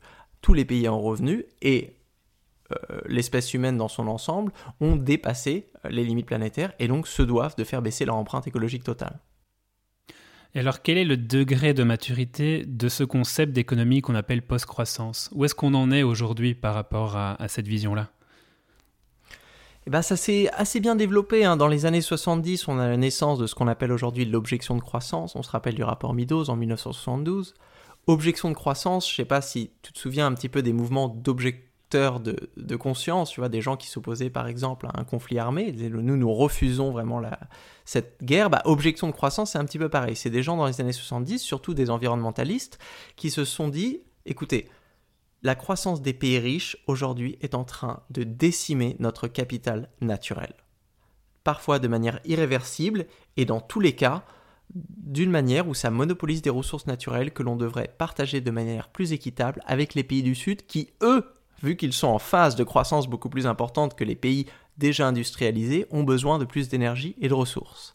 tous 0.40 0.54
les 0.54 0.64
pays 0.64 0.88
en 0.88 1.00
revenu 1.00 1.46
et 1.62 1.96
euh, 2.70 3.00
l'espèce 3.06 3.54
humaine 3.54 3.76
dans 3.76 3.88
son 3.88 4.08
ensemble 4.08 4.52
ont 4.80 4.96
dépassé 4.96 5.70
les 5.88 6.04
limites 6.04 6.26
planétaires 6.26 6.74
et 6.78 6.86
donc 6.86 7.08
se 7.08 7.22
doivent 7.22 7.56
de 7.56 7.64
faire 7.64 7.82
baisser 7.82 8.04
leur 8.04 8.16
empreinte 8.16 8.46
écologique 8.46 8.84
totale. 8.84 9.20
Et 10.54 10.60
alors, 10.60 10.82
quel 10.82 10.98
est 10.98 11.04
le 11.04 11.16
degré 11.16 11.72
de 11.72 11.82
maturité 11.82 12.64
de 12.66 12.88
ce 12.90 13.04
concept 13.04 13.52
d'économie 13.52 14.02
qu'on 14.02 14.14
appelle 14.14 14.42
post-croissance? 14.42 15.30
Où 15.32 15.46
est-ce 15.46 15.54
qu'on 15.54 15.72
en 15.72 15.90
est 15.90 16.02
aujourd'hui 16.02 16.54
par 16.54 16.74
rapport 16.74 17.16
à, 17.16 17.36
cette 17.48 17.66
vision-là? 17.66 18.10
Eh 19.86 19.90
ben, 19.90 20.02
ça 20.02 20.16
s'est 20.16 20.50
assez 20.52 20.78
bien 20.78 20.94
développé. 20.94 21.44
Hein. 21.46 21.56
Dans 21.56 21.68
les 21.68 21.86
années 21.86 22.02
70, 22.02 22.68
on 22.68 22.78
a 22.78 22.86
la 22.86 22.98
naissance 22.98 23.38
de 23.38 23.46
ce 23.46 23.54
qu'on 23.54 23.66
appelle 23.66 23.92
aujourd'hui 23.92 24.26
l'objection 24.26 24.76
de 24.76 24.82
croissance. 24.82 25.36
On 25.36 25.42
se 25.42 25.50
rappelle 25.50 25.74
du 25.74 25.82
rapport 25.84 26.12
Meadows 26.12 26.50
en 26.50 26.56
1972. 26.56 27.54
Objection 28.06 28.50
de 28.50 28.54
croissance, 28.54 29.08
je 29.08 29.14
ne 29.14 29.16
sais 29.16 29.24
pas 29.24 29.40
si 29.40 29.70
tu 29.80 29.92
te 29.92 29.98
souviens 29.98 30.26
un 30.26 30.34
petit 30.34 30.48
peu 30.50 30.62
des 30.62 30.72
mouvements 30.72 31.08
d'objection 31.08 31.71
de, 31.94 32.76
conscience, 32.76 33.30
tu 33.30 33.40
vois, 33.40 33.48
des 33.48 33.60
gens 33.60 33.76
qui 33.76 33.88
s'opposaient 33.88 34.30
par 34.30 34.46
exemple 34.46 34.86
à 34.86 35.00
un 35.00 35.04
conflit 35.04 35.38
armé, 35.38 35.72
nous, 35.72 36.16
nous 36.16 36.32
refusons 36.32 36.90
vraiment 36.90 37.20
cette 37.84 38.22
guerre, 38.22 38.50
bah, 38.50 38.62
objection 38.64 39.06
de 39.06 39.12
croissance, 39.12 39.52
c'est 39.52 39.58
un 39.58 39.64
petit 39.64 39.78
peu 39.78 39.88
pareil. 39.88 40.16
C'est 40.16 40.30
des 40.30 40.42
gens 40.42 40.56
dans 40.56 40.66
les 40.66 40.80
années 40.80 40.92
70, 40.92 41.38
surtout 41.38 41.74
des 41.74 41.90
environnementalistes, 41.90 42.78
qui 43.16 43.30
se 43.30 43.44
sont 43.44 43.68
dit, 43.68 44.00
écoutez, 44.26 44.68
la 45.42 45.54
croissance 45.54 46.02
des 46.02 46.14
pays 46.14 46.38
riches 46.38 46.76
aujourd'hui 46.86 47.36
est 47.40 47.54
en 47.54 47.64
train 47.64 48.02
de 48.10 48.22
décimer 48.22 48.96
notre 49.00 49.26
capital 49.26 49.88
naturel. 50.00 50.54
Parfois 51.44 51.78
de 51.80 51.88
manière 51.88 52.20
irréversible, 52.24 53.06
et 53.36 53.44
dans 53.44 53.60
tous 53.60 53.80
les 53.80 53.94
cas, 53.94 54.24
d'une 54.74 55.30
manière 55.30 55.68
où 55.68 55.74
ça 55.74 55.90
monopolise 55.90 56.42
des 56.42 56.50
ressources 56.50 56.86
naturelles 56.86 57.32
que 57.32 57.42
l'on 57.42 57.56
devrait 57.56 57.94
partager 57.98 58.40
de 58.40 58.50
manière 58.50 58.88
plus 58.88 59.12
équitable 59.12 59.60
avec 59.66 59.94
les 59.94 60.04
pays 60.04 60.22
du 60.22 60.34
Sud 60.34 60.64
qui, 60.66 60.90
eux, 61.02 61.26
vu 61.62 61.76
qu'ils 61.76 61.92
sont 61.92 62.08
en 62.08 62.18
phase 62.18 62.56
de 62.56 62.64
croissance 62.64 63.08
beaucoup 63.08 63.28
plus 63.28 63.46
importante 63.46 63.94
que 63.94 64.04
les 64.04 64.16
pays 64.16 64.46
déjà 64.78 65.06
industrialisés, 65.06 65.86
ont 65.90 66.02
besoin 66.02 66.38
de 66.38 66.44
plus 66.44 66.68
d'énergie 66.68 67.14
et 67.20 67.28
de 67.28 67.34
ressources. 67.34 67.94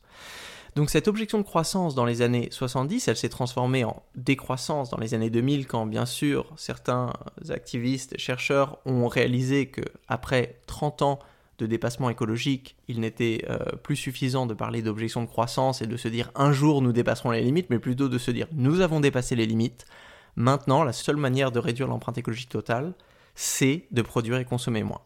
Donc 0.76 0.92
cette 0.92 1.08
objection 1.08 1.40
de 1.40 1.44
croissance 1.44 1.96
dans 1.96 2.06
les 2.06 2.22
années 2.22 2.50
70, 2.52 3.08
elle 3.08 3.18
s'est 3.18 3.30
transformée 3.30 3.84
en 3.84 4.04
décroissance 4.16 4.92
dans 4.92 4.98
les 4.98 5.16
années 5.16 5.32
2000 5.32 5.66
quand 5.66 5.88
bien 5.88 6.06
sûr 6.06 6.54
certains 6.56 7.14
activistes 7.50 8.14
et 8.14 8.20
chercheurs 8.20 8.78
ont 8.86 9.08
réalisé 9.08 9.66
que 9.68 9.82
après 10.08 10.60
30 10.68 11.02
ans 11.02 11.20
de 11.58 11.66
dépassement 11.66 12.12
écologique, 12.12 12.76
il 12.88 13.00
n'était 13.00 13.44
euh, 13.50 13.58
plus 13.82 13.96
suffisant 13.96 14.46
de 14.46 14.54
parler 14.54 14.84
d'objection 14.84 15.24
de 15.24 15.28
croissance 15.28 15.82
et 15.82 15.88
de 15.88 15.98
se 15.98 16.08
dire 16.08 16.30
un 16.36 16.52
jour 16.52 16.84
nous 16.84 16.94
dépasserons 16.94 17.32
les 17.32 17.42
limites, 17.42 17.72
mais 17.72 17.80
plutôt 17.80 18.08
de 18.08 18.20
se 18.20 18.30
dire 18.30 18.46
nous 18.52 18.82
avons 18.82 19.00
dépassé 19.00 19.36
les 19.36 19.48
limites. 19.48 19.88
Maintenant, 20.36 20.84
la 20.84 20.94
seule 20.94 21.18
manière 21.18 21.52
de 21.52 21.58
réduire 21.58 21.88
l'empreinte 21.88 22.20
écologique 22.20 22.50
totale, 22.50 22.94
c'est 23.38 23.86
de 23.92 24.02
produire 24.02 24.38
et 24.40 24.46
consommer 24.46 24.82
moins. 24.82 25.02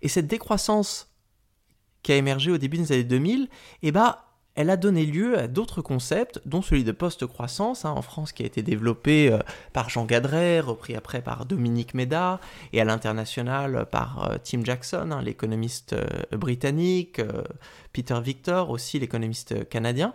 Et 0.00 0.08
cette 0.08 0.28
décroissance 0.28 1.12
qui 2.02 2.12
a 2.12 2.16
émergé 2.16 2.52
au 2.52 2.56
début 2.56 2.78
des 2.78 2.92
années 2.92 3.04
2000, 3.04 3.48
eh 3.82 3.90
ben, 3.90 4.16
elle 4.54 4.70
a 4.70 4.76
donné 4.76 5.04
lieu 5.04 5.36
à 5.36 5.48
d'autres 5.48 5.82
concepts, 5.82 6.40
dont 6.46 6.62
celui 6.62 6.84
de 6.84 6.92
post-croissance, 6.92 7.84
hein, 7.84 7.90
en 7.90 8.00
France 8.00 8.30
qui 8.30 8.44
a 8.44 8.46
été 8.46 8.62
développé 8.62 9.30
euh, 9.30 9.40
par 9.72 9.90
Jean 9.90 10.04
Gadret, 10.04 10.60
repris 10.60 10.94
après 10.94 11.20
par 11.20 11.46
Dominique 11.46 11.94
Méda, 11.94 12.40
et 12.72 12.80
à 12.80 12.84
l'international 12.84 13.86
par 13.90 14.30
euh, 14.30 14.36
Tim 14.42 14.64
Jackson, 14.64 15.10
hein, 15.10 15.20
l'économiste 15.20 15.94
euh, 15.94 16.06
britannique, 16.36 17.20
Peter 17.92 18.20
Victor 18.22 18.70
aussi, 18.70 19.00
l'économiste 19.00 19.68
canadien. 19.68 20.14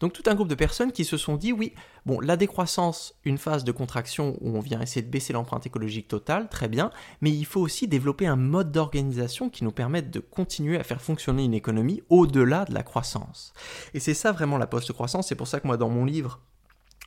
Donc 0.00 0.12
tout 0.12 0.22
un 0.26 0.34
groupe 0.34 0.48
de 0.48 0.54
personnes 0.54 0.92
qui 0.92 1.04
se 1.04 1.16
sont 1.16 1.36
dit 1.36 1.52
oui, 1.52 1.72
bon, 2.06 2.20
la 2.20 2.36
décroissance, 2.36 3.14
une 3.24 3.38
phase 3.38 3.64
de 3.64 3.72
contraction 3.72 4.36
où 4.40 4.56
on 4.56 4.60
vient 4.60 4.80
essayer 4.80 5.02
de 5.02 5.10
baisser 5.10 5.32
l'empreinte 5.32 5.66
écologique 5.66 6.08
totale, 6.08 6.48
très 6.48 6.68
bien, 6.68 6.90
mais 7.20 7.30
il 7.30 7.44
faut 7.44 7.60
aussi 7.60 7.88
développer 7.88 8.26
un 8.26 8.36
mode 8.36 8.72
d'organisation 8.72 9.50
qui 9.50 9.64
nous 9.64 9.72
permette 9.72 10.10
de 10.10 10.20
continuer 10.20 10.78
à 10.78 10.84
faire 10.84 11.00
fonctionner 11.00 11.44
une 11.44 11.54
économie 11.54 12.02
au-delà 12.08 12.64
de 12.64 12.74
la 12.74 12.82
croissance. 12.82 13.52
Et 13.94 14.00
c'est 14.00 14.14
ça 14.14 14.32
vraiment 14.32 14.58
la 14.58 14.66
post-croissance, 14.66 15.28
c'est 15.28 15.34
pour 15.34 15.48
ça 15.48 15.60
que 15.60 15.66
moi 15.66 15.76
dans 15.76 15.90
mon 15.90 16.04
livre, 16.04 16.40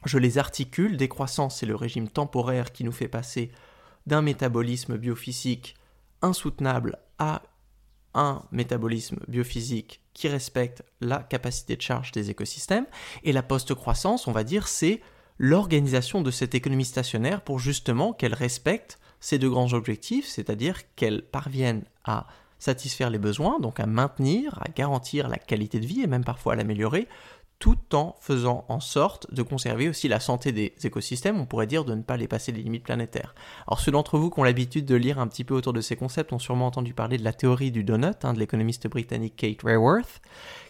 je 0.06 0.18
les 0.18 0.38
articule, 0.38 0.98
décroissance 0.98 1.58
c'est 1.58 1.66
le 1.66 1.76
régime 1.76 2.08
temporaire 2.08 2.72
qui 2.72 2.84
nous 2.84 2.92
fait 2.92 3.08
passer 3.08 3.52
d'un 4.06 4.22
métabolisme 4.22 4.98
biophysique 4.98 5.76
insoutenable 6.22 6.98
à 7.20 7.44
un 8.14 8.44
métabolisme 8.52 9.20
biophysique 9.28 10.02
qui 10.18 10.28
respecte 10.28 10.84
la 11.00 11.20
capacité 11.20 11.76
de 11.76 11.82
charge 11.82 12.12
des 12.12 12.32
écosystèmes. 12.32 12.88
Et 13.24 13.32
la 13.32 13.44
post-croissance, 13.44 14.28
on 14.28 14.32
va 14.32 14.44
dire, 14.44 14.68
c'est 14.68 15.00
l'organisation 15.38 16.24
de 16.24 16.32
cette 16.32 16.56
économie 16.56 16.86
stationnaire 16.86 17.42
pour 17.42 17.60
justement 17.60 18.14
qu'elle 18.14 18.34
respecte 18.34 18.98
ces 19.20 19.38
deux 19.38 19.50
grands 19.50 19.74
objectifs, 19.74 20.26
c'est-à-dire 20.26 20.96
qu'elle 20.96 21.22
parvienne 21.22 21.84
à 22.04 22.26
satisfaire 22.58 23.12
les 23.12 23.20
besoins, 23.20 23.60
donc 23.60 23.80
à 23.80 23.86
maintenir, 23.86 24.58
à 24.64 24.70
garantir 24.70 25.28
la 25.28 25.38
qualité 25.38 25.80
de 25.80 25.86
vie 25.86 26.02
et 26.02 26.08
même 26.08 26.24
parfois 26.24 26.54
à 26.54 26.56
l'améliorer, 26.56 27.08
tout 27.60 27.96
en 27.96 28.16
faisant 28.20 28.66
en 28.68 28.80
sorte 28.80 29.34
de 29.34 29.42
conserver 29.42 29.90
aussi 29.90 30.08
la 30.08 30.20
santé 30.20 30.52
des 30.52 30.74
écosystèmes, 30.84 31.40
on 31.40 31.48
pourrait 31.48 31.66
dire 31.66 31.86
de 31.86 31.96
ne 31.96 32.04
pas 32.04 32.16
les 32.16 32.28
passer 32.28 32.52
les 32.52 32.62
limites 32.62 32.84
planétaires. 32.84 33.34
Alors 33.68 33.80
ceux 33.80 33.92
d'entre 33.92 34.20
vous 34.20 34.30
qui 34.30 34.40
ont 34.40 34.44
l'habitude 34.44 34.86
de 34.86 34.96
lire 34.96 35.20
un 35.20 35.28
petit 35.28 35.44
peu 35.44 35.56
autour 35.56 35.74
de 35.74 35.82
ces 35.82 35.96
concepts 35.96 36.32
ont 36.34 36.40
sûrement 36.40 36.68
entendu 36.68 36.94
parler 36.94 37.18
de 37.18 37.24
la 37.24 37.34
théorie 37.34 37.72
du 37.72 37.84
donut, 37.84 38.24
hein, 38.24 38.34
de 38.34 38.40
l'économiste 38.40 38.88
britannique 38.88 39.36
Kate 39.38 39.64
Raworth, 39.64 40.22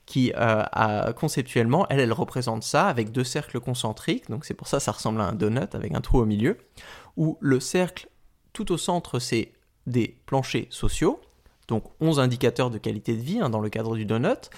qui 0.05 0.31
euh, 0.31 0.63
a 0.71 1.11
conceptuellement, 1.11 1.85
elle, 1.89 1.99
elle 1.99 2.13
représente 2.13 2.63
ça 2.63 2.87
avec 2.87 3.11
deux 3.11 3.25
cercles 3.25 3.59
concentriques, 3.59 4.29
donc 4.29 4.45
c'est 4.45 4.53
pour 4.53 4.69
ça 4.69 4.77
que 4.77 4.83
ça 4.83 4.93
ressemble 4.93 5.19
à 5.19 5.25
un 5.25 5.33
donut 5.33 5.73
avec 5.73 5.93
un 5.93 5.99
trou 5.99 6.19
au 6.19 6.25
milieu, 6.25 6.57
où 7.17 7.37
le 7.41 7.59
cercle 7.59 8.07
tout 8.53 8.71
au 8.71 8.77
centre, 8.77 9.19
c'est 9.19 9.51
des 9.87 10.17
planchers 10.25 10.67
sociaux, 10.69 11.19
donc 11.67 11.83
11 11.99 12.19
indicateurs 12.19 12.69
de 12.69 12.77
qualité 12.77 13.15
de 13.15 13.21
vie 13.21 13.39
hein, 13.39 13.49
dans 13.49 13.59
le 13.59 13.69
cadre 13.69 13.95
du 13.95 14.05
donut. 14.05 14.49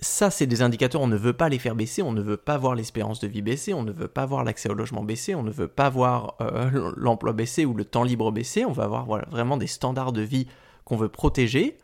Ça, 0.00 0.30
c'est 0.30 0.46
des 0.46 0.62
indicateurs, 0.62 1.00
on 1.00 1.08
ne 1.08 1.16
veut 1.16 1.32
pas 1.32 1.48
les 1.48 1.58
faire 1.58 1.74
baisser, 1.74 2.02
on 2.02 2.12
ne 2.12 2.20
veut 2.20 2.36
pas 2.36 2.56
voir 2.56 2.76
l'espérance 2.76 3.18
de 3.18 3.26
vie 3.26 3.42
baisser, 3.42 3.74
on 3.74 3.82
ne 3.82 3.90
veut 3.90 4.06
pas 4.06 4.26
voir 4.26 4.44
l'accès 4.44 4.70
au 4.70 4.74
logement 4.74 5.02
baisser, 5.02 5.34
on 5.34 5.42
ne 5.42 5.50
veut 5.50 5.66
pas 5.66 5.90
voir 5.90 6.36
euh, 6.40 6.92
l'emploi 6.96 7.32
baisser 7.32 7.64
ou 7.64 7.74
le 7.74 7.84
temps 7.84 8.04
libre 8.04 8.30
baisser, 8.30 8.64
on 8.64 8.70
va 8.70 8.84
avoir 8.84 9.06
vraiment 9.28 9.56
des 9.56 9.66
standards 9.66 10.12
de 10.12 10.22
vie 10.22 10.46
qu'on 10.84 10.96
veut 10.96 11.08
protéger, 11.08 11.78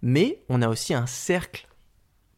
mais 0.00 0.42
on 0.48 0.62
a 0.62 0.68
aussi 0.68 0.94
un 0.94 1.06
cercle 1.06 1.68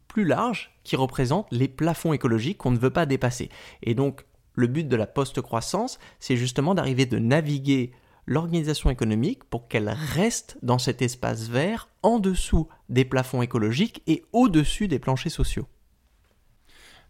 plus 0.09 0.25
large 0.25 0.73
qui 0.83 0.97
représente 0.97 1.47
les 1.53 1.69
plafonds 1.69 2.13
écologiques 2.13 2.59
qu'on 2.59 2.73
ne 2.73 2.79
veut 2.79 2.91
pas 2.91 3.07
dépasser. 3.07 3.51
Et 3.85 3.95
donc, 3.95 4.25
le 4.55 4.67
but 4.67 4.89
de 4.89 4.97
la 4.97 5.07
post-croissance, 5.07 6.01
c'est 6.19 6.37
justement 6.37 6.75
d'arriver 6.75 7.07
de 7.07 7.19
naviguer 7.19 7.93
l'organisation 8.31 8.91
économique 8.91 9.43
pour 9.43 9.67
qu'elle 9.67 9.89
reste 9.89 10.57
dans 10.63 10.79
cet 10.79 11.03
espace 11.03 11.49
vert 11.49 11.89
en 12.05 12.21
dessous 12.21 12.69
des 12.89 13.05
plafonds 13.05 13.43
écologiques 13.43 14.03
et 14.07 14.23
au-dessus 14.33 14.87
des 14.87 15.01
planchers 15.01 15.33
sociaux. 15.33 15.67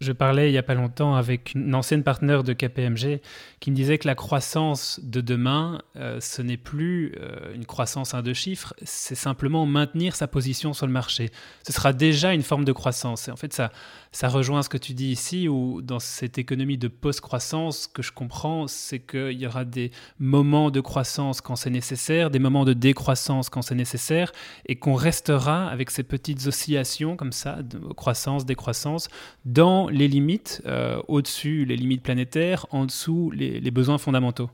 Je 0.01 0.11
parlais 0.13 0.49
il 0.49 0.51
n'y 0.51 0.57
a 0.57 0.63
pas 0.63 0.73
longtemps 0.73 1.13
avec 1.13 1.53
une 1.53 1.75
ancienne 1.75 2.01
partenaire 2.01 2.43
de 2.43 2.53
KPMG 2.53 3.21
qui 3.59 3.69
me 3.69 3.75
disait 3.75 3.99
que 3.99 4.07
la 4.07 4.15
croissance 4.15 4.99
de 5.03 5.21
demain, 5.21 5.83
euh, 5.95 6.19
ce 6.19 6.41
n'est 6.41 6.57
plus 6.57 7.13
euh, 7.19 7.53
une 7.53 7.67
croissance 7.67 8.15
à 8.15 8.23
deux 8.23 8.33
chiffres, 8.33 8.73
c'est 8.81 9.13
simplement 9.13 9.67
maintenir 9.67 10.15
sa 10.15 10.27
position 10.27 10.73
sur 10.73 10.87
le 10.87 10.91
marché. 10.91 11.29
Ce 11.67 11.71
sera 11.71 11.93
déjà 11.93 12.33
une 12.33 12.41
forme 12.41 12.65
de 12.65 12.71
croissance. 12.71 13.29
En 13.29 13.35
fait, 13.35 13.53
ça, 13.53 13.71
ça 14.11 14.27
rejoint 14.27 14.63
ce 14.63 14.69
que 14.69 14.79
tu 14.79 14.95
dis 14.95 15.11
ici, 15.11 15.47
où 15.47 15.83
dans 15.83 15.99
cette 15.99 16.39
économie 16.39 16.79
de 16.79 16.87
post-croissance, 16.87 17.81
ce 17.81 17.87
que 17.87 18.01
je 18.01 18.11
comprends, 18.11 18.65
c'est 18.65 18.99
qu'il 18.99 19.39
y 19.39 19.45
aura 19.45 19.65
des 19.65 19.91
moments 20.17 20.71
de 20.71 20.81
croissance 20.81 21.41
quand 21.41 21.55
c'est 21.55 21.69
nécessaire, 21.69 22.31
des 22.31 22.39
moments 22.39 22.65
de 22.65 22.73
décroissance 22.73 23.51
quand 23.51 23.61
c'est 23.61 23.75
nécessaire, 23.75 24.31
et 24.65 24.77
qu'on 24.77 24.95
restera 24.95 25.67
avec 25.67 25.91
ces 25.91 26.01
petites 26.01 26.47
oscillations 26.47 27.15
comme 27.15 27.33
ça, 27.33 27.61
de 27.61 27.77
croissance, 27.93 28.47
décroissance, 28.47 29.09
dans 29.45 29.90
les 29.91 30.07
limites, 30.07 30.61
euh, 30.65 31.01
au-dessus 31.07 31.65
les 31.65 31.75
limites 31.75 32.03
planétaires, 32.03 32.65
en 32.71 32.85
dessous 32.85 33.31
les, 33.31 33.71
besoins 33.71 33.97
fondamentaux. 33.97 34.49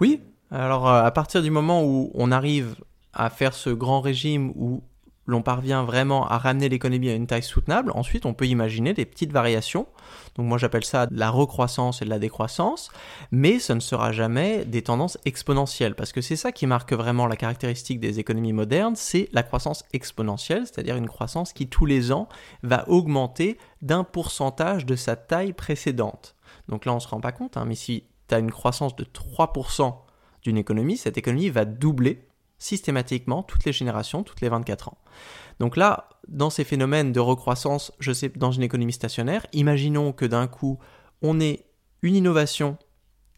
Oui, 0.00 0.20
alors 0.50 0.88
euh, 0.88 1.02
à 1.02 1.10
partir 1.10 1.42
du 1.42 1.50
moment 1.50 1.84
où 1.84 2.10
on 2.14 2.30
arrive 2.32 2.76
à 3.12 3.30
faire 3.30 3.54
ce 3.54 3.70
grand 3.70 4.00
régime 4.00 4.52
où 4.56 4.82
l'on 5.30 5.42
parvient 5.42 5.84
vraiment 5.84 6.26
à 6.28 6.38
ramener 6.38 6.68
l'économie 6.68 7.08
à 7.08 7.14
une 7.14 7.26
taille 7.26 7.42
soutenable, 7.42 7.92
ensuite 7.94 8.26
on 8.26 8.34
peut 8.34 8.46
imaginer 8.46 8.92
des 8.92 9.06
petites 9.06 9.32
variations. 9.32 9.86
Donc 10.34 10.46
moi 10.46 10.58
j'appelle 10.58 10.84
ça 10.84 11.06
de 11.06 11.18
la 11.18 11.30
recroissance 11.30 12.02
et 12.02 12.04
de 12.04 12.10
la 12.10 12.18
décroissance, 12.18 12.90
mais 13.30 13.58
ce 13.58 13.72
ne 13.72 13.80
sera 13.80 14.12
jamais 14.12 14.64
des 14.64 14.82
tendances 14.82 15.18
exponentielles, 15.24 15.94
parce 15.94 16.12
que 16.12 16.20
c'est 16.20 16.36
ça 16.36 16.52
qui 16.52 16.66
marque 16.66 16.92
vraiment 16.92 17.26
la 17.26 17.36
caractéristique 17.36 18.00
des 18.00 18.18
économies 18.18 18.52
modernes, 18.52 18.96
c'est 18.96 19.28
la 19.32 19.42
croissance 19.42 19.84
exponentielle, 19.92 20.66
c'est-à-dire 20.66 20.96
une 20.96 21.08
croissance 21.08 21.52
qui 21.52 21.68
tous 21.68 21.86
les 21.86 22.12
ans 22.12 22.28
va 22.62 22.88
augmenter 22.88 23.56
d'un 23.82 24.04
pourcentage 24.04 24.84
de 24.84 24.96
sa 24.96 25.16
taille 25.16 25.52
précédente. 25.52 26.34
Donc 26.68 26.84
là 26.84 26.92
on 26.92 26.96
ne 26.96 27.00
se 27.00 27.08
rend 27.08 27.20
pas 27.20 27.32
compte, 27.32 27.56
hein, 27.56 27.64
mais 27.66 27.76
si 27.76 28.04
tu 28.28 28.34
as 28.34 28.38
une 28.38 28.50
croissance 28.50 28.96
de 28.96 29.04
3% 29.04 29.94
d'une 30.42 30.58
économie, 30.58 30.96
cette 30.96 31.18
économie 31.18 31.50
va 31.50 31.64
doubler 31.64 32.26
systématiquement 32.60 33.42
toutes 33.42 33.64
les 33.64 33.72
générations, 33.72 34.22
toutes 34.22 34.40
les 34.40 34.48
24 34.48 34.90
ans. 34.90 34.98
Donc 35.58 35.76
là, 35.76 36.10
dans 36.28 36.50
ces 36.50 36.62
phénomènes 36.62 37.10
de 37.10 37.18
recroissance, 37.18 37.90
je 37.98 38.12
sais, 38.12 38.28
dans 38.28 38.52
une 38.52 38.62
économie 38.62 38.92
stationnaire, 38.92 39.46
imaginons 39.52 40.12
que 40.12 40.26
d'un 40.26 40.46
coup, 40.46 40.78
on 41.22 41.40
ait 41.40 41.66
une 42.02 42.14
innovation 42.14 42.78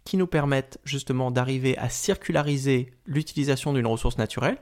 qui 0.05 0.17
nous 0.17 0.27
permette 0.27 0.79
justement 0.85 1.31
d'arriver 1.31 1.79
à 1.79 1.89
circulariser 1.89 2.93
l'utilisation 3.07 3.73
d'une 3.73 3.87
ressource 3.87 4.19
naturelle. 4.19 4.59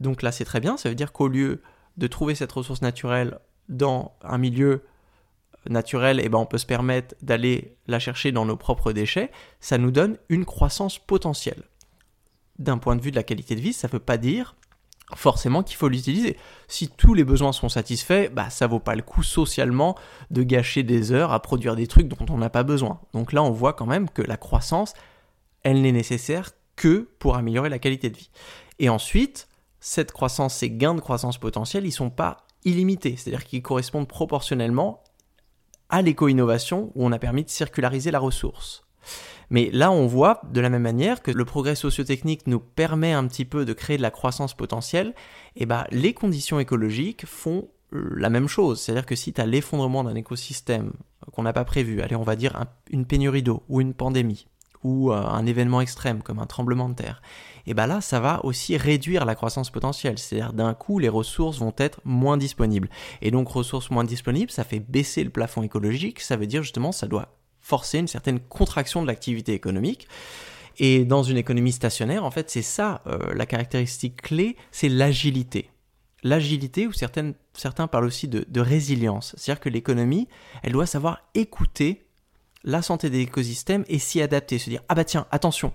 Donc 0.00 0.22
là, 0.22 0.32
c'est 0.32 0.46
très 0.46 0.60
bien, 0.60 0.76
ça 0.78 0.88
veut 0.88 0.94
dire 0.94 1.12
qu'au 1.12 1.28
lieu 1.28 1.62
de 1.98 2.06
trouver 2.06 2.34
cette 2.34 2.52
ressource 2.52 2.80
naturelle 2.80 3.38
dans 3.68 4.16
un 4.22 4.38
milieu 4.38 4.82
naturel, 5.68 6.20
eh 6.24 6.28
ben 6.30 6.38
on 6.38 6.46
peut 6.46 6.56
se 6.56 6.64
permettre 6.64 7.14
d'aller 7.20 7.76
la 7.86 7.98
chercher 7.98 8.32
dans 8.32 8.46
nos 8.46 8.56
propres 8.56 8.92
déchets, 8.92 9.30
ça 9.60 9.76
nous 9.76 9.90
donne 9.90 10.16
une 10.30 10.46
croissance 10.46 10.98
potentielle 10.98 11.64
d'un 12.60 12.78
point 12.78 12.94
de 12.94 13.02
vue 13.02 13.10
de 13.10 13.16
la 13.16 13.24
qualité 13.24 13.56
de 13.56 13.60
vie, 13.60 13.72
ça 13.72 13.88
ne 13.88 13.92
veut 13.92 13.98
pas 13.98 14.16
dire 14.16 14.54
forcément 15.16 15.62
qu'il 15.62 15.76
faut 15.76 15.88
l'utiliser. 15.88 16.36
Si 16.68 16.88
tous 16.88 17.14
les 17.14 17.24
besoins 17.24 17.52
sont 17.52 17.68
satisfaits, 17.68 18.28
bah 18.32 18.48
ça 18.50 18.66
vaut 18.66 18.78
pas 18.78 18.94
le 18.94 19.02
coup 19.02 19.22
socialement 19.22 19.96
de 20.30 20.42
gâcher 20.44 20.82
des 20.84 21.10
heures 21.10 21.32
à 21.32 21.42
produire 21.42 21.74
des 21.74 21.86
trucs 21.86 22.06
dont 22.06 22.26
on 22.32 22.38
n'a 22.38 22.50
pas 22.50 22.62
besoin. 22.62 23.00
Donc 23.12 23.32
là, 23.32 23.42
on 23.42 23.50
voit 23.50 23.72
quand 23.72 23.86
même 23.86 24.08
que 24.08 24.22
la 24.22 24.36
croissance, 24.36 24.94
elle 25.64 25.82
n'est 25.82 25.92
nécessaire 25.92 26.50
que 26.76 27.08
pour 27.18 27.36
améliorer 27.36 27.68
la 27.68 27.78
qualité 27.78 28.08
de 28.08 28.16
vie. 28.16 28.30
Et 28.78 28.88
ensuite, 28.88 29.48
cette 29.80 30.12
croissance, 30.12 30.54
ces 30.54 30.70
gains 30.70 30.94
de 30.94 31.00
croissance 31.00 31.38
potentielle, 31.38 31.86
ils 31.86 31.92
sont 31.92 32.10
pas 32.10 32.46
illimités, 32.64 33.16
c'est-à-dire 33.16 33.44
qu'ils 33.44 33.62
correspondent 33.62 34.08
proportionnellement 34.08 35.02
à 35.88 36.02
l'éco-innovation 36.02 36.92
où 36.94 37.04
on 37.04 37.12
a 37.12 37.18
permis 37.18 37.44
de 37.44 37.50
circulariser 37.50 38.10
la 38.10 38.20
ressource. 38.20 38.84
Mais 39.50 39.70
là, 39.72 39.90
on 39.90 40.06
voit 40.06 40.40
de 40.50 40.60
la 40.60 40.70
même 40.70 40.82
manière 40.82 41.22
que 41.22 41.30
le 41.30 41.44
progrès 41.44 41.74
sociotechnique 41.74 42.46
nous 42.46 42.60
permet 42.60 43.12
un 43.12 43.26
petit 43.26 43.44
peu 43.44 43.64
de 43.64 43.72
créer 43.72 43.96
de 43.96 44.02
la 44.02 44.10
croissance 44.10 44.54
potentielle, 44.54 45.14
et 45.56 45.66
bah, 45.66 45.86
les 45.90 46.14
conditions 46.14 46.60
écologiques 46.60 47.26
font 47.26 47.68
euh, 47.92 48.14
la 48.16 48.30
même 48.30 48.48
chose. 48.48 48.80
C'est-à-dire 48.80 49.06
que 49.06 49.16
si 49.16 49.32
tu 49.32 49.40
as 49.40 49.46
l'effondrement 49.46 50.04
d'un 50.04 50.14
écosystème 50.14 50.92
qu'on 51.32 51.42
n'a 51.42 51.52
pas 51.52 51.64
prévu, 51.64 52.00
allez, 52.00 52.16
on 52.16 52.22
va 52.22 52.36
dire 52.36 52.64
une 52.90 53.04
pénurie 53.04 53.42
d'eau 53.42 53.64
ou 53.68 53.80
une 53.80 53.92
pandémie, 53.92 54.46
ou 54.84 55.12
euh, 55.12 55.16
un 55.16 55.44
événement 55.46 55.80
extrême 55.80 56.22
comme 56.22 56.38
un 56.38 56.46
tremblement 56.46 56.88
de 56.88 56.94
terre, 56.94 57.20
et 57.66 57.74
bien 57.74 57.86
là, 57.86 58.00
ça 58.00 58.20
va 58.20 58.44
aussi 58.44 58.76
réduire 58.76 59.24
la 59.24 59.34
croissance 59.34 59.70
potentielle. 59.70 60.18
C'est-à-dire 60.18 60.52
d'un 60.52 60.74
coup, 60.74 60.98
les 60.98 61.08
ressources 61.08 61.58
vont 61.58 61.74
être 61.76 62.00
moins 62.04 62.36
disponibles. 62.36 62.88
Et 63.20 63.30
donc, 63.30 63.48
ressources 63.48 63.90
moins 63.90 64.04
disponibles, 64.04 64.50
ça 64.50 64.64
fait 64.64 64.80
baisser 64.80 65.24
le 65.24 65.30
plafond 65.30 65.62
écologique. 65.62 66.20
Ça 66.20 66.36
veut 66.36 66.46
dire 66.46 66.62
justement, 66.62 66.92
ça 66.92 67.06
doit 67.06 67.28
forcer 67.70 67.98
une 67.98 68.08
certaine 68.08 68.40
contraction 68.40 69.00
de 69.00 69.06
l'activité 69.06 69.52
économique. 69.54 70.08
Et 70.78 71.04
dans 71.04 71.22
une 71.22 71.36
économie 71.36 71.72
stationnaire, 71.72 72.24
en 72.24 72.32
fait, 72.32 72.50
c'est 72.50 72.62
ça 72.62 73.02
euh, 73.06 73.32
la 73.34 73.46
caractéristique 73.46 74.20
clé, 74.22 74.56
c'est 74.72 74.88
l'agilité. 74.88 75.70
L'agilité, 76.24 76.86
ou 76.88 76.92
certaines, 76.92 77.34
certains 77.54 77.86
parlent 77.86 78.06
aussi 78.06 78.26
de, 78.26 78.44
de 78.48 78.60
résilience. 78.60 79.34
C'est-à-dire 79.36 79.60
que 79.60 79.68
l'économie, 79.68 80.26
elle 80.62 80.72
doit 80.72 80.86
savoir 80.86 81.20
écouter 81.34 82.06
la 82.64 82.82
santé 82.82 83.08
des 83.08 83.20
écosystèmes 83.20 83.84
et 83.86 83.98
s'y 83.98 84.20
adapter. 84.20 84.58
Se 84.58 84.68
dire, 84.68 84.82
ah 84.88 84.94
bah 84.94 85.04
tiens, 85.04 85.26
attention, 85.30 85.72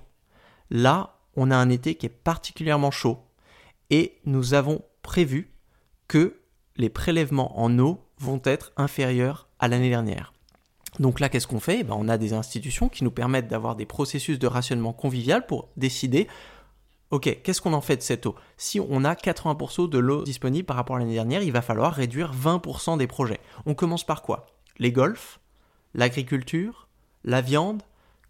là, 0.70 1.18
on 1.36 1.50
a 1.50 1.56
un 1.56 1.70
été 1.70 1.96
qui 1.96 2.08
est 2.08 2.10
particulièrement 2.10 2.92
chaud. 2.92 3.20
Et 3.90 4.20
nous 4.26 4.54
avons 4.54 4.82
prévu 5.02 5.52
que 6.08 6.42
les 6.76 6.90
prélèvements 6.90 7.60
en 7.60 7.80
eau 7.80 8.02
vont 8.20 8.42
être 8.44 8.74
inférieurs 8.76 9.48
à 9.60 9.68
l'année 9.68 9.90
dernière. 9.90 10.35
Donc 11.00 11.20
là, 11.20 11.30
qu'est-ce 11.30 11.48
qu'on 11.48 11.60
fait? 11.60 11.80
Eh 11.80 11.84
ben, 11.84 11.96
On 11.98 12.08
a 12.08 12.18
des 12.18 12.34
institutions 12.34 12.90
qui 12.90 13.04
nous 13.04 13.12
permettent 13.12 13.48
d'avoir 13.48 13.76
des 13.76 13.86
processus 13.86 14.40
de 14.40 14.48
rationnement 14.48 14.94
convivial 14.94 15.46
pour 15.46 15.70
décider, 15.78 16.28
ok, 17.12 17.42
qu'est-ce 17.44 17.62
qu'on 17.62 17.74
en 17.74 17.82
fait 17.82 17.98
de 17.98 18.02
cette 18.02 18.26
eau? 18.26 18.36
Si 18.58 18.80
on 18.80 19.04
a 19.04 19.14
80% 19.14 19.90
de 19.90 19.98
l'eau 19.98 20.24
disponible 20.24 20.66
par 20.66 20.78
rapport 20.78 20.96
à 20.96 21.00
l'année 21.00 21.14
dernière, 21.14 21.44
il 21.44 21.52
va 21.52 21.62
falloir 21.62 21.94
réduire 21.94 22.34
20% 22.34 22.98
des 22.98 23.08
projets. 23.08 23.40
On 23.66 23.74
commence 23.74 24.06
par 24.06 24.22
quoi? 24.22 24.48
Les 24.80 24.92
golfs, 24.92 25.40
l'agriculture, 25.94 26.88
la 27.24 27.42
viande, 27.42 27.82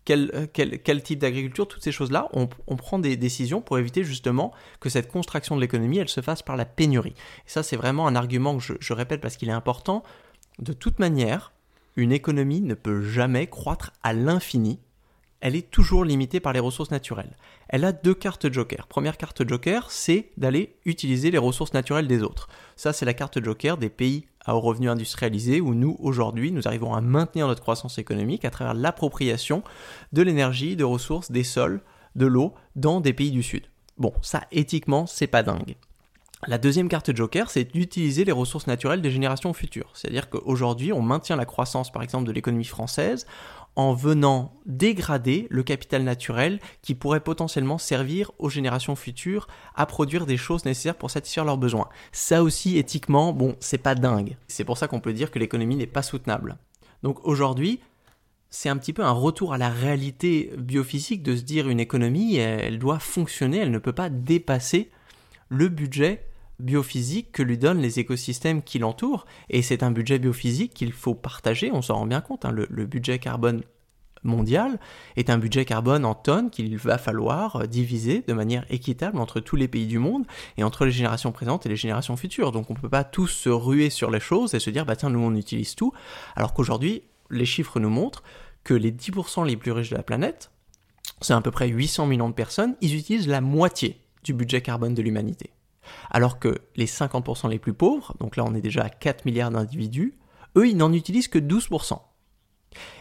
quel, 0.05 0.31
euh, 0.35 0.99
type 0.99 1.19
d'agriculture, 1.19 1.67
toutes 1.67 1.83
ces 1.83 1.91
choses-là, 1.91 2.29
on, 2.33 2.47
prend 2.75 2.99
des 2.99 3.17
décisions 3.17 3.61
pour 3.61 3.79
éviter 3.79 4.03
justement 4.03 4.53
que 4.79 4.89
cette 4.89 5.11
contraction 5.11 5.55
de 5.55 5.61
l'économie, 5.61 5.97
elle 5.97 6.09
se 6.09 6.21
fasse 6.21 6.43
par 6.43 6.55
la 6.55 6.65
pénurie. 6.65 7.15
Et 7.47 7.49
ça, 7.49 7.63
c'est 7.63 7.75
vraiment 7.75 8.07
un 8.07 8.15
argument 8.15 8.57
que 8.57 8.77
je 8.79 8.93
répète 8.93 9.19
parce 9.19 9.35
qu'il 9.35 9.49
est 9.49 9.53
important. 9.53 10.03
De 10.59 10.73
toute 10.73 10.99
manière, 10.99 11.53
une 11.95 12.11
économie 12.11 12.61
ne 12.61 12.73
peut 12.73 13.01
jamais 13.01 13.47
croître 13.47 13.93
à 14.03 14.13
l'infini. 14.13 14.79
Elle 15.41 15.55
est 15.55 15.69
toujours 15.69 16.05
limitée 16.05 16.39
par 16.39 16.53
les 16.53 16.59
ressources 16.59 16.91
naturelles. 16.91 17.35
Elle 17.69 17.85
a 17.85 17.91
deux 17.91 18.13
cartes 18.13 18.51
joker. 18.51 18.87
Première 18.87 19.17
carte 19.17 19.47
joker, 19.47 19.91
c'est 19.91 20.31
d'aller 20.37 20.75
utiliser 20.85 21.31
les 21.31 21.37
ressources 21.37 21.73
naturelles 21.73 22.07
des 22.07 22.23
autres. 22.23 22.47
Ça, 22.75 22.93
c'est 22.93 23.05
la 23.05 23.13
carte 23.13 23.43
joker 23.43 23.77
des 23.77 23.89
pays 23.89 24.25
à 24.45 24.55
haut 24.55 24.61
revenu 24.61 24.89
industrialisé 24.89 25.61
où 25.61 25.73
nous, 25.73 25.97
aujourd'hui, 25.99 26.51
nous 26.51 26.67
arrivons 26.67 26.93
à 26.93 27.01
maintenir 27.01 27.47
notre 27.47 27.61
croissance 27.61 27.97
économique 27.97 28.45
à 28.45 28.49
travers 28.49 28.73
l'appropriation 28.73 29.63
de 30.13 30.21
l'énergie, 30.21 30.75
de 30.75 30.83
ressources, 30.83 31.31
des 31.31 31.43
sols, 31.43 31.81
de 32.15 32.25
l'eau 32.25 32.53
dans 32.75 33.01
des 33.01 33.13
pays 33.13 33.31
du 33.31 33.43
Sud. 33.43 33.65
Bon, 33.97 34.13
ça, 34.21 34.43
éthiquement, 34.51 35.05
c'est 35.05 35.27
pas 35.27 35.43
dingue. 35.43 35.75
La 36.47 36.57
deuxième 36.57 36.89
carte 36.89 37.15
Joker, 37.15 37.49
c'est 37.49 37.63
d'utiliser 37.63 38.23
les 38.25 38.31
ressources 38.31 38.67
naturelles 38.67 39.01
des 39.01 39.09
générations 39.09 39.53
futures. 39.53 39.89
C'est-à-dire 39.93 40.29
qu'aujourd'hui, 40.29 40.93
on 40.93 41.01
maintient 41.01 41.35
la 41.35 41.45
croissance, 41.45 41.91
par 41.91 42.03
exemple, 42.03 42.27
de 42.27 42.31
l'économie 42.31 42.65
française 42.65 43.25
en 43.75 43.93
venant 43.93 44.53
dégrader 44.65 45.47
le 45.49 45.63
capital 45.63 46.03
naturel 46.03 46.59
qui 46.81 46.95
pourrait 46.95 47.19
potentiellement 47.19 47.77
servir 47.77 48.31
aux 48.39 48.49
générations 48.49 48.95
futures 48.95 49.47
à 49.75 49.85
produire 49.85 50.25
des 50.25 50.37
choses 50.37 50.65
nécessaires 50.65 50.95
pour 50.95 51.11
satisfaire 51.11 51.45
leurs 51.45 51.57
besoins. 51.57 51.89
Ça 52.11 52.43
aussi, 52.43 52.77
éthiquement, 52.77 53.33
bon, 53.33 53.55
c'est 53.59 53.77
pas 53.77 53.95
dingue. 53.95 54.37
C'est 54.47 54.63
pour 54.63 54.77
ça 54.77 54.87
qu'on 54.87 55.01
peut 55.01 55.13
dire 55.13 55.31
que 55.31 55.39
l'économie 55.39 55.75
n'est 55.75 55.87
pas 55.87 56.03
soutenable. 56.03 56.57
Donc 57.03 57.25
aujourd'hui, 57.25 57.81
c'est 58.49 58.69
un 58.69 58.77
petit 58.77 58.93
peu 58.93 59.03
un 59.03 59.11
retour 59.11 59.53
à 59.53 59.57
la 59.57 59.69
réalité 59.69 60.51
biophysique 60.57 61.23
de 61.23 61.35
se 61.35 61.41
dire 61.41 61.67
une 61.67 61.79
économie, 61.79 62.37
elle 62.37 62.79
doit 62.79 62.99
fonctionner, 62.99 63.57
elle 63.57 63.71
ne 63.71 63.79
peut 63.79 63.93
pas 63.93 64.09
dépasser 64.09 64.89
le 65.49 65.69
budget 65.69 66.25
biophysique 66.59 67.31
que 67.31 67.43
lui 67.43 67.57
donnent 67.57 67.81
les 67.81 67.99
écosystèmes 67.99 68.61
qui 68.61 68.79
l'entourent. 68.79 69.25
Et 69.49 69.61
c'est 69.61 69.83
un 69.83 69.91
budget 69.91 70.19
biophysique 70.19 70.73
qu'il 70.73 70.93
faut 70.93 71.15
partager, 71.15 71.71
on 71.71 71.81
s'en 71.81 71.95
rend 71.95 72.05
bien 72.05 72.21
compte. 72.21 72.45
Hein. 72.45 72.51
le, 72.51 72.85
budget 72.85 73.19
carbone 73.19 73.63
mondial 74.25 74.79
est 75.15 75.29
un 75.29 75.37
budget 75.37 75.65
carbone 75.65 76.03
en 76.03 76.15
tonnes 76.15 76.49
qu'il 76.49 76.75
va 76.77 76.97
falloir 76.97 77.55
euh, 77.57 77.65
diviser 77.65 78.23
de 78.27 78.33
manière 78.33 78.65
équitable 78.69 79.19
entre 79.19 79.39
tous 79.39 79.55
les 79.55 79.67
pays 79.67 79.87
du 79.87 79.99
monde 79.99 80.25
et 80.57 80.63
entre 80.63 80.85
les 80.85 80.91
générations 80.91 81.31
présentes 81.31 81.65
et 81.65 81.69
les 81.69 81.75
générations 81.75 82.17
futures. 82.17 82.51
Donc 82.51 82.69
on 82.69 82.73
ne 82.73 82.79
peut 82.79 82.89
pas 82.89 83.03
tous 83.03 83.27
se 83.27 83.49
ruer 83.49 83.89
sur 83.89 84.11
les 84.11 84.19
choses 84.19 84.53
et 84.53 84.59
se 84.59 84.69
dire 84.69 84.85
bah 84.85 84.95
tiens 84.95 85.09
nous 85.09 85.19
on 85.19 85.35
utilise 85.35 85.75
tout, 85.75 85.93
alors 86.35 86.53
qu'aujourd'hui 86.53 87.03
les 87.29 87.45
chiffres 87.45 87.79
nous 87.79 87.89
montrent 87.89 88.23
que 88.63 88.73
les 88.73 88.91
10% 88.91 89.45
les 89.45 89.57
plus 89.57 89.71
riches 89.71 89.91
de 89.91 89.95
la 89.95 90.03
planète, 90.03 90.51
c'est 91.21 91.33
à 91.33 91.41
peu 91.41 91.51
près 91.51 91.67
800 91.67 92.07
millions 92.07 92.29
de 92.29 92.33
personnes, 92.33 92.75
ils 92.81 92.95
utilisent 92.95 93.27
la 93.27 93.41
moitié 93.41 94.01
du 94.25 94.33
budget 94.33 94.61
carbone 94.61 94.93
de 94.93 95.01
l'humanité. 95.01 95.51
Alors 96.09 96.39
que 96.39 96.57
les 96.75 96.87
50% 96.87 97.49
les 97.49 97.59
plus 97.59 97.73
pauvres, 97.73 98.15
donc 98.19 98.35
là 98.35 98.43
on 98.45 98.55
est 98.55 98.61
déjà 98.61 98.81
à 98.81 98.89
4 98.89 99.25
milliards 99.25 99.51
d'individus, 99.51 100.17
eux 100.57 100.67
ils 100.67 100.75
n'en 100.75 100.91
utilisent 100.91 101.27
que 101.27 101.39
12%. 101.39 101.99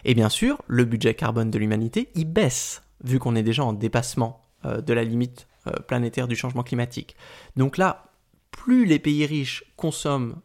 Et 0.04 0.14
bien 0.14 0.28
sûr, 0.28 0.62
le 0.68 0.84
budget 0.84 1.14
carbone 1.14 1.50
de 1.50 1.58
l'humanité, 1.58 2.10
il 2.14 2.26
baisse, 2.26 2.82
vu 3.02 3.18
qu'on 3.18 3.34
est 3.34 3.42
déjà 3.42 3.64
en 3.64 3.72
dépassement 3.72 4.44
euh, 4.66 4.80
de 4.80 4.92
la 4.92 5.02
limite 5.02 5.48
euh, 5.66 5.72
planétaire 5.88 6.28
du 6.28 6.36
changement 6.36 6.62
climatique. 6.62 7.16
Donc 7.56 7.78
là, 7.78 8.12
plus 8.50 8.84
les 8.84 8.98
pays 8.98 9.26
riches 9.26 9.64
consomment 9.76 10.36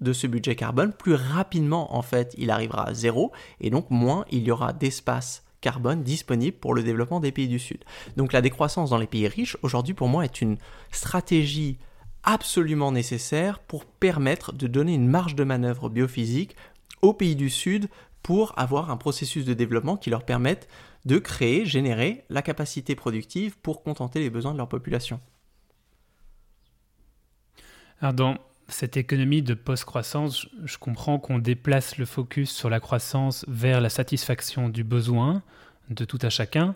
de 0.00 0.12
ce 0.12 0.26
budget 0.26 0.54
carbone, 0.54 0.92
plus 0.92 1.14
rapidement 1.14 1.96
en 1.96 2.02
fait 2.02 2.34
il 2.36 2.50
arrivera 2.50 2.86
à 2.88 2.94
zéro, 2.94 3.32
et 3.60 3.70
donc 3.70 3.90
moins 3.90 4.26
il 4.30 4.42
y 4.42 4.50
aura 4.50 4.74
d'espace 4.74 5.45
carbone 5.60 6.02
disponible 6.02 6.56
pour 6.56 6.74
le 6.74 6.82
développement 6.82 7.20
des 7.20 7.32
pays 7.32 7.48
du 7.48 7.58
Sud. 7.58 7.84
Donc 8.16 8.32
la 8.32 8.42
décroissance 8.42 8.90
dans 8.90 8.98
les 8.98 9.06
pays 9.06 9.28
riches, 9.28 9.56
aujourd'hui 9.62 9.94
pour 9.94 10.08
moi, 10.08 10.24
est 10.24 10.40
une 10.40 10.58
stratégie 10.92 11.78
absolument 12.22 12.92
nécessaire 12.92 13.60
pour 13.60 13.84
permettre 13.86 14.52
de 14.52 14.66
donner 14.66 14.94
une 14.94 15.08
marge 15.08 15.34
de 15.34 15.44
manœuvre 15.44 15.88
biophysique 15.88 16.56
aux 17.02 17.14
pays 17.14 17.36
du 17.36 17.50
Sud 17.50 17.88
pour 18.22 18.58
avoir 18.58 18.90
un 18.90 18.96
processus 18.96 19.44
de 19.44 19.54
développement 19.54 19.96
qui 19.96 20.10
leur 20.10 20.24
permette 20.24 20.68
de 21.04 21.18
créer, 21.18 21.64
générer 21.64 22.24
la 22.28 22.42
capacité 22.42 22.96
productive 22.96 23.56
pour 23.58 23.84
contenter 23.84 24.18
les 24.18 24.30
besoins 24.30 24.52
de 24.52 24.58
leur 24.58 24.68
population. 24.68 25.20
Alors 28.00 28.14
dans 28.14 28.36
cette 28.68 28.96
économie 28.96 29.42
de 29.42 29.54
post-croissance, 29.54 30.48
je 30.64 30.78
comprends 30.78 31.18
qu'on 31.18 31.38
déplace 31.38 31.98
le 31.98 32.04
focus 32.04 32.50
sur 32.50 32.68
la 32.68 32.80
croissance 32.80 33.44
vers 33.48 33.80
la 33.80 33.88
satisfaction 33.88 34.68
du 34.68 34.84
besoin 34.84 35.42
de 35.90 36.04
tout 36.04 36.18
à 36.22 36.30
chacun, 36.30 36.74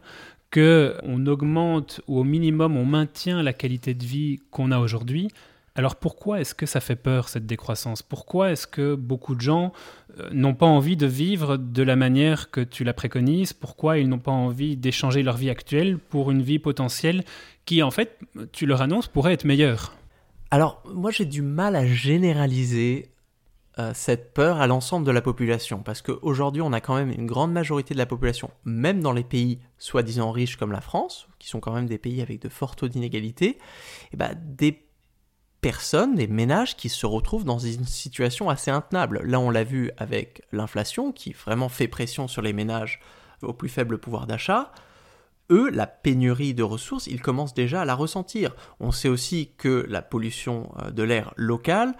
que 0.50 0.96
on 1.02 1.26
augmente 1.26 2.00
ou 2.06 2.18
au 2.18 2.24
minimum 2.24 2.76
on 2.76 2.84
maintient 2.84 3.42
la 3.42 3.52
qualité 3.52 3.94
de 3.94 4.04
vie 4.04 4.40
qu'on 4.50 4.70
a 4.70 4.78
aujourd'hui, 4.78 5.28
alors 5.76 5.96
pourquoi 5.96 6.40
est-ce 6.40 6.54
que 6.54 6.66
ça 6.66 6.80
fait 6.80 6.96
peur 6.96 7.28
cette 7.28 7.46
décroissance? 7.46 8.02
Pourquoi 8.02 8.50
est-ce 8.50 8.66
que 8.66 8.94
beaucoup 8.94 9.34
de 9.34 9.40
gens 9.40 9.72
euh, 10.18 10.28
n'ont 10.32 10.54
pas 10.54 10.66
envie 10.66 10.96
de 10.96 11.06
vivre 11.06 11.56
de 11.56 11.82
la 11.82 11.96
manière 11.96 12.50
que 12.50 12.60
tu 12.60 12.82
la 12.82 12.92
préconises? 12.92 13.52
Pourquoi 13.52 13.98
ils 13.98 14.08
n'ont 14.08 14.18
pas 14.18 14.32
envie 14.32 14.76
d'échanger 14.76 15.22
leur 15.22 15.36
vie 15.36 15.50
actuelle 15.50 15.98
pour 15.98 16.30
une 16.30 16.42
vie 16.42 16.58
potentielle 16.58 17.24
qui 17.66 17.82
en 17.82 17.90
fait, 17.90 18.18
tu 18.52 18.66
leur 18.66 18.82
annonces, 18.82 19.06
pourrait 19.06 19.32
être 19.32 19.44
meilleure? 19.44 19.94
Alors 20.50 20.82
moi 20.84 21.10
j'ai 21.10 21.24
du 21.24 21.42
mal 21.42 21.76
à 21.76 21.86
généraliser 21.86 23.12
euh, 23.78 23.92
cette 23.94 24.34
peur 24.34 24.60
à 24.60 24.66
l'ensemble 24.66 25.06
de 25.06 25.12
la 25.12 25.22
population 25.22 25.82
parce 25.82 26.02
qu'aujourd'hui 26.02 26.60
on 26.60 26.72
a 26.72 26.80
quand 26.80 26.96
même 26.96 27.10
une 27.10 27.26
grande 27.26 27.52
majorité 27.52 27.94
de 27.94 27.98
la 27.98 28.06
population, 28.06 28.50
même 28.64 29.00
dans 29.00 29.12
les 29.12 29.22
pays 29.22 29.60
soi-disant 29.78 30.32
riches 30.32 30.56
comme 30.56 30.72
la 30.72 30.80
France, 30.80 31.28
qui 31.38 31.48
sont 31.48 31.60
quand 31.60 31.72
même 31.72 31.86
des 31.86 31.98
pays 31.98 32.20
avec 32.20 32.42
de 32.42 32.48
forts 32.48 32.74
taux 32.74 32.88
d'inégalité, 32.88 33.46
et 33.46 33.58
eh 34.12 34.16
ben, 34.16 34.36
des 34.44 34.86
personnes, 35.60 36.14
des 36.14 36.26
ménages 36.26 36.76
qui 36.76 36.88
se 36.88 37.06
retrouvent 37.06 37.44
dans 37.44 37.58
une 37.58 37.84
situation 37.84 38.48
assez 38.48 38.70
intenable. 38.70 39.20
Là, 39.24 39.38
on 39.38 39.50
l'a 39.50 39.64
vu 39.64 39.90
avec 39.98 40.42
l'inflation 40.52 41.12
qui 41.12 41.32
vraiment 41.32 41.68
fait 41.68 41.86
pression 41.86 42.28
sur 42.28 42.42
les 42.42 42.52
ménages 42.52 43.00
au 43.42 43.52
plus 43.52 43.68
faible 43.68 43.98
pouvoir 43.98 44.26
d'achat. 44.26 44.72
Eux, 45.50 45.68
la 45.70 45.86
pénurie 45.86 46.54
de 46.54 46.62
ressources, 46.62 47.06
ils 47.06 47.20
commencent 47.20 47.54
déjà 47.54 47.82
à 47.82 47.84
la 47.84 47.94
ressentir. 47.94 48.54
On 48.78 48.92
sait 48.92 49.08
aussi 49.08 49.50
que 49.56 49.84
la 49.88 50.02
pollution 50.02 50.72
euh, 50.80 50.90
de 50.90 51.02
l'air 51.02 51.32
local, 51.36 51.94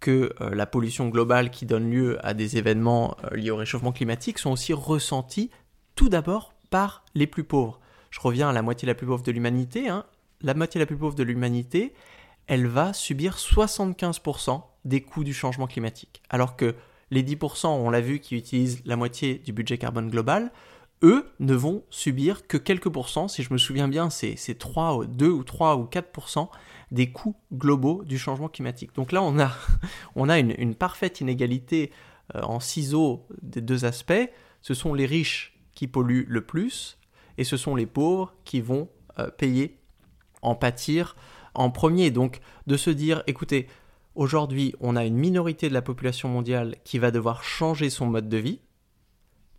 que 0.00 0.34
euh, 0.40 0.54
la 0.54 0.66
pollution 0.66 1.08
globale 1.08 1.50
qui 1.50 1.66
donne 1.66 1.90
lieu 1.90 2.18
à 2.26 2.34
des 2.34 2.58
événements 2.58 3.16
euh, 3.24 3.36
liés 3.36 3.50
au 3.50 3.56
réchauffement 3.56 3.92
climatique 3.92 4.38
sont 4.38 4.50
aussi 4.50 4.72
ressentis 4.72 5.50
tout 5.94 6.08
d'abord 6.08 6.54
par 6.70 7.04
les 7.14 7.26
plus 7.26 7.44
pauvres. 7.44 7.80
Je 8.10 8.20
reviens 8.20 8.48
à 8.48 8.52
la 8.52 8.62
moitié 8.62 8.86
la 8.86 8.94
plus 8.94 9.06
pauvre 9.06 9.22
de 9.22 9.32
l'humanité. 9.32 9.88
Hein. 9.88 10.04
La 10.42 10.54
moitié 10.54 10.78
la 10.78 10.86
plus 10.86 10.96
pauvre 10.96 11.14
de 11.14 11.22
l'humanité, 11.22 11.94
elle 12.46 12.66
va 12.66 12.92
subir 12.92 13.36
75% 13.36 14.62
des 14.84 15.00
coûts 15.00 15.24
du 15.24 15.32
changement 15.32 15.66
climatique. 15.66 16.22
Alors 16.28 16.56
que 16.56 16.74
les 17.10 17.22
10%, 17.22 17.68
on 17.68 17.90
l'a 17.90 18.00
vu, 18.00 18.18
qui 18.18 18.36
utilisent 18.36 18.82
la 18.84 18.96
moitié 18.96 19.38
du 19.38 19.52
budget 19.52 19.78
carbone 19.78 20.10
global, 20.10 20.50
eux 21.02 21.30
ne 21.40 21.54
vont 21.54 21.84
subir 21.90 22.46
que 22.46 22.56
quelques 22.56 22.88
pourcents, 22.88 23.28
si 23.28 23.42
je 23.42 23.52
me 23.52 23.58
souviens 23.58 23.88
bien, 23.88 24.10
c'est 24.10 24.58
3, 24.58 25.06
2 25.06 25.28
ou 25.28 25.44
3 25.44 25.76
ou 25.76 25.84
4% 25.84 26.48
des 26.90 27.10
coûts 27.10 27.36
globaux 27.52 28.04
du 28.04 28.18
changement 28.18 28.48
climatique. 28.48 28.94
Donc 28.94 29.12
là, 29.12 29.22
on 29.22 29.38
a, 29.38 30.38
une, 30.38 30.74
parfaite 30.74 31.20
inégalité 31.20 31.92
euh, 32.34 32.42
en 32.42 32.60
ciseaux 32.60 33.26
des 33.42 33.60
deux 33.60 33.84
aspects. 33.84 34.30
Ce 34.62 34.74
sont 34.74 34.94
les 34.94 35.06
riches 35.06 35.58
qui 35.74 35.86
polluent 35.86 36.26
le 36.28 36.40
plus 36.40 36.98
et 37.38 37.44
ce 37.44 37.56
sont 37.56 37.76
les 37.76 37.86
pauvres 37.86 38.34
qui 38.44 38.60
vont 38.60 38.88
euh, 39.18 39.30
payer, 39.30 39.78
en 40.42 40.54
pâtir 40.54 41.16
en 41.54 41.70
premier. 41.70 42.10
Donc 42.10 42.40
de 42.66 42.76
se 42.76 42.90
dire, 42.90 43.22
écoutez, 43.26 43.66
aujourd'hui 44.14 44.74
on 44.80 44.96
a 44.96 45.04
une 45.04 45.16
minorité 45.16 45.68
de 45.68 45.74
la 45.74 45.82
population 45.82 46.28
mondiale 46.28 46.76
qui 46.84 46.98
va 46.98 47.10
devoir 47.10 47.42
changer 47.42 47.90
son 47.90 48.06
mode 48.06 48.28
de 48.28 48.38
vie 48.38 48.60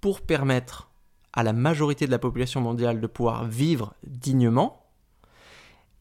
pour 0.02 0.22
permettre 0.22 0.90
à 1.38 1.44
la 1.44 1.54
majorité 1.54 2.08
de 2.08 2.12
la 2.12 2.18
population 2.18 2.62
mondiale 2.62 3.00
de 3.00 3.06
pouvoir 3.06 3.46
vivre 3.46 3.94
dignement. 4.08 4.88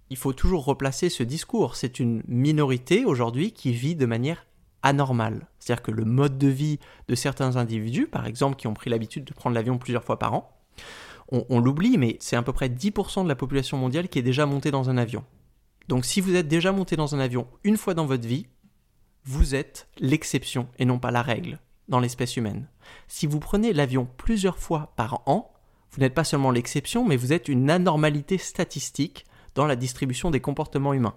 Il 0.08 0.16
faut 0.16 0.32
toujours 0.32 0.64
replacer 0.64 1.10
ce 1.10 1.22
discours. 1.22 1.76
C'est 1.76 2.00
une 2.00 2.22
minorité 2.26 3.04
aujourd'hui 3.04 3.52
qui 3.52 3.72
vit 3.72 3.94
de 3.94 4.06
manière 4.06 4.46
anormale. 4.82 5.46
C'est-à-dire 5.58 5.82
que 5.82 5.90
le 5.90 6.06
mode 6.06 6.38
de 6.38 6.48
vie 6.48 6.78
de 7.08 7.14
certains 7.14 7.56
individus, 7.56 8.06
par 8.06 8.24
exemple, 8.26 8.56
qui 8.56 8.66
ont 8.66 8.72
pris 8.72 8.88
l'habitude 8.88 9.24
de 9.24 9.34
prendre 9.34 9.54
l'avion 9.54 9.76
plusieurs 9.76 10.04
fois 10.04 10.18
par 10.18 10.32
an, 10.32 10.58
on, 11.30 11.44
on 11.50 11.60
l'oublie, 11.60 11.98
mais 11.98 12.16
c'est 12.18 12.36
à 12.36 12.42
peu 12.42 12.54
près 12.54 12.70
10% 12.70 13.24
de 13.24 13.28
la 13.28 13.36
population 13.36 13.76
mondiale 13.76 14.08
qui 14.08 14.18
est 14.18 14.22
déjà 14.22 14.46
montée 14.46 14.70
dans 14.70 14.88
un 14.88 14.96
avion. 14.96 15.22
Donc 15.88 16.06
si 16.06 16.22
vous 16.22 16.34
êtes 16.34 16.48
déjà 16.48 16.72
monté 16.72 16.96
dans 16.96 17.14
un 17.14 17.18
avion 17.18 17.46
une 17.62 17.76
fois 17.76 17.92
dans 17.92 18.06
votre 18.06 18.26
vie, 18.26 18.46
vous 19.24 19.54
êtes 19.54 19.86
l'exception 19.98 20.66
et 20.78 20.86
non 20.86 20.98
pas 20.98 21.10
la 21.10 21.20
règle 21.20 21.58
dans 21.88 22.00
l'espèce 22.00 22.38
humaine. 22.38 22.68
Si 23.08 23.26
vous 23.26 23.40
prenez 23.40 23.72
l'avion 23.72 24.08
plusieurs 24.16 24.58
fois 24.58 24.92
par 24.96 25.22
an, 25.26 25.52
vous 25.92 26.00
n'êtes 26.00 26.14
pas 26.14 26.24
seulement 26.24 26.50
l'exception, 26.50 27.06
mais 27.06 27.16
vous 27.16 27.32
êtes 27.32 27.48
une 27.48 27.70
anormalité 27.70 28.38
statistique 28.38 29.24
dans 29.54 29.66
la 29.66 29.76
distribution 29.76 30.30
des 30.30 30.40
comportements 30.40 30.92
humains. 30.92 31.14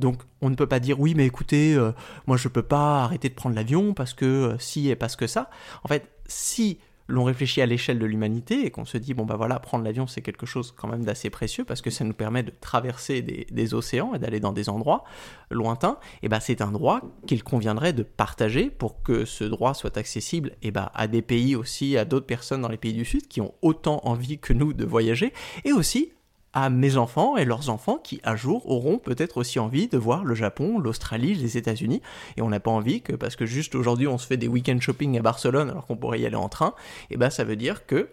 Donc 0.00 0.22
on 0.40 0.50
ne 0.50 0.54
peut 0.54 0.66
pas 0.66 0.80
dire 0.80 1.00
oui 1.00 1.14
mais 1.14 1.26
écoutez, 1.26 1.74
euh, 1.74 1.92
moi 2.26 2.36
je 2.36 2.48
ne 2.48 2.52
peux 2.52 2.62
pas 2.62 3.02
arrêter 3.04 3.28
de 3.28 3.34
prendre 3.34 3.56
l'avion 3.56 3.94
parce 3.94 4.12
que 4.14 4.24
euh, 4.24 4.58
si 4.58 4.90
et 4.90 4.96
parce 4.96 5.16
que 5.16 5.26
ça. 5.26 5.50
En 5.82 5.88
fait, 5.88 6.10
si 6.26 6.78
l'on 7.12 7.24
réfléchit 7.24 7.60
à 7.60 7.66
l'échelle 7.66 7.98
de 7.98 8.06
l'humanité 8.06 8.64
et 8.64 8.70
qu'on 8.70 8.86
se 8.86 8.96
dit 8.96 9.12
bon 9.12 9.26
bah 9.26 9.36
voilà 9.36 9.60
prendre 9.60 9.84
l'avion 9.84 10.06
c'est 10.06 10.22
quelque 10.22 10.46
chose 10.46 10.72
quand 10.74 10.88
même 10.88 11.04
d'assez 11.04 11.28
précieux 11.28 11.62
parce 11.62 11.82
que 11.82 11.90
ça 11.90 12.04
nous 12.04 12.14
permet 12.14 12.42
de 12.42 12.50
traverser 12.58 13.20
des, 13.20 13.74
océans 13.74 14.14
et 14.14 14.18
d'aller 14.18 14.40
dans 14.40 14.52
des 14.52 14.70
endroits 14.70 15.04
lointains 15.50 15.98
et 16.22 16.30
bah 16.30 16.40
c'est 16.40 16.62
un 16.62 16.72
droit 16.72 17.02
qu'il 17.26 17.44
conviendrait 17.44 17.92
de 17.92 18.02
partager 18.02 18.70
pour 18.70 19.02
que 19.02 19.26
ce 19.26 19.44
droit 19.44 19.74
soit 19.74 19.98
accessible 19.98 20.52
et 20.62 20.70
bah 20.70 20.90
à 20.94 21.06
des 21.06 21.20
pays 21.20 21.54
aussi 21.54 21.98
à 21.98 22.06
d'autres 22.06 22.26
personnes 22.26 22.62
dans 22.62 22.68
les 22.68 22.78
pays 22.78 22.94
du 22.94 23.04
sud 23.04 23.28
qui 23.28 23.42
ont 23.42 23.52
autant 23.60 24.00
envie 24.04 24.38
que 24.38 24.54
nous 24.54 24.72
de 24.72 24.86
voyager 24.86 25.34
et 25.66 25.72
aussi 25.72 26.12
à 26.52 26.70
mes 26.70 26.96
enfants 26.96 27.36
et 27.36 27.44
leurs 27.44 27.70
enfants 27.70 27.98
qui 28.02 28.20
un 28.24 28.36
jour 28.36 28.68
auront 28.70 28.98
peut-être 28.98 29.38
aussi 29.38 29.58
envie 29.58 29.88
de 29.88 29.98
voir 29.98 30.24
le 30.24 30.34
Japon, 30.34 30.78
l'Australie, 30.78 31.34
les 31.34 31.56
États-Unis 31.56 32.02
et 32.36 32.42
on 32.42 32.48
n'a 32.48 32.60
pas 32.60 32.70
envie 32.70 33.02
que 33.02 33.14
parce 33.14 33.36
que 33.36 33.46
juste 33.46 33.74
aujourd'hui 33.74 34.06
on 34.06 34.18
se 34.18 34.26
fait 34.26 34.36
des 34.36 34.48
week-end 34.48 34.78
shopping 34.80 35.18
à 35.18 35.22
Barcelone 35.22 35.70
alors 35.70 35.86
qu'on 35.86 35.96
pourrait 35.96 36.20
y 36.20 36.26
aller 36.26 36.36
en 36.36 36.48
train, 36.48 36.74
et 37.10 37.16
ben 37.16 37.30
ça 37.30 37.44
veut 37.44 37.56
dire 37.56 37.86
que 37.86 38.08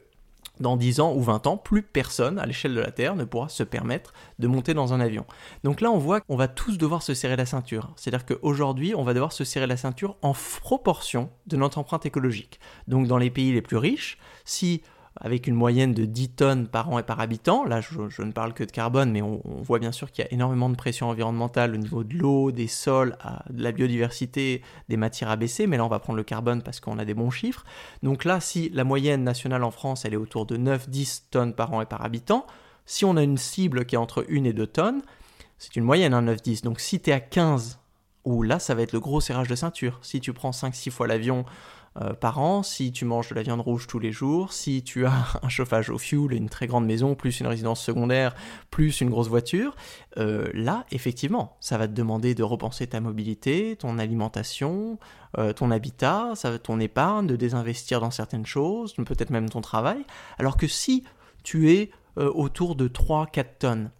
dans 0.60 0.76
10 0.76 1.00
ans 1.00 1.14
ou 1.14 1.22
20 1.22 1.48
ans, 1.48 1.58
plus 1.58 1.82
personne 1.82 2.38
à 2.38 2.46
l'échelle 2.46 2.76
de 2.76 2.82
la 2.82 2.92
Terre 2.92 3.16
ne 3.16 3.24
pourra 3.24 3.50
se 3.50 3.64
permettre 3.64 4.14
de 4.40 4.48
monter 4.48 4.74
dans 4.74 4.94
un 4.94 5.00
avion. 5.00 5.26
Donc 5.64 5.82
là, 5.82 5.90
on 5.92 5.98
voit 5.98 6.22
qu'on 6.22 6.36
va 6.36 6.48
tous 6.48 6.78
devoir 6.78 7.02
se 7.02 7.14
serrer 7.14 7.38
la 7.38 7.46
ceinture. 7.46 7.92
C'est-à-dire 7.96 8.26
qu'aujourd'hui, 8.26 8.94
on 8.96 9.04
va 9.04 9.14
devoir 9.14 9.32
se 9.32 9.44
serrer 9.44 9.68
la 9.68 9.78
ceinture 9.78 10.18
en 10.22 10.34
proportion 10.34 11.30
de 11.48 11.56
notre 11.56 11.78
empreinte 11.78 12.06
écologique. 12.06 12.60
Donc 12.88 13.08
dans 13.08 13.18
les 13.18 13.30
pays 13.30 13.54
les 13.54 13.62
plus 13.62 13.78
riches, 13.78 14.18
si 14.44 14.82
avec 15.22 15.48
une 15.48 15.56
moyenne 15.56 15.94
de 15.94 16.06
10 16.06 16.30
tonnes 16.30 16.68
par 16.68 16.90
an 16.90 17.00
et 17.00 17.04
par 17.04 17.20
habitant. 17.20 17.66
Là, 17.66 17.82
je, 17.82 18.22
ne 18.22 18.32
parle 18.32 18.54
que 18.54 18.64
de 18.64 18.72
carbone, 18.72 19.12
mais 19.12 19.22
on, 19.22 19.42
voit 19.62 19.80
bien 19.80 19.92
sûr 19.92 20.12
qu'il 20.12 20.24
y 20.24 20.28
a 20.28 20.34
énormément 20.34 20.70
de 20.70 20.76
pression 20.76 21.10
environnementale 21.10 21.74
au 21.74 21.78
niveau 21.78 22.04
de 22.04 22.16
l'eau, 22.16 22.52
des 22.52 22.68
sols, 22.68 23.18
de 23.50 23.62
la 23.62 23.72
biodiversité, 23.72 24.62
des 24.88 24.98
matières 24.98 25.30
à 25.30 25.36
baisser. 25.36 25.68
Mais 25.68 25.78
là, 25.78 25.86
on 25.86 25.90
va 25.90 26.00
prendre 26.00 26.18
le 26.18 26.24
carbone 26.24 26.62
parce 26.62 26.80
qu'on 26.80 26.98
a 27.00 27.06
des 27.06 27.14
bons 27.14 27.32
chiffres. 27.32 27.66
Donc 28.02 28.24
là, 28.24 28.40
si 28.40 28.70
la 28.70 28.84
moyenne 28.84 29.24
nationale 29.24 29.64
en 29.64 29.72
France, 29.72 30.06
elle 30.06 30.14
est 30.14 30.18
autour 30.18 30.46
de 30.46 30.58
9-10 30.58 31.24
tonnes 31.32 31.54
par 31.54 31.74
an 31.74 31.82
et 31.82 31.86
par 31.86 32.06
habitant, 32.06 32.46
si 32.86 33.06
on 33.06 33.18
a 33.18 33.24
une 33.24 33.38
cible 33.38 33.86
qui 33.86 33.96
est 33.96 34.00
entre 34.00 34.26
1 34.32 34.46
et 34.46 34.54
2 34.54 34.68
tonnes, 34.68 35.02
c'est 35.58 35.76
une 35.76 35.84
moyenne, 35.84 36.14
9-10. 36.14 36.16
Hein, 36.20 36.60
Donc 36.64 36.80
si 36.80 37.00
tu 37.02 37.10
es 37.10 37.14
à 37.14 37.20
15, 37.20 37.80
ou 38.26 38.44
là, 38.44 38.60
ça 38.60 38.76
va 38.76 38.82
être 38.82 38.94
le 38.94 39.00
gros 39.00 39.22
serrage 39.22 39.48
de 39.48 39.56
ceinture. 39.56 40.00
Si 40.02 40.20
tu 40.20 40.34
prends 40.34 40.52
5-6 40.52 40.92
fois 40.92 41.08
l'avion 41.08 41.46
euh, 42.02 42.14
par 42.14 42.39
an, 42.39 42.64
si 42.64 42.91
tu 42.91 43.04
manges 43.04 43.30
de 43.30 43.36
la 43.36 43.43
viande 43.43 43.60
rouge 43.60 43.88
tous 43.88 44.00
les 44.00 44.12
jours, 44.12 44.54
si 44.54 44.84
tu 44.84 45.06
as 45.06 45.14
un 45.43 45.50
chauffage 45.50 45.89
au 45.89 45.97
fuel, 45.97 46.34
une 46.34 46.50
très 46.50 46.68
grande 46.68 46.86
maison, 46.86 47.16
plus 47.16 47.39
une 47.39 47.47
résidence 47.47 47.82
secondaire, 47.82 48.36
plus 48.72 49.02
une 49.02 49.10
grosse 49.10 49.28
voiture, 49.28 49.76
euh, 50.18 50.47
là, 50.54 50.86
effectivement, 50.91 51.58
ça 51.60 51.78
va 51.78 51.88
te 51.88 51.93
demander 51.93 52.36
de 52.36 52.43
repenser 52.43 52.88
ta 52.88 53.02
mobilité, 53.02 53.76
ton 53.76 54.00
alimentation, 54.00 54.97
euh, 55.38 55.54
ton 55.54 55.72
habitat, 55.72 56.32
ça, 56.36 56.58
ton 56.58 56.80
épargne, 56.80 57.28
de 57.28 57.36
désinvestir 57.36 58.00
dans 58.00 58.12
certaines 58.12 58.45
choses, 58.45 58.93
peut-être 58.93 59.30
même 59.30 59.50
ton 59.50 59.62
travail. 59.62 60.06
Alors 60.38 60.58
que 60.58 60.68
si 60.68 61.04
tu 61.43 61.72
es 61.72 61.91
autour 62.18 62.76
de 62.76 62.89
3-4 62.89 63.45
tonnes, 63.60 63.91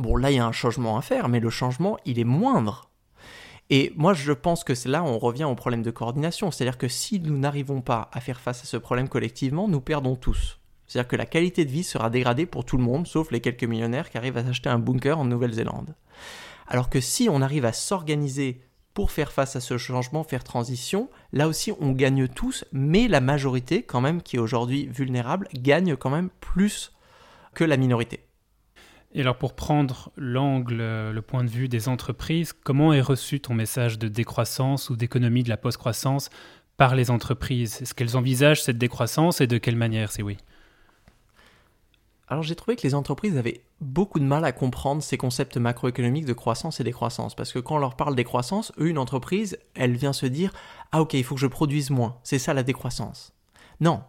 bon 0.00 0.16
là 0.16 0.32
il 0.32 0.38
y 0.38 0.40
a 0.40 0.46
un 0.46 0.52
changement 0.52 0.96
à 0.96 1.02
faire, 1.02 1.28
mais 1.28 1.38
le 1.38 1.48
changement 1.48 1.96
il 2.04 2.18
est 2.18 2.24
moindre 2.24 2.90
et 3.74 3.90
moi, 3.96 4.12
je 4.12 4.32
pense 4.32 4.64
que 4.64 4.74
c'est 4.74 4.90
là 4.90 5.02
on 5.02 5.18
revient 5.18 5.44
au 5.44 5.54
problème 5.54 5.82
de 5.82 5.90
coordination. 5.90 6.50
C'est-à-dire 6.50 6.76
que 6.76 6.88
si 6.88 7.20
nous 7.20 7.38
n'arrivons 7.38 7.80
pas 7.80 8.10
à 8.12 8.20
faire 8.20 8.38
face 8.38 8.62
à 8.62 8.66
ce 8.66 8.76
problème 8.76 9.08
collectivement, 9.08 9.66
nous 9.66 9.80
perdons 9.80 10.14
tous. 10.14 10.58
C'est-à-dire 10.86 11.08
que 11.08 11.16
la 11.16 11.24
qualité 11.24 11.64
de 11.64 11.70
vie 11.70 11.82
sera 11.82 12.10
dégradée 12.10 12.44
pour 12.44 12.66
tout 12.66 12.76
le 12.76 12.84
monde, 12.84 13.06
sauf 13.06 13.30
les 13.30 13.40
quelques 13.40 13.64
millionnaires 13.64 14.10
qui 14.10 14.18
arrivent 14.18 14.36
à 14.36 14.44
s'acheter 14.44 14.68
un 14.68 14.78
bunker 14.78 15.18
en 15.18 15.24
Nouvelle-Zélande. 15.24 15.94
Alors 16.68 16.90
que 16.90 17.00
si 17.00 17.30
on 17.30 17.40
arrive 17.40 17.64
à 17.64 17.72
s'organiser 17.72 18.60
pour 18.92 19.10
faire 19.10 19.32
face 19.32 19.56
à 19.56 19.60
ce 19.60 19.78
changement, 19.78 20.22
faire 20.22 20.44
transition, 20.44 21.08
là 21.32 21.48
aussi 21.48 21.72
on 21.80 21.92
gagne 21.92 22.28
tous, 22.28 22.66
mais 22.72 23.08
la 23.08 23.22
majorité, 23.22 23.84
quand 23.84 24.02
même, 24.02 24.20
qui 24.20 24.36
est 24.36 24.38
aujourd'hui 24.38 24.86
vulnérable, 24.86 25.48
gagne 25.54 25.96
quand 25.96 26.10
même 26.10 26.28
plus 26.40 26.92
que 27.54 27.64
la 27.64 27.78
minorité. 27.78 28.20
Et 29.14 29.20
alors 29.20 29.36
pour 29.36 29.54
prendre 29.54 30.10
l'angle, 30.16 30.76
le 30.76 31.20
point 31.20 31.44
de 31.44 31.50
vue 31.50 31.68
des 31.68 31.88
entreprises, 31.88 32.52
comment 32.52 32.92
est 32.92 33.02
reçu 33.02 33.40
ton 33.40 33.54
message 33.54 33.98
de 33.98 34.08
décroissance 34.08 34.88
ou 34.88 34.96
d'économie 34.96 35.42
de 35.42 35.50
la 35.50 35.58
post-croissance 35.58 36.30
par 36.78 36.94
les 36.94 37.10
entreprises? 37.10 37.82
Est-ce 37.82 37.94
qu'elles 37.94 38.16
envisagent 38.16 38.62
cette 38.62 38.78
décroissance 38.78 39.42
et 39.42 39.46
de 39.46 39.58
quelle 39.58 39.76
manière, 39.76 40.10
c'est 40.10 40.22
oui 40.22 40.38
alors 42.28 42.42
j'ai 42.42 42.54
trouvé 42.54 42.76
que 42.76 42.82
les 42.84 42.94
entreprises 42.94 43.36
avaient 43.36 43.62
beaucoup 43.82 44.18
de 44.18 44.24
mal 44.24 44.46
à 44.46 44.52
comprendre 44.52 45.02
ces 45.02 45.18
concepts 45.18 45.58
macroéconomiques 45.58 46.24
de 46.24 46.32
croissance 46.32 46.80
et 46.80 46.84
décroissance. 46.84 47.34
Parce 47.34 47.52
que 47.52 47.58
quand 47.58 47.74
on 47.74 47.78
leur 47.78 47.94
parle 47.94 48.14
décroissance, 48.14 48.72
eux, 48.78 48.88
une 48.88 48.96
entreprise, 48.96 49.58
elle 49.74 49.96
vient 49.96 50.14
se 50.14 50.24
dire 50.24 50.50
Ah 50.92 51.02
ok, 51.02 51.12
il 51.12 51.24
faut 51.24 51.34
que 51.34 51.42
je 51.42 51.46
produise 51.46 51.90
moins. 51.90 52.16
C'est 52.22 52.38
ça 52.38 52.54
la 52.54 52.62
décroissance. 52.62 53.34
Non, 53.80 54.02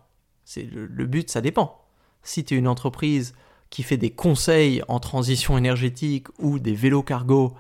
c'est 0.45 0.64
le, 0.64 0.86
le 0.86 1.06
but, 1.06 1.30
ça 1.30 1.41
dépend. 1.41 1.84
Si 2.22 2.45
tu 2.45 2.56
es 2.56 2.58
une 2.58 2.70
entreprise 2.70 3.34
qui 3.74 3.82
fait 3.82 3.97
des 3.97 4.11
conseils 4.11 4.84
en 4.88 4.99
transition 4.99 5.57
énergétique 5.57 6.28
ou 6.38 6.59
des 6.59 6.76
vélos 6.76 7.01
cargo 7.01 7.55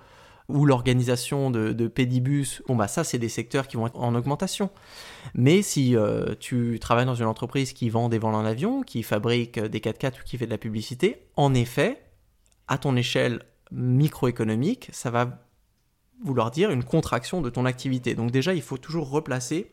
ou 0.47 0.63
l'organisation 0.67 1.49
de, 1.49 1.87
pédibus, 1.87 2.61
bon 2.67 2.75
bah 2.75 2.87
ça 2.87 3.03
c'est 3.03 3.17
des 3.17 3.29
secteurs 3.29 3.67
qui 3.67 3.77
vont 3.77 3.87
être 3.87 3.97
en 3.97 4.13
augmentation. 4.13 4.69
Mais 5.33 5.63
si 5.63 5.95
euh, 5.95 6.35
tu 6.39 6.77
travailles 6.79 7.07
dans 7.07 7.15
une 7.15 7.25
entreprise 7.25 7.73
qui 7.73 7.89
vend 7.89 8.09
des 8.09 8.19
vols 8.19 8.35
en 8.35 8.45
avion, 8.45 8.83
qui 8.83 9.01
fabrique 9.01 9.59
des 9.59 9.79
4x4 9.79 10.19
ou 10.19 10.23
qui 10.23 10.37
fait 10.37 10.45
de 10.45 10.51
la 10.51 10.59
publicité, 10.59 11.25
en 11.35 11.55
effet, 11.55 11.99
à 12.67 12.77
ton 12.77 12.95
échelle 12.95 13.41
microéconomique, 13.71 14.89
ça 14.91 15.09
va 15.09 15.39
vouloir 16.23 16.51
dire 16.51 16.69
une 16.69 16.83
contraction 16.83 17.41
de 17.41 17.49
ton 17.49 17.65
activité. 17.65 18.13
Donc 18.13 18.29
déjà, 18.29 18.53
il 18.53 18.61
faut 18.61 18.77
toujours 18.77 19.09
replacer 19.09 19.71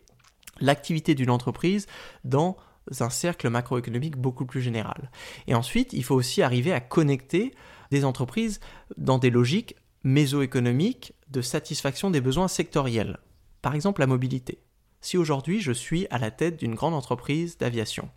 l'activité 0.59 1.15
d'une 1.15 1.31
entreprise 1.31 1.87
dans 2.25 2.57
un 2.99 3.11
cercle 3.11 3.49
macroéconomique 3.49 4.17
beaucoup 4.17 4.47
plus 4.47 4.61
général. 4.61 5.11
Et 5.47 5.55
ensuite, 5.55 5.93
il 5.93 6.05
faut 6.05 6.15
aussi 6.15 6.43
arriver 6.43 6.73
à 6.73 6.81
connecter 6.81 7.55
des 7.91 8.05
entreprises 8.05 8.61
dans 8.97 9.19
des 9.19 9.31
logiques 9.31 9.77
mésoéconomiques 10.03 11.15
de 11.29 11.43
satisfaction 11.43 12.11
des 12.11 12.21
besoins 12.21 12.49
sectoriels. 12.49 13.19
Par 13.63 13.75
exemple, 13.75 14.01
la 14.01 14.07
mobilité. 14.07 14.63
Si 15.01 15.17
aujourd'hui 15.17 15.61
je 15.61 15.73
suis 15.73 16.07
à 16.11 16.19
la 16.19 16.31
tête 16.31 16.59
d'une 16.59 16.75
grande 16.75 16.95
entreprise 16.95 17.59
d'aviation, 17.59 18.11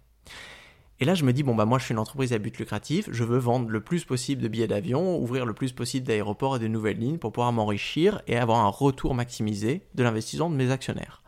et 1.00 1.06
là, 1.06 1.16
je 1.16 1.26
me 1.26 1.34
dis, 1.34 1.44
bon, 1.44 1.56
bah, 1.56 1.66
moi, 1.66 1.80
je 1.80 1.86
suis 1.86 1.92
une 1.92 2.00
entreprise 2.00 2.34
à 2.34 2.38
but 2.38 2.58
lucratif, 2.58 3.10
je 3.12 3.24
veux 3.24 3.38
vendre 3.38 3.68
le 3.70 3.82
plus 3.82 4.06
possible 4.06 4.42
de 4.42 4.48
billets 4.48 4.68
d'avion, 4.68 5.18
ouvrir 5.18 5.46
le 5.46 5.54
plus 5.54 5.74
possible 5.74 6.06
d'aéroports 6.06 6.56
et 6.56 6.60
de 6.60 6.68
nouvelles 6.68 7.00
lignes 7.00 7.18
pour 7.18 7.32
pouvoir 7.32 7.52
m'enrichir 7.52 8.22
et 8.28 8.38
avoir 8.38 8.60
un 8.60 8.70
retour 8.70 9.16
maximisé 9.16 9.82
de 9.96 10.04
l'investissement 10.04 10.50
de 10.50 10.56
mes 10.56 10.72
actionnaires. 10.72 11.24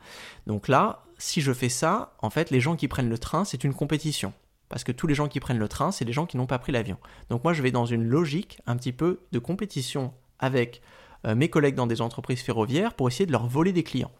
Donc 0.47 0.67
là, 0.67 1.04
si 1.17 1.41
je 1.41 1.53
fais 1.53 1.69
ça, 1.69 2.13
en 2.21 2.29
fait, 2.29 2.51
les 2.51 2.59
gens 2.59 2.75
qui 2.75 2.87
prennent 2.87 3.09
le 3.09 3.17
train, 3.17 3.45
c'est 3.45 3.63
une 3.63 3.73
compétition. 3.73 4.33
Parce 4.69 4.83
que 4.83 4.91
tous 4.91 5.07
les 5.07 5.15
gens 5.15 5.27
qui 5.27 5.39
prennent 5.39 5.59
le 5.59 5.67
train, 5.67 5.91
c'est 5.91 6.05
des 6.05 6.13
gens 6.13 6.25
qui 6.25 6.37
n'ont 6.37 6.47
pas 6.47 6.59
pris 6.59 6.71
l'avion. 6.71 6.97
Donc 7.29 7.43
moi, 7.43 7.53
je 7.53 7.61
vais 7.61 7.71
dans 7.71 7.85
une 7.85 8.03
logique 8.03 8.59
un 8.65 8.75
petit 8.75 8.91
peu 8.91 9.21
de 9.31 9.39
compétition 9.39 10.13
avec 10.39 10.81
euh, 11.25 11.35
mes 11.35 11.49
collègues 11.49 11.75
dans 11.75 11.87
des 11.87 12.01
entreprises 12.01 12.41
ferroviaires 12.41 12.93
pour 12.93 13.07
essayer 13.07 13.25
de 13.25 13.31
leur 13.31 13.47
voler 13.47 13.73
des 13.73 13.83
clients. 13.83 14.11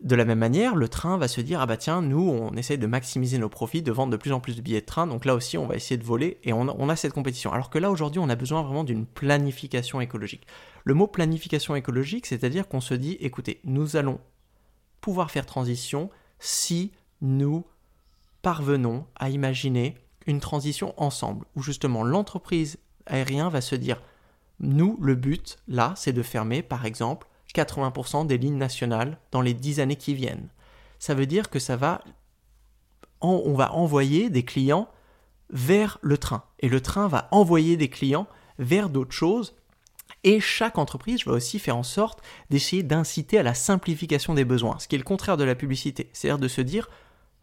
De 0.00 0.14
la 0.14 0.26
même 0.26 0.38
manière, 0.38 0.76
le 0.76 0.88
train 0.88 1.16
va 1.16 1.26
se 1.26 1.40
dire 1.40 1.58
ah 1.58 1.64
bah 1.64 1.78
tiens, 1.78 2.02
nous 2.02 2.20
on 2.20 2.52
essaie 2.52 2.76
de 2.76 2.86
maximiser 2.86 3.38
nos 3.38 3.48
profits, 3.48 3.80
de 3.80 3.92
vendre 3.92 4.12
de 4.12 4.18
plus 4.18 4.32
en 4.32 4.40
plus 4.40 4.54
de 4.54 4.60
billets 4.60 4.82
de 4.82 4.86
train, 4.86 5.06
donc 5.06 5.24
là 5.24 5.34
aussi 5.34 5.56
on 5.56 5.66
va 5.66 5.74
essayer 5.74 5.96
de 5.96 6.04
voler 6.04 6.38
et 6.44 6.52
on 6.52 6.88
a 6.90 6.96
cette 6.96 7.14
compétition. 7.14 7.50
Alors 7.50 7.70
que 7.70 7.78
là 7.78 7.90
aujourd'hui 7.90 8.18
on 8.18 8.28
a 8.28 8.34
besoin 8.34 8.62
vraiment 8.62 8.84
d'une 8.84 9.06
planification 9.06 10.02
écologique. 10.02 10.46
Le 10.84 10.92
mot 10.92 11.06
planification 11.06 11.74
écologique, 11.76 12.26
c'est-à-dire 12.26 12.68
qu'on 12.68 12.82
se 12.82 12.92
dit 12.92 13.16
écoutez, 13.20 13.60
nous 13.64 13.96
allons 13.96 14.20
pouvoir 15.06 15.30
faire 15.30 15.46
transition 15.46 16.10
si 16.40 16.90
nous 17.20 17.64
parvenons 18.42 19.06
à 19.14 19.30
imaginer 19.30 19.96
une 20.26 20.40
transition 20.40 21.00
ensemble, 21.00 21.46
où 21.54 21.62
justement 21.62 22.02
l'entreprise 22.02 22.78
aérienne 23.06 23.48
va 23.48 23.60
se 23.60 23.76
dire, 23.76 24.02
nous, 24.58 24.98
le 25.00 25.14
but, 25.14 25.58
là, 25.68 25.94
c'est 25.96 26.12
de 26.12 26.24
fermer, 26.24 26.60
par 26.64 26.86
exemple, 26.86 27.28
80% 27.54 28.26
des 28.26 28.36
lignes 28.36 28.58
nationales 28.58 29.20
dans 29.30 29.42
les 29.42 29.54
10 29.54 29.78
années 29.78 29.94
qui 29.94 30.12
viennent. 30.12 30.48
Ça 30.98 31.14
veut 31.14 31.26
dire 31.26 31.50
que 31.50 31.60
ça 31.60 31.76
va, 31.76 32.02
on 33.20 33.54
va 33.54 33.74
envoyer 33.74 34.28
des 34.28 34.44
clients 34.44 34.88
vers 35.50 35.98
le 36.02 36.18
train, 36.18 36.42
et 36.58 36.68
le 36.68 36.80
train 36.80 37.06
va 37.06 37.28
envoyer 37.30 37.76
des 37.76 37.90
clients 37.90 38.26
vers 38.58 38.90
d'autres 38.90 39.12
choses 39.12 39.54
et 40.24 40.40
chaque 40.40 40.78
entreprise 40.78 41.24
va 41.24 41.32
aussi 41.32 41.58
faire 41.58 41.76
en 41.76 41.82
sorte 41.82 42.22
d'essayer 42.50 42.82
d'inciter 42.82 43.38
à 43.38 43.42
la 43.42 43.54
simplification 43.54 44.34
des 44.34 44.44
besoins, 44.44 44.78
ce 44.78 44.88
qui 44.88 44.96
est 44.96 44.98
le 44.98 45.04
contraire 45.04 45.36
de 45.36 45.44
la 45.44 45.54
publicité. 45.54 46.10
C'est-à-dire 46.12 46.38
de 46.38 46.48
se 46.48 46.60
dire, 46.60 46.88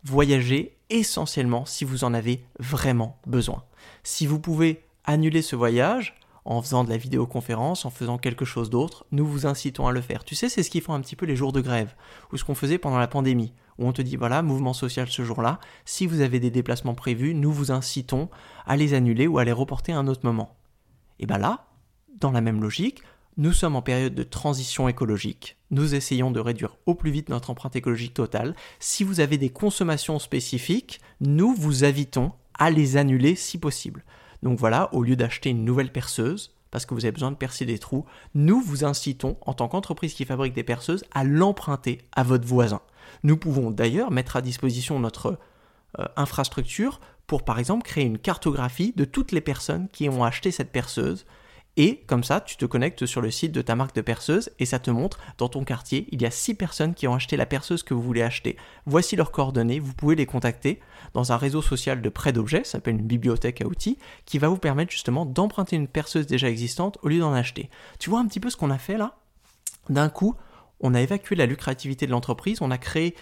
voyagez 0.04 0.76
essentiellement 0.90 1.66
si 1.66 1.86
vous 1.86 2.04
en 2.04 2.14
avez 2.14 2.44
vraiment 2.60 3.18
besoin. 3.26 3.64
Si 4.04 4.26
vous 4.26 4.40
pouvez 4.40 4.84
annuler 5.06 5.42
ce 5.42 5.56
voyage 5.56 6.16
en 6.46 6.62
faisant 6.62 6.84
de 6.84 6.90
la 6.90 6.98
vidéoconférence, 6.98 7.86
en 7.86 7.90
faisant 7.90 8.18
quelque 8.18 8.46
chose 8.46 8.70
d'autre, 8.70 9.06
nous 9.12 9.26
vous 9.26 9.46
incitons 9.46 9.88
à 9.88 9.92
le 9.92 10.02
faire. 10.02 10.26
Tu 10.26 10.36
sais, 10.36 10.50
c'est 10.50 10.62
ce 10.62 10.70
qu'ils 10.70 10.82
font 10.82 10.94
un 10.94 11.02
petit 11.02 11.16
peu 11.16 11.26
les 11.26 11.38
jours 11.38 11.54
de 11.54 11.62
grève, 11.62 11.96
ou 12.32 12.38
ce 12.38 12.44
qu'on 12.44 12.56
faisait 12.56 12.78
pendant 12.78 12.98
la 12.98 13.08
pandémie, 13.08 13.54
où 13.78 13.88
on 13.88 13.94
te 13.94 14.02
dit, 14.02 14.18
voilà, 14.18 14.42
mouvement 14.42 14.74
social 14.74 15.08
ce 15.08 15.24
jour-là, 15.24 15.60
si 15.86 16.06
vous 16.06 16.20
avez 16.20 16.40
des 16.40 16.52
déplacements 16.52 16.96
prévus, 16.96 17.34
nous 17.34 17.52
vous 17.52 17.72
incitons 17.72 18.30
à 18.66 18.76
les 18.76 18.94
annuler 18.94 19.28
ou 19.28 19.38
à 19.38 19.46
les 19.46 19.54
reporter 19.54 19.94
à 19.94 20.00
un 20.00 20.08
autre 20.08 20.26
moment. 20.26 20.56
Et 21.20 21.26
bien 21.26 21.38
là, 21.38 21.66
dans 22.20 22.32
la 22.32 22.42
même 22.42 22.62
logique, 22.62 23.02
nous 23.38 23.54
sommes 23.54 23.76
en 23.76 23.82
période 23.82 24.14
de 24.14 24.24
transition 24.24 24.88
écologique. 24.88 25.58
Nous 25.72 25.96
essayons 25.96 26.30
de 26.30 26.40
réduire 26.40 26.78
au 26.86 26.94
plus 26.94 27.10
vite 27.10 27.30
notre 27.30 27.50
empreinte 27.50 27.76
écologique 27.76 28.14
totale. 28.14 28.56
Si 28.80 29.04
vous 29.04 29.20
avez 29.20 29.38
des 29.38 29.50
consommations 29.50 30.20
spécifiques, 30.20 31.02
nous 31.20 31.54
vous 31.56 31.84
invitons 31.84 32.32
à 32.60 32.70
les 32.70 32.96
annuler 32.96 33.36
si 33.36 33.58
possible. 33.58 34.04
Donc 34.44 34.60
voilà, 34.60 34.94
au 34.94 35.02
lieu 35.02 35.16
d'acheter 35.16 35.50
une 35.50 35.66
nouvelle 35.66 35.92
perceuse, 35.92 36.54
parce 36.70 36.86
que 36.86 36.94
vous 36.94 37.06
avez 37.06 37.12
besoin 37.12 37.32
de 37.32 37.38
percer 37.38 37.66
des 37.66 37.80
trous, 37.80 38.06
nous 38.36 38.62
vous 38.62 38.84
incitons, 38.84 39.38
en 39.42 39.54
tant 39.54 39.68
qu'entreprise 39.68 40.14
qui 40.14 40.26
fabrique 40.26 40.54
des 40.54 40.64
perceuses, 40.64 41.04
à 41.14 41.24
l'emprunter 41.24 42.00
à 42.12 42.24
votre 42.24 42.48
voisin. 42.48 42.82
Nous 43.24 43.38
pouvons 43.38 43.72
d'ailleurs 43.72 44.12
mettre 44.12 44.36
à 44.36 44.42
disposition 44.42 45.00
notre 45.00 45.40
euh, 46.00 46.06
infrastructure 46.16 47.00
pour 47.26 47.44
par 47.44 47.58
exemple 47.58 47.84
créer 47.84 48.06
une 48.06 48.18
cartographie 48.18 48.94
de 48.96 49.06
toutes 49.06 49.32
les 49.32 49.42
personnes 49.42 49.88
qui 49.90 50.10
ont 50.10 50.24
acheté 50.24 50.52
cette 50.52 50.72
perceuse 50.72 51.26
et 51.76 52.04
comme 52.06 52.24
ça, 52.24 52.40
tu 52.40 52.56
te 52.56 52.66
connectes 52.66 53.06
sur 53.08 53.22
le 53.22 53.32
site 53.32 53.52
de 53.52 53.62
ta 53.62 53.76
marque 53.76 53.96
de 53.96 54.02
perceuse 54.02 54.52
et 54.60 54.66
ça 54.66 54.78
te 54.78 54.92
montre 54.92 55.20
dans 55.40 55.50
ton 55.50 55.64
quartier, 55.64 56.08
il 56.12 56.22
y 56.22 56.26
a 56.26 56.32
6 56.32 56.54
personnes 56.54 56.94
qui 56.94 57.08
ont 57.08 57.16
acheté 57.16 57.36
la 57.36 57.48
perceuse 57.48 57.82
que 57.82 57.96
vous 57.96 58.02
voulez 58.02 58.22
acheter. 58.22 58.58
Voici 58.86 59.16
leurs 59.16 59.32
coordonnées, 59.32 59.80
vous 59.80 59.94
pouvez 59.94 60.16
les 60.16 60.28
contacter 60.28 60.80
dans 61.14 61.32
un 61.32 61.38
réseau 61.38 61.62
social 61.64 62.02
de 62.02 62.10
prêt 62.10 62.32
d'objets, 62.32 62.64
ça 62.64 62.74
s'appelle 62.74 62.96
une 62.96 63.08
bibliothèque 63.08 63.62
à 63.62 63.66
outils, 63.66 63.98
qui 64.26 64.38
va 64.38 64.50
vous 64.50 64.58
permettre 64.58 64.92
justement 64.92 65.26
d'emprunter 65.26 65.76
une 65.76 65.88
perceuse 65.88 66.28
déjà 66.28 66.50
existante 66.50 67.00
au 67.02 67.08
lieu 67.08 67.20
d'en 67.20 67.34
acheter. 67.34 67.70
Tu 68.00 68.10
vois 68.10 68.20
un 68.20 68.28
petit 68.28 68.40
peu 68.40 68.52
ce 68.52 68.58
qu'on 68.58 68.70
a 68.70 68.78
fait 68.78 68.98
là? 68.98 69.18
D'un 69.90 70.10
coup, 70.10 70.36
on 70.80 70.94
a 70.94 71.02
évacué 71.02 71.36
la 71.36 71.48
lucrativité 71.48 72.06
de 72.06 72.12
l'entreprise, 72.12 72.62
on 72.62 72.70
a 72.70 72.78
créé 72.78 73.16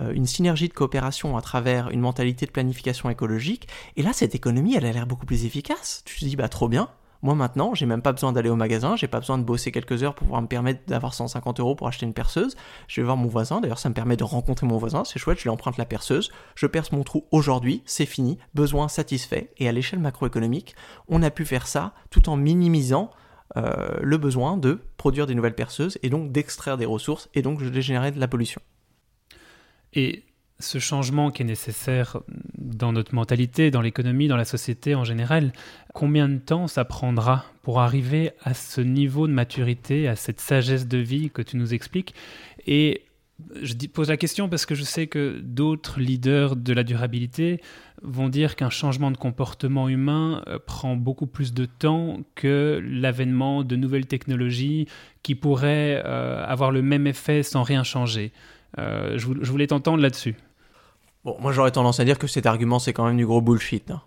euh, 0.00 0.12
une 0.12 0.26
synergie 0.26 0.68
de 0.68 0.74
coopération 0.74 1.36
à 1.36 1.42
travers 1.42 1.90
une 1.90 2.00
mentalité 2.00 2.46
de 2.46 2.50
planification 2.50 3.10
écologique. 3.10 3.68
Et 3.96 4.02
là, 4.02 4.12
cette 4.12 4.34
économie, 4.34 4.74
elle 4.74 4.86
a 4.86 4.92
l'air 4.92 5.06
beaucoup 5.06 5.26
plus 5.26 5.44
efficace. 5.44 6.02
Tu 6.04 6.18
te 6.18 6.24
dis, 6.24 6.36
bah 6.36 6.48
trop 6.48 6.68
bien. 6.68 6.88
Moi 7.22 7.34
maintenant, 7.34 7.74
j'ai 7.74 7.86
même 7.86 8.02
pas 8.02 8.12
besoin 8.12 8.32
d'aller 8.32 8.48
au 8.48 8.56
magasin, 8.56 8.94
j'ai 8.96 9.08
pas 9.08 9.18
besoin 9.18 9.38
de 9.38 9.42
bosser 9.42 9.72
quelques 9.72 10.02
heures 10.02 10.14
pour 10.14 10.26
pouvoir 10.26 10.42
me 10.42 10.46
permettre 10.46 10.80
d'avoir 10.86 11.14
150 11.14 11.58
euros 11.58 11.74
pour 11.74 11.88
acheter 11.88 12.06
une 12.06 12.14
perceuse. 12.14 12.56
Je 12.86 13.00
vais 13.00 13.04
voir 13.04 13.16
mon 13.16 13.28
voisin, 13.28 13.60
d'ailleurs 13.60 13.78
ça 13.78 13.88
me 13.88 13.94
permet 13.94 14.16
de 14.16 14.24
rencontrer 14.24 14.66
mon 14.66 14.76
voisin, 14.76 15.04
c'est 15.04 15.18
chouette, 15.18 15.38
je 15.38 15.44
lui 15.44 15.50
emprunte 15.50 15.78
la 15.78 15.84
perceuse, 15.84 16.30
je 16.54 16.66
perce 16.66 16.92
mon 16.92 17.02
trou 17.02 17.26
aujourd'hui, 17.32 17.82
c'est 17.86 18.06
fini, 18.06 18.38
besoin 18.54 18.88
satisfait. 18.88 19.52
Et 19.58 19.68
à 19.68 19.72
l'échelle 19.72 19.98
macroéconomique, 19.98 20.76
on 21.08 21.22
a 21.22 21.30
pu 21.30 21.44
faire 21.44 21.66
ça 21.66 21.92
tout 22.10 22.28
en 22.28 22.36
minimisant 22.36 23.10
euh, 23.56 23.96
le 24.00 24.16
besoin 24.18 24.56
de 24.56 24.80
produire 24.96 25.26
des 25.26 25.34
nouvelles 25.34 25.54
perceuses 25.54 25.98
et 26.02 26.10
donc 26.10 26.30
d'extraire 26.32 26.76
des 26.76 26.86
ressources 26.86 27.30
et 27.34 27.42
donc 27.42 27.62
de 27.62 27.80
générer 27.80 28.12
de 28.12 28.20
la 28.20 28.28
pollution. 28.28 28.60
Et 29.94 30.24
ce 30.60 30.78
changement 30.78 31.30
qui 31.30 31.42
est 31.42 31.46
nécessaire 31.46 32.18
dans 32.56 32.92
notre 32.92 33.14
mentalité, 33.14 33.70
dans 33.70 33.80
l'économie, 33.80 34.28
dans 34.28 34.36
la 34.36 34.44
société 34.44 34.94
en 34.94 35.04
général, 35.04 35.52
combien 35.94 36.28
de 36.28 36.38
temps 36.38 36.66
ça 36.66 36.84
prendra 36.84 37.44
pour 37.62 37.80
arriver 37.80 38.32
à 38.42 38.54
ce 38.54 38.80
niveau 38.80 39.28
de 39.28 39.32
maturité, 39.32 40.08
à 40.08 40.16
cette 40.16 40.40
sagesse 40.40 40.88
de 40.88 40.98
vie 40.98 41.30
que 41.30 41.42
tu 41.42 41.56
nous 41.56 41.74
expliques? 41.74 42.14
Et 42.66 43.02
je 43.62 43.74
pose 43.86 44.08
la 44.08 44.16
question 44.16 44.48
parce 44.48 44.66
que 44.66 44.74
je 44.74 44.82
sais 44.82 45.06
que 45.06 45.38
d'autres 45.40 46.00
leaders 46.00 46.56
de 46.56 46.72
la 46.72 46.82
durabilité 46.82 47.60
vont 48.02 48.28
dire 48.28 48.56
qu'un 48.56 48.70
changement 48.70 49.12
de 49.12 49.16
comportement 49.16 49.88
humain 49.88 50.42
euh, 50.48 50.58
prend 50.64 50.96
beaucoup 50.96 51.26
plus 51.26 51.54
de 51.54 51.64
temps 51.64 52.18
que 52.34 52.82
l'avènement 52.84 53.62
de 53.62 53.76
nouvelles 53.76 54.06
technologies 54.06 54.88
qui 55.22 55.34
pourraient 55.34 56.02
euh, 56.04 56.44
avoir 56.46 56.72
le 56.72 56.82
même 56.82 57.06
effet 57.06 57.42
sans 57.42 57.62
rien 57.62 57.84
changer. 57.84 58.32
Euh, 58.78 59.16
je 59.18 59.50
voulais 59.50 59.68
t'entendre 59.68 60.02
là-dessus. 60.02 60.34
Bon, 61.28 61.36
moi 61.40 61.52
j'aurais 61.52 61.72
tendance 61.72 62.00
à 62.00 62.06
dire 62.06 62.18
que 62.18 62.26
cet 62.26 62.46
argument 62.46 62.78
c'est 62.78 62.94
quand 62.94 63.04
même 63.04 63.18
du 63.18 63.26
gros 63.26 63.42
bullshit. 63.42 63.90
Hein. 63.90 64.00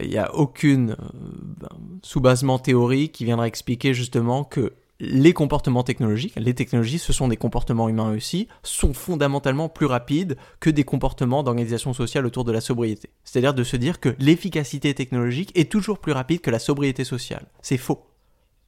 Il 0.00 0.10
n'y 0.10 0.16
a 0.16 0.32
aucune 0.32 0.94
ben, 1.12 1.68
sous-basement 2.02 2.60
théorique 2.60 3.10
qui 3.10 3.24
viendra 3.24 3.48
expliquer 3.48 3.94
justement 3.94 4.44
que 4.44 4.72
les 5.00 5.32
comportements 5.32 5.82
technologiques, 5.82 6.34
les 6.36 6.54
technologies, 6.54 7.00
ce 7.00 7.12
sont 7.12 7.26
des 7.26 7.36
comportements 7.36 7.88
humains 7.88 8.12
aussi, 8.12 8.46
sont 8.62 8.94
fondamentalement 8.94 9.68
plus 9.68 9.86
rapides 9.86 10.36
que 10.60 10.70
des 10.70 10.84
comportements 10.84 11.42
d'organisation 11.42 11.92
sociale 11.94 12.26
autour 12.26 12.44
de 12.44 12.52
la 12.52 12.60
sobriété. 12.60 13.10
C'est-à-dire 13.24 13.52
de 13.52 13.64
se 13.64 13.76
dire 13.76 13.98
que 13.98 14.14
l'efficacité 14.20 14.94
technologique 14.94 15.50
est 15.58 15.68
toujours 15.68 15.98
plus 15.98 16.12
rapide 16.12 16.42
que 16.42 16.50
la 16.52 16.60
sobriété 16.60 17.02
sociale. 17.02 17.46
C'est 17.60 17.76
faux. 17.76 18.06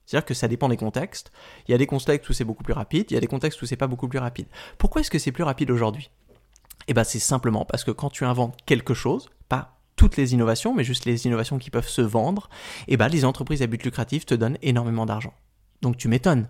C'est-à-dire 0.06 0.26
que 0.26 0.34
ça 0.34 0.48
dépend 0.48 0.68
des 0.68 0.76
contextes. 0.76 1.30
Il 1.68 1.70
y 1.70 1.74
a 1.74 1.78
des 1.78 1.86
contextes 1.86 2.28
où 2.28 2.32
c'est 2.32 2.44
beaucoup 2.44 2.64
plus 2.64 2.74
rapide, 2.74 3.06
il 3.10 3.14
y 3.14 3.16
a 3.16 3.20
des 3.20 3.28
contextes 3.28 3.62
où 3.62 3.66
c'est 3.66 3.76
pas 3.76 3.86
beaucoup 3.86 4.08
plus 4.08 4.18
rapide. 4.18 4.46
Pourquoi 4.78 5.00
est-ce 5.00 5.10
que 5.10 5.18
c'est 5.18 5.32
plus 5.32 5.44
rapide 5.44 5.70
aujourd'hui? 5.70 6.10
Eh 6.88 6.94
bien 6.94 7.04
c'est 7.04 7.18
simplement 7.18 7.64
parce 7.64 7.84
que 7.84 7.90
quand 7.90 8.10
tu 8.10 8.24
inventes 8.24 8.56
quelque 8.66 8.94
chose, 8.94 9.28
pas 9.48 9.78
toutes 9.96 10.16
les 10.16 10.34
innovations, 10.34 10.74
mais 10.74 10.84
juste 10.84 11.04
les 11.04 11.26
innovations 11.26 11.58
qui 11.58 11.70
peuvent 11.70 11.88
se 11.88 12.02
vendre, 12.02 12.48
eh 12.88 12.96
ben 12.96 13.08
les 13.08 13.24
entreprises 13.24 13.62
à 13.62 13.66
but 13.66 13.82
lucratif 13.84 14.26
te 14.26 14.34
donnent 14.34 14.58
énormément 14.62 15.06
d'argent. 15.06 15.34
Donc 15.80 15.96
tu 15.96 16.08
m'étonnes 16.08 16.48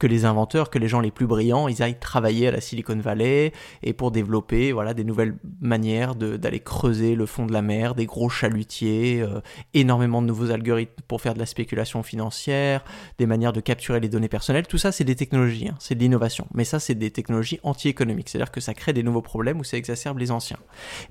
que 0.00 0.06
les 0.06 0.24
inventeurs, 0.24 0.70
que 0.70 0.78
les 0.78 0.88
gens 0.88 1.00
les 1.00 1.12
plus 1.12 1.26
brillants, 1.26 1.68
ils 1.68 1.82
aillent 1.82 2.00
travailler 2.00 2.48
à 2.48 2.50
la 2.50 2.60
Silicon 2.60 2.96
Valley 2.96 3.52
et 3.82 3.92
pour 3.92 4.10
développer 4.10 4.72
voilà 4.72 4.94
des 4.94 5.04
nouvelles 5.04 5.36
manières 5.60 6.14
d'aller 6.16 6.58
creuser 6.58 7.14
le 7.14 7.26
fond 7.26 7.46
de 7.46 7.52
la 7.52 7.62
mer, 7.62 7.94
des 7.94 8.06
gros 8.06 8.30
chalutiers, 8.30 9.20
euh, 9.20 9.40
énormément 9.74 10.22
de 10.22 10.26
nouveaux 10.26 10.50
algorithmes 10.50 11.02
pour 11.06 11.20
faire 11.20 11.34
de 11.34 11.38
la 11.38 11.46
spéculation 11.46 12.02
financière, 12.02 12.82
des 13.18 13.26
manières 13.26 13.52
de 13.52 13.60
capturer 13.60 14.00
les 14.00 14.08
données 14.08 14.28
personnelles. 14.28 14.66
Tout 14.66 14.78
ça, 14.78 14.90
c'est 14.90 15.04
des 15.04 15.16
technologies, 15.16 15.68
hein, 15.68 15.76
c'est 15.78 15.94
de 15.94 16.00
l'innovation. 16.00 16.46
Mais 16.54 16.64
ça, 16.64 16.80
c'est 16.80 16.94
des 16.94 17.10
technologies 17.10 17.60
anti-économiques, 17.62 18.30
c'est-à-dire 18.30 18.50
que 18.50 18.60
ça 18.60 18.72
crée 18.72 18.94
des 18.94 19.02
nouveaux 19.02 19.22
problèmes 19.22 19.60
ou 19.60 19.64
ça 19.64 19.76
exacerbe 19.76 20.18
les 20.18 20.30
anciens. 20.30 20.58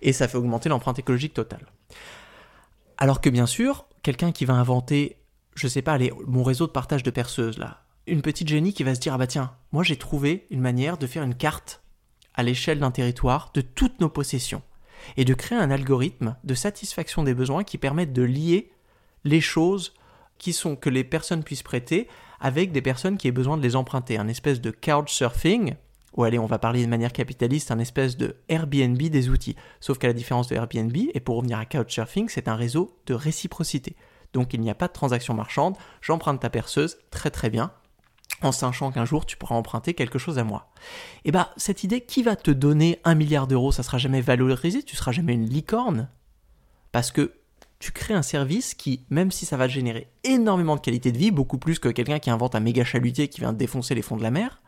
Et 0.01 0.13
ça 0.13 0.27
fait 0.27 0.37
augmenter 0.37 0.67
l'empreinte 0.67 0.97
écologique 0.97 1.35
totale. 1.35 1.65
Alors 2.97 3.21
que 3.21 3.29
bien 3.29 3.45
sûr, 3.45 3.85
quelqu'un 4.01 4.31
qui 4.31 4.45
va 4.45 4.55
inventer 4.55 5.15
je 5.55 5.67
sais 5.67 5.81
pas, 5.81 5.97
mon 6.25 6.43
réseau 6.43 6.67
de 6.67 6.71
partage 6.71 7.03
de 7.03 7.11
perceuses 7.11 7.57
là, 7.57 7.81
une 8.09 8.21
petite 8.21 8.47
génie 8.47 8.73
qui 8.73 8.83
va 8.83 8.95
se 8.95 8.99
dire 8.99 9.13
ah 9.13 9.17
bah 9.17 9.27
tiens, 9.27 9.53
moi 9.71 9.83
j'ai 9.83 9.95
trouvé 9.95 10.45
une 10.49 10.61
manière 10.61 10.97
de 10.97 11.07
faire 11.07 11.23
une 11.23 11.35
carte 11.35 11.81
à 12.33 12.43
l'échelle 12.43 12.79
d'un 12.79 12.91
territoire 12.91 13.51
de 13.53 13.61
toutes 13.61 13.99
nos 13.99 14.09
possessions 14.09 14.61
et 15.17 15.25
de 15.25 15.33
créer 15.33 15.57
un 15.57 15.71
algorithme 15.71 16.35
de 16.43 16.53
satisfaction 16.53 17.23
des 17.23 17.33
besoins 17.33 17.63
qui 17.63 17.77
permette 17.77 18.13
de 18.13 18.23
lier 18.23 18.71
les 19.23 19.41
choses 19.41 19.93
qui 20.37 20.53
sont 20.53 20.75
que 20.75 20.89
les 20.89 21.03
personnes 21.03 21.43
puissent 21.43 21.63
prêter 21.63 22.07
avec 22.39 22.71
des 22.71 22.81
personnes 22.81 23.17
qui 23.17 23.27
aient 23.27 23.31
besoin 23.31 23.57
de 23.57 23.63
les 23.63 23.75
emprunter, 23.75 24.17
un 24.17 24.27
espèce 24.27 24.61
de 24.61 24.71
couchsurfing 24.71 25.75
ou 26.13 26.23
allez, 26.23 26.39
on 26.39 26.47
va 26.47 26.59
parler 26.59 26.83
de 26.83 26.89
manière 26.89 27.13
capitaliste, 27.13 27.71
un 27.71 27.79
espèce 27.79 28.17
de 28.17 28.35
Airbnb 28.49 28.97
des 28.97 29.29
outils. 29.29 29.55
Sauf 29.79 29.97
qu'à 29.99 30.07
la 30.07 30.13
différence 30.13 30.47
de 30.47 30.55
Airbnb, 30.55 30.95
et 31.13 31.19
pour 31.19 31.37
revenir 31.37 31.59
à 31.59 31.65
Couchsurfing, 31.65 32.29
c'est 32.29 32.47
un 32.47 32.55
réseau 32.55 32.97
de 33.05 33.13
réciprocité. 33.13 33.95
Donc 34.33 34.53
il 34.53 34.61
n'y 34.61 34.69
a 34.69 34.75
pas 34.75 34.87
de 34.87 34.93
transaction 34.93 35.33
marchande, 35.33 35.75
j'emprunte 36.01 36.39
ta 36.39 36.49
perceuse, 36.49 36.97
très 37.09 37.29
très 37.29 37.49
bien, 37.49 37.71
en 38.41 38.51
sachant 38.51 38.91
qu'un 38.91 39.05
jour 39.05 39.25
tu 39.25 39.37
pourras 39.37 39.55
emprunter 39.55 39.93
quelque 39.93 40.19
chose 40.19 40.39
à 40.39 40.43
moi. 40.43 40.69
Et 41.25 41.29
eh 41.29 41.31
bah 41.31 41.53
cette 41.57 41.83
idée, 41.83 42.01
qui 42.01 42.23
va 42.23 42.35
te 42.35 42.51
donner 42.51 42.99
un 43.03 43.15
milliard 43.15 43.47
d'euros, 43.47 43.71
ça 43.71 43.83
sera 43.83 43.97
jamais 43.97 44.21
valorisé, 44.21 44.83
tu 44.83 44.95
seras 44.95 45.11
jamais 45.11 45.33
une 45.33 45.49
licorne, 45.49 46.09
parce 46.91 47.11
que 47.11 47.33
tu 47.79 47.91
crées 47.91 48.13
un 48.13 48.21
service 48.21 48.73
qui, 48.73 49.05
même 49.09 49.31
si 49.31 49.45
ça 49.45 49.55
va 49.55 49.67
générer 49.67 50.07
énormément 50.25 50.75
de 50.75 50.81
qualité 50.81 51.11
de 51.11 51.17
vie, 51.17 51.31
beaucoup 51.31 51.57
plus 51.57 51.79
que 51.79 51.87
quelqu'un 51.87 52.19
qui 52.19 52.29
invente 52.29 52.55
un 52.55 52.59
méga 52.59 52.83
chalutier 52.83 53.29
qui 53.29 53.39
vient 53.39 53.53
défoncer 53.53 53.95
les 53.95 54.01
fonds 54.01 54.17
de 54.17 54.23
la 54.23 54.31
mer, 54.31 54.61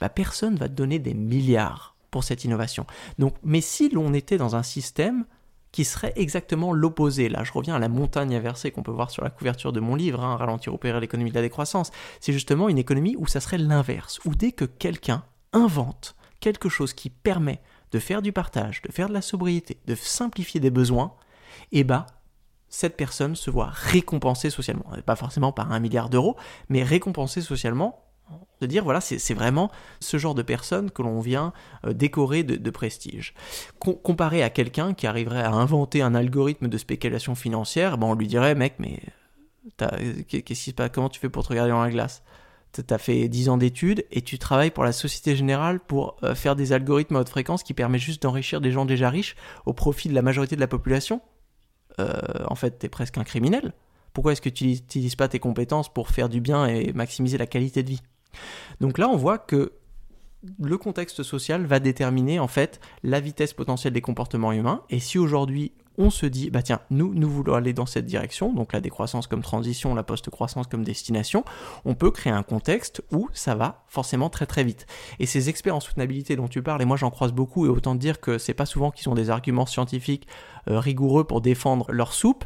bah 0.00 0.08
personne 0.08 0.56
va 0.56 0.68
te 0.68 0.74
donner 0.74 0.98
des 0.98 1.14
milliards 1.14 1.96
pour 2.10 2.22
cette 2.22 2.44
innovation. 2.44 2.86
Donc, 3.18 3.34
mais 3.42 3.60
si 3.60 3.88
l'on 3.88 4.14
était 4.14 4.36
dans 4.36 4.54
un 4.54 4.62
système 4.62 5.24
qui 5.72 5.84
serait 5.84 6.12
exactement 6.16 6.72
l'opposé. 6.72 7.28
Là, 7.28 7.44
je 7.44 7.52
reviens 7.52 7.74
à 7.74 7.78
la 7.78 7.88
montagne 7.88 8.34
inversée 8.34 8.70
qu'on 8.70 8.82
peut 8.82 8.92
voir 8.92 9.10
sur 9.10 9.24
la 9.24 9.30
couverture 9.30 9.72
de 9.72 9.80
mon 9.80 9.94
livre, 9.94 10.22
hein, 10.22 10.36
Ralentir, 10.36 10.74
opérer 10.74 11.00
l'économie 11.00 11.30
de 11.30 11.34
la 11.34 11.42
décroissance. 11.42 11.90
C'est 12.20 12.32
justement 12.32 12.68
une 12.68 12.78
économie 12.78 13.16
où 13.18 13.26
ça 13.26 13.40
serait 13.40 13.58
l'inverse, 13.58 14.20
où 14.24 14.34
dès 14.34 14.52
que 14.52 14.66
quelqu'un 14.66 15.24
invente 15.52 16.14
quelque 16.40 16.68
chose 16.68 16.92
qui 16.92 17.08
permet 17.08 17.60
de 17.90 17.98
faire 17.98 18.22
du 18.22 18.32
partage, 18.32 18.82
de 18.82 18.92
faire 18.92 19.08
de 19.08 19.14
la 19.14 19.22
sobriété, 19.22 19.78
de 19.86 19.94
simplifier 19.94 20.60
des 20.60 20.70
besoins, 20.70 21.14
eh 21.72 21.84
bah, 21.84 22.06
cette 22.68 22.96
personne 22.96 23.36
se 23.36 23.50
voit 23.50 23.70
récompensée 23.70 24.50
socialement. 24.50 24.86
Pas 25.06 25.16
forcément 25.16 25.52
par 25.52 25.72
un 25.72 25.80
milliard 25.80 26.10
d'euros, 26.10 26.36
mais 26.68 26.82
récompensée 26.82 27.40
socialement 27.40 28.04
de 28.60 28.66
dire 28.66 28.84
voilà 28.84 29.00
c'est 29.00 29.34
vraiment 29.34 29.70
ce 30.00 30.16
genre 30.18 30.34
de 30.34 30.42
personne 30.42 30.90
que 30.90 31.02
l'on 31.02 31.20
vient 31.20 31.52
euh, 31.84 31.92
décorer 31.92 32.42
de, 32.42 32.70
prestige 32.70 33.34
comparé 33.78 34.42
à 34.42 34.50
quelqu'un 34.50 34.94
qui 34.94 35.06
arriverait 35.06 35.42
à 35.42 35.50
inventer 35.50 36.02
un 36.02 36.14
algorithme 36.14 36.68
de 36.68 36.78
spéculation 36.78 37.34
financière 37.34 37.98
ben 37.98 38.06
on 38.06 38.14
lui 38.14 38.26
dirait 38.26 38.54
mec 38.54 38.74
mais 38.78 39.00
qu'est-ce 40.26 40.42
qui 40.42 40.54
se 40.54 40.70
passe? 40.72 40.90
Comment 40.92 41.08
tu 41.08 41.20
fais 41.20 41.28
pour 41.28 41.44
te 41.44 41.48
regarder 41.48 41.70
dans 41.70 41.82
la 41.82 41.90
glace? 41.90 42.22
T'as 42.86 42.98
fait 42.98 43.28
10 43.28 43.50
ans 43.50 43.58
d'études 43.58 44.06
et 44.10 44.22
tu 44.22 44.38
travailles 44.38 44.70
pour 44.70 44.84
la 44.84 44.92
Société 44.92 45.36
Générale 45.36 45.78
pour 45.78 46.16
euh, 46.22 46.34
faire 46.34 46.56
des 46.56 46.72
algorithmes 46.72 47.16
à 47.16 47.20
haute 47.20 47.28
fréquence 47.28 47.62
qui 47.62 47.74
permettent 47.74 48.00
juste 48.00 48.22
d'enrichir 48.22 48.62
des 48.62 48.70
gens 48.70 48.86
déjà 48.86 49.10
riches 49.10 49.36
au 49.66 49.74
profit 49.74 50.08
de 50.08 50.14
la 50.14 50.22
majorité 50.22 50.56
de 50.56 50.60
la 50.60 50.66
population? 50.66 51.20
Euh, 52.00 52.14
en 52.46 52.54
fait, 52.54 52.78
t'es 52.78 52.88
presque 52.88 53.18
un 53.18 53.24
criminel. 53.24 53.74
Pourquoi 54.14 54.32
est-ce 54.32 54.40
que 54.40 54.48
tu 54.48 54.66
n'utilises 54.66 55.16
pas 55.16 55.28
tes 55.28 55.38
compétences 55.38 55.92
pour 55.92 56.08
faire 56.08 56.30
du 56.30 56.40
bien 56.40 56.66
et 56.66 56.94
maximiser 56.94 57.36
la 57.36 57.46
qualité 57.46 57.82
de 57.82 57.90
vie? 57.90 58.02
Donc 58.80 58.98
là, 58.98 59.08
on 59.08 59.16
voit 59.16 59.38
que 59.38 59.72
le 60.60 60.76
contexte 60.76 61.22
social 61.22 61.66
va 61.66 61.78
déterminer 61.78 62.40
en 62.40 62.48
fait 62.48 62.80
la 63.02 63.20
vitesse 63.20 63.52
potentielle 63.52 63.92
des 63.92 64.00
comportements 64.00 64.52
humains. 64.52 64.82
Et 64.90 64.98
si 64.98 65.18
aujourd'hui 65.18 65.72
on 65.98 66.10
se 66.10 66.26
dit, 66.26 66.50
bah 66.50 66.62
tiens, 66.62 66.80
nous, 66.90 67.12
nous 67.14 67.28
voulons 67.28 67.54
aller 67.54 67.72
dans 67.72 67.86
cette 67.86 68.06
direction, 68.06 68.52
donc 68.52 68.72
la 68.72 68.80
décroissance 68.80 69.26
comme 69.26 69.42
transition, 69.42 69.94
la 69.94 70.02
post-croissance 70.02 70.66
comme 70.66 70.84
destination, 70.84 71.44
on 71.84 71.94
peut 71.94 72.10
créer 72.10 72.32
un 72.32 72.42
contexte 72.42 73.02
où 73.12 73.28
ça 73.34 73.54
va 73.54 73.84
forcément 73.88 74.30
très 74.30 74.46
très 74.46 74.64
vite. 74.64 74.86
Et 75.18 75.26
ces 75.26 75.48
experts 75.48 75.76
en 75.76 75.80
soutenabilité 75.80 76.34
dont 76.34 76.48
tu 76.48 76.62
parles, 76.62 76.80
et 76.80 76.86
moi 76.86 76.96
j'en 76.96 77.10
croise 77.10 77.32
beaucoup, 77.32 77.66
et 77.66 77.68
autant 77.68 77.94
dire 77.94 78.20
que 78.20 78.38
c'est 78.38 78.54
pas 78.54 78.66
souvent 78.66 78.90
qu'ils 78.90 79.08
ont 79.10 79.14
des 79.14 79.30
arguments 79.30 79.66
scientifiques 79.66 80.26
euh, 80.68 80.78
rigoureux 80.80 81.24
pour 81.24 81.40
défendre 81.40 81.92
leur 81.92 82.12
soupe, 82.12 82.44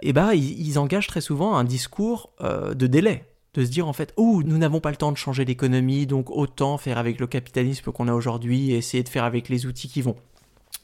et 0.00 0.10
eh 0.10 0.12
bah 0.12 0.34
ils, 0.34 0.78
engagent 0.78 1.08
très 1.08 1.20
souvent 1.20 1.56
un 1.56 1.64
discours 1.64 2.30
euh, 2.40 2.72
de 2.74 2.86
délai 2.86 3.31
de 3.54 3.64
se 3.64 3.70
dire 3.70 3.86
en 3.86 3.92
fait, 3.92 4.12
oh, 4.16 4.42
nous 4.44 4.58
n'avons 4.58 4.80
pas 4.80 4.90
le 4.90 4.96
temps 4.96 5.12
de 5.12 5.16
changer 5.16 5.44
l'économie, 5.44 6.06
donc 6.06 6.30
autant 6.30 6.78
faire 6.78 6.98
avec 6.98 7.20
le 7.20 7.26
capitalisme 7.26 7.92
qu'on 7.92 8.08
a 8.08 8.14
aujourd'hui 8.14 8.72
et 8.72 8.76
essayer 8.76 9.02
de 9.02 9.08
faire 9.08 9.24
avec 9.24 9.48
les 9.48 9.66
outils 9.66 9.88
qui 9.88 10.02
vont. 10.02 10.16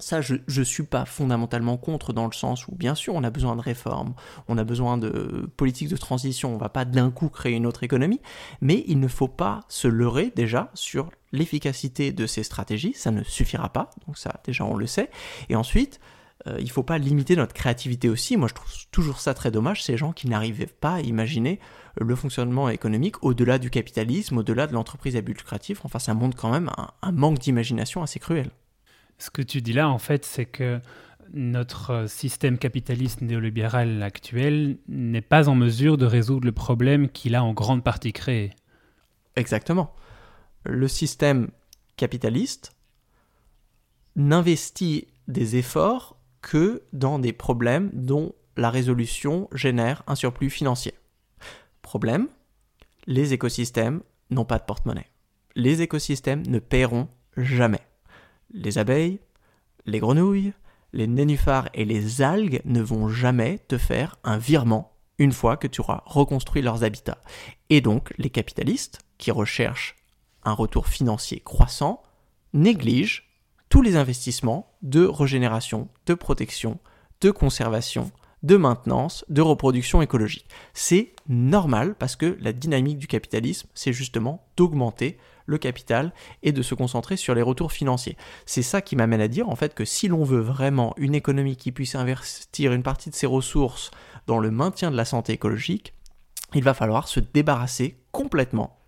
Ça, 0.00 0.20
je 0.20 0.34
ne 0.34 0.64
suis 0.64 0.84
pas 0.84 1.04
fondamentalement 1.04 1.76
contre 1.76 2.12
dans 2.12 2.26
le 2.26 2.32
sens 2.32 2.68
où, 2.68 2.74
bien 2.76 2.94
sûr, 2.94 3.14
on 3.16 3.24
a 3.24 3.30
besoin 3.30 3.56
de 3.56 3.60
réformes, 3.60 4.14
on 4.46 4.56
a 4.56 4.62
besoin 4.62 4.96
de 4.96 5.50
politiques 5.56 5.88
de 5.88 5.96
transition, 5.96 6.54
on 6.54 6.58
va 6.58 6.68
pas 6.68 6.84
d'un 6.84 7.10
coup 7.10 7.28
créer 7.28 7.54
une 7.54 7.66
autre 7.66 7.82
économie, 7.82 8.20
mais 8.60 8.84
il 8.86 9.00
ne 9.00 9.08
faut 9.08 9.26
pas 9.26 9.62
se 9.68 9.88
leurrer 9.88 10.32
déjà 10.36 10.70
sur 10.74 11.10
l'efficacité 11.32 12.12
de 12.12 12.26
ces 12.26 12.44
stratégies, 12.44 12.92
ça 12.94 13.10
ne 13.10 13.24
suffira 13.24 13.70
pas, 13.72 13.90
donc 14.06 14.18
ça 14.18 14.40
déjà 14.44 14.64
on 14.64 14.76
le 14.76 14.86
sait, 14.86 15.10
et 15.48 15.56
ensuite, 15.56 15.98
euh, 16.46 16.56
il 16.58 16.66
ne 16.66 16.70
faut 16.70 16.84
pas 16.84 16.98
limiter 16.98 17.34
notre 17.34 17.52
créativité 17.52 18.08
aussi. 18.08 18.36
Moi, 18.36 18.48
je 18.48 18.54
trouve 18.54 18.70
toujours 18.92 19.20
ça 19.20 19.34
très 19.34 19.50
dommage, 19.50 19.82
ces 19.82 19.96
gens 19.96 20.12
qui 20.12 20.28
n'arrivaient 20.28 20.66
pas 20.66 20.94
à 20.94 21.00
imaginer 21.00 21.58
le 22.00 22.14
fonctionnement 22.14 22.68
économique 22.68 23.22
au-delà 23.22 23.58
du 23.58 23.70
capitalisme, 23.70 24.38
au-delà 24.38 24.66
de 24.66 24.72
l'entreprise 24.72 25.16
à 25.16 25.20
but 25.20 25.38
lucratif. 25.38 25.84
Enfin, 25.84 25.98
ça 25.98 26.14
montre 26.14 26.36
quand 26.36 26.50
même 26.50 26.70
un, 27.02 27.12
manque 27.12 27.38
d'imagination 27.38 28.02
assez 28.02 28.18
cruel. 28.18 28.50
Ce 29.18 29.30
que 29.30 29.42
tu 29.42 29.60
dis 29.62 29.72
là, 29.72 29.88
en 29.88 29.98
fait, 29.98 30.24
c'est 30.24 30.46
que 30.46 30.80
notre 31.32 32.06
système 32.08 32.56
capitaliste 32.56 33.20
néolibéral 33.20 34.02
actuel 34.02 34.78
n'est 34.88 35.20
pas 35.20 35.48
en 35.48 35.54
mesure 35.54 35.98
de 35.98 36.06
résoudre 36.06 36.46
le 36.46 36.52
problème 36.52 37.08
qu'il 37.08 37.34
a 37.34 37.44
en 37.44 37.52
grande 37.52 37.84
partie 37.84 38.12
créé. 38.12 38.52
Exactement. 39.36 39.94
Le 40.64 40.88
système 40.88 41.48
capitaliste 41.96 42.72
n'investit 44.16 45.08
des 45.26 45.56
efforts 45.56 46.18
que 46.40 46.82
dans 46.92 47.18
des 47.18 47.32
problèmes 47.32 47.90
dont 47.92 48.32
la 48.56 48.70
résolution 48.70 49.48
génère 49.52 50.02
un 50.06 50.14
surplus 50.14 50.50
financier. 50.50 50.94
Problème, 51.88 52.28
les 53.06 53.32
écosystèmes 53.32 54.02
n'ont 54.28 54.44
pas 54.44 54.58
de 54.58 54.64
porte-monnaie. 54.64 55.10
Les 55.54 55.80
écosystèmes 55.80 56.46
ne 56.46 56.58
paieront 56.58 57.08
jamais. 57.34 57.80
Les 58.50 58.76
abeilles, 58.76 59.20
les 59.86 59.98
grenouilles, 59.98 60.52
les 60.92 61.06
nénuphars 61.06 61.70
et 61.72 61.86
les 61.86 62.20
algues 62.20 62.60
ne 62.66 62.82
vont 62.82 63.08
jamais 63.08 63.58
te 63.68 63.78
faire 63.78 64.16
un 64.22 64.36
virement 64.36 64.98
une 65.16 65.32
fois 65.32 65.56
que 65.56 65.66
tu 65.66 65.80
auras 65.80 66.02
reconstruit 66.04 66.60
leurs 66.60 66.84
habitats. 66.84 67.22
Et 67.70 67.80
donc, 67.80 68.12
les 68.18 68.28
capitalistes, 68.28 68.98
qui 69.16 69.30
recherchent 69.30 69.96
un 70.44 70.52
retour 70.52 70.88
financier 70.88 71.40
croissant, 71.40 72.02
négligent 72.52 73.30
tous 73.70 73.80
les 73.80 73.96
investissements 73.96 74.76
de 74.82 75.06
régénération, 75.06 75.88
de 76.04 76.12
protection, 76.12 76.80
de 77.22 77.30
conservation, 77.30 78.12
de 78.42 78.56
maintenance, 78.56 79.24
de 79.28 79.42
reproduction 79.42 80.02
écologique. 80.02 80.46
C'est 80.74 81.12
normal 81.28 81.94
parce 81.98 82.16
que 82.16 82.36
la 82.40 82.52
dynamique 82.52 82.98
du 82.98 83.06
capitalisme, 83.06 83.68
c'est 83.74 83.92
justement 83.92 84.46
d'augmenter 84.56 85.18
le 85.46 85.58
capital 85.58 86.12
et 86.42 86.52
de 86.52 86.62
se 86.62 86.74
concentrer 86.74 87.16
sur 87.16 87.34
les 87.34 87.42
retours 87.42 87.72
financiers. 87.72 88.16
C'est 88.46 88.62
ça 88.62 88.82
qui 88.82 88.96
m'amène 88.96 89.20
à 89.20 89.28
dire 89.28 89.48
en 89.48 89.56
fait 89.56 89.74
que 89.74 89.84
si 89.84 90.06
l'on 90.06 90.22
veut 90.22 90.40
vraiment 90.40 90.94
une 90.98 91.14
économie 91.14 91.56
qui 91.56 91.72
puisse 91.72 91.94
investir 91.94 92.72
une 92.72 92.82
partie 92.82 93.10
de 93.10 93.14
ses 93.14 93.26
ressources 93.26 93.90
dans 94.26 94.38
le 94.38 94.50
maintien 94.50 94.90
de 94.90 94.96
la 94.96 95.06
santé 95.06 95.32
écologique, 95.32 95.94
il 96.54 96.62
va 96.62 96.74
falloir 96.74 97.08
se 97.08 97.20
débarrasser 97.20 97.98
complètement 98.12 98.78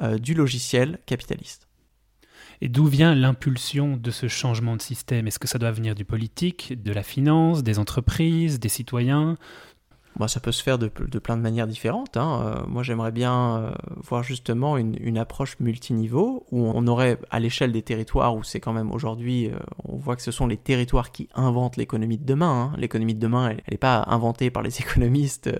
euh, 0.00 0.18
du 0.18 0.34
logiciel 0.34 0.98
capitaliste. 1.06 1.69
Et 2.62 2.68
d'où 2.68 2.86
vient 2.86 3.14
l'impulsion 3.14 3.96
de 3.96 4.10
ce 4.10 4.28
changement 4.28 4.76
de 4.76 4.82
système? 4.82 5.26
Est-ce 5.26 5.38
que 5.38 5.48
ça 5.48 5.58
doit 5.58 5.70
venir 5.70 5.94
du 5.94 6.04
politique, 6.04 6.82
de 6.82 6.92
la 6.92 7.02
finance, 7.02 7.62
des 7.62 7.78
entreprises, 7.78 8.60
des 8.60 8.68
citoyens? 8.68 9.36
Moi, 10.18 10.28
ça 10.28 10.40
peut 10.40 10.52
se 10.52 10.62
faire 10.62 10.76
de, 10.76 10.88
plein 10.88 11.36
de 11.36 11.42
manières 11.42 11.66
différentes. 11.66 12.16
Hein. 12.16 12.42
Euh, 12.44 12.66
moi, 12.66 12.82
j'aimerais 12.82 13.12
bien 13.12 13.56
euh, 13.56 13.70
voir 13.96 14.22
justement 14.22 14.76
une, 14.76 15.16
approche 15.16 15.58
multiniveau 15.60 16.44
où 16.50 16.70
on 16.74 16.86
aurait, 16.86 17.18
à 17.30 17.40
l'échelle 17.40 17.72
des 17.72 17.82
territoires, 17.82 18.34
où 18.34 18.42
c'est 18.42 18.60
quand 18.60 18.72
même 18.72 18.92
aujourd'hui, 18.92 19.46
euh, 19.46 19.58
on 19.84 19.96
voit 19.96 20.16
que 20.16 20.22
ce 20.22 20.32
sont 20.32 20.46
les 20.46 20.56
territoires 20.56 21.12
qui 21.12 21.28
inventent 21.34 21.76
l'économie 21.76 22.18
de 22.18 22.26
demain. 22.26 22.72
Hein. 22.72 22.76
L'économie 22.76 23.14
de 23.14 23.20
demain, 23.20 23.50
elle 23.50 23.62
n'est 23.70 23.78
pas 23.78 24.04
inventée 24.08 24.50
par 24.50 24.62
les 24.62 24.78
économistes 24.80 25.50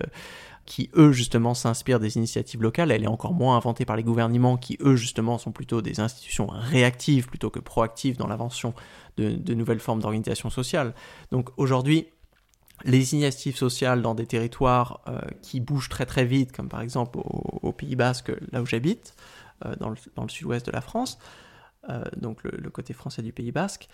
qui 0.65 0.89
eux 0.95 1.11
justement 1.11 1.53
s'inspirent 1.53 1.99
des 1.99 2.17
initiatives 2.17 2.61
locales, 2.61 2.91
elle 2.91 3.03
est 3.03 3.07
encore 3.07 3.33
moins 3.33 3.57
inventée 3.57 3.85
par 3.85 3.95
les 3.95 4.03
gouvernements 4.03 4.57
qui 4.57 4.77
eux 4.81 4.95
justement 4.95 5.37
sont 5.37 5.51
plutôt 5.51 5.81
des 5.81 5.99
institutions 5.99 6.47
réactives 6.47 7.27
plutôt 7.27 7.49
que 7.49 7.59
proactives 7.59 8.17
dans 8.17 8.27
l'invention 8.27 8.73
de, 9.17 9.53
nouvelles 9.53 9.79
formes 9.79 10.01
d'organisation 10.01 10.49
sociale. 10.49 10.93
Donc 11.31 11.49
aujourd'hui, 11.57 12.07
les 12.83 13.13
initiatives 13.13 13.55
sociales 13.55 14.01
dans 14.01 14.15
des 14.15 14.25
territoires 14.25 15.01
euh, 15.07 15.19
qui 15.41 15.59
bougent 15.59 15.89
très 15.89 16.05
très 16.05 16.25
vite, 16.25 16.51
comme 16.51 16.69
par 16.69 16.81
exemple 16.81 17.19
au, 17.23 17.71
Pays 17.71 17.95
Basque, 17.95 18.31
là 18.51 18.61
où 18.61 18.65
j'habite, 18.65 19.15
euh, 19.65 19.75
dans, 19.79 19.89
le, 19.89 20.29
sud-ouest 20.29 20.65
de 20.65 20.71
la 20.71 20.81
France, 20.81 21.19
euh, 21.89 22.03
donc 22.17 22.43
le, 22.43 22.69
côté 22.69 22.93
français 22.93 23.21
du 23.21 23.33
Pays 23.33 23.51
Basque, 23.51 23.87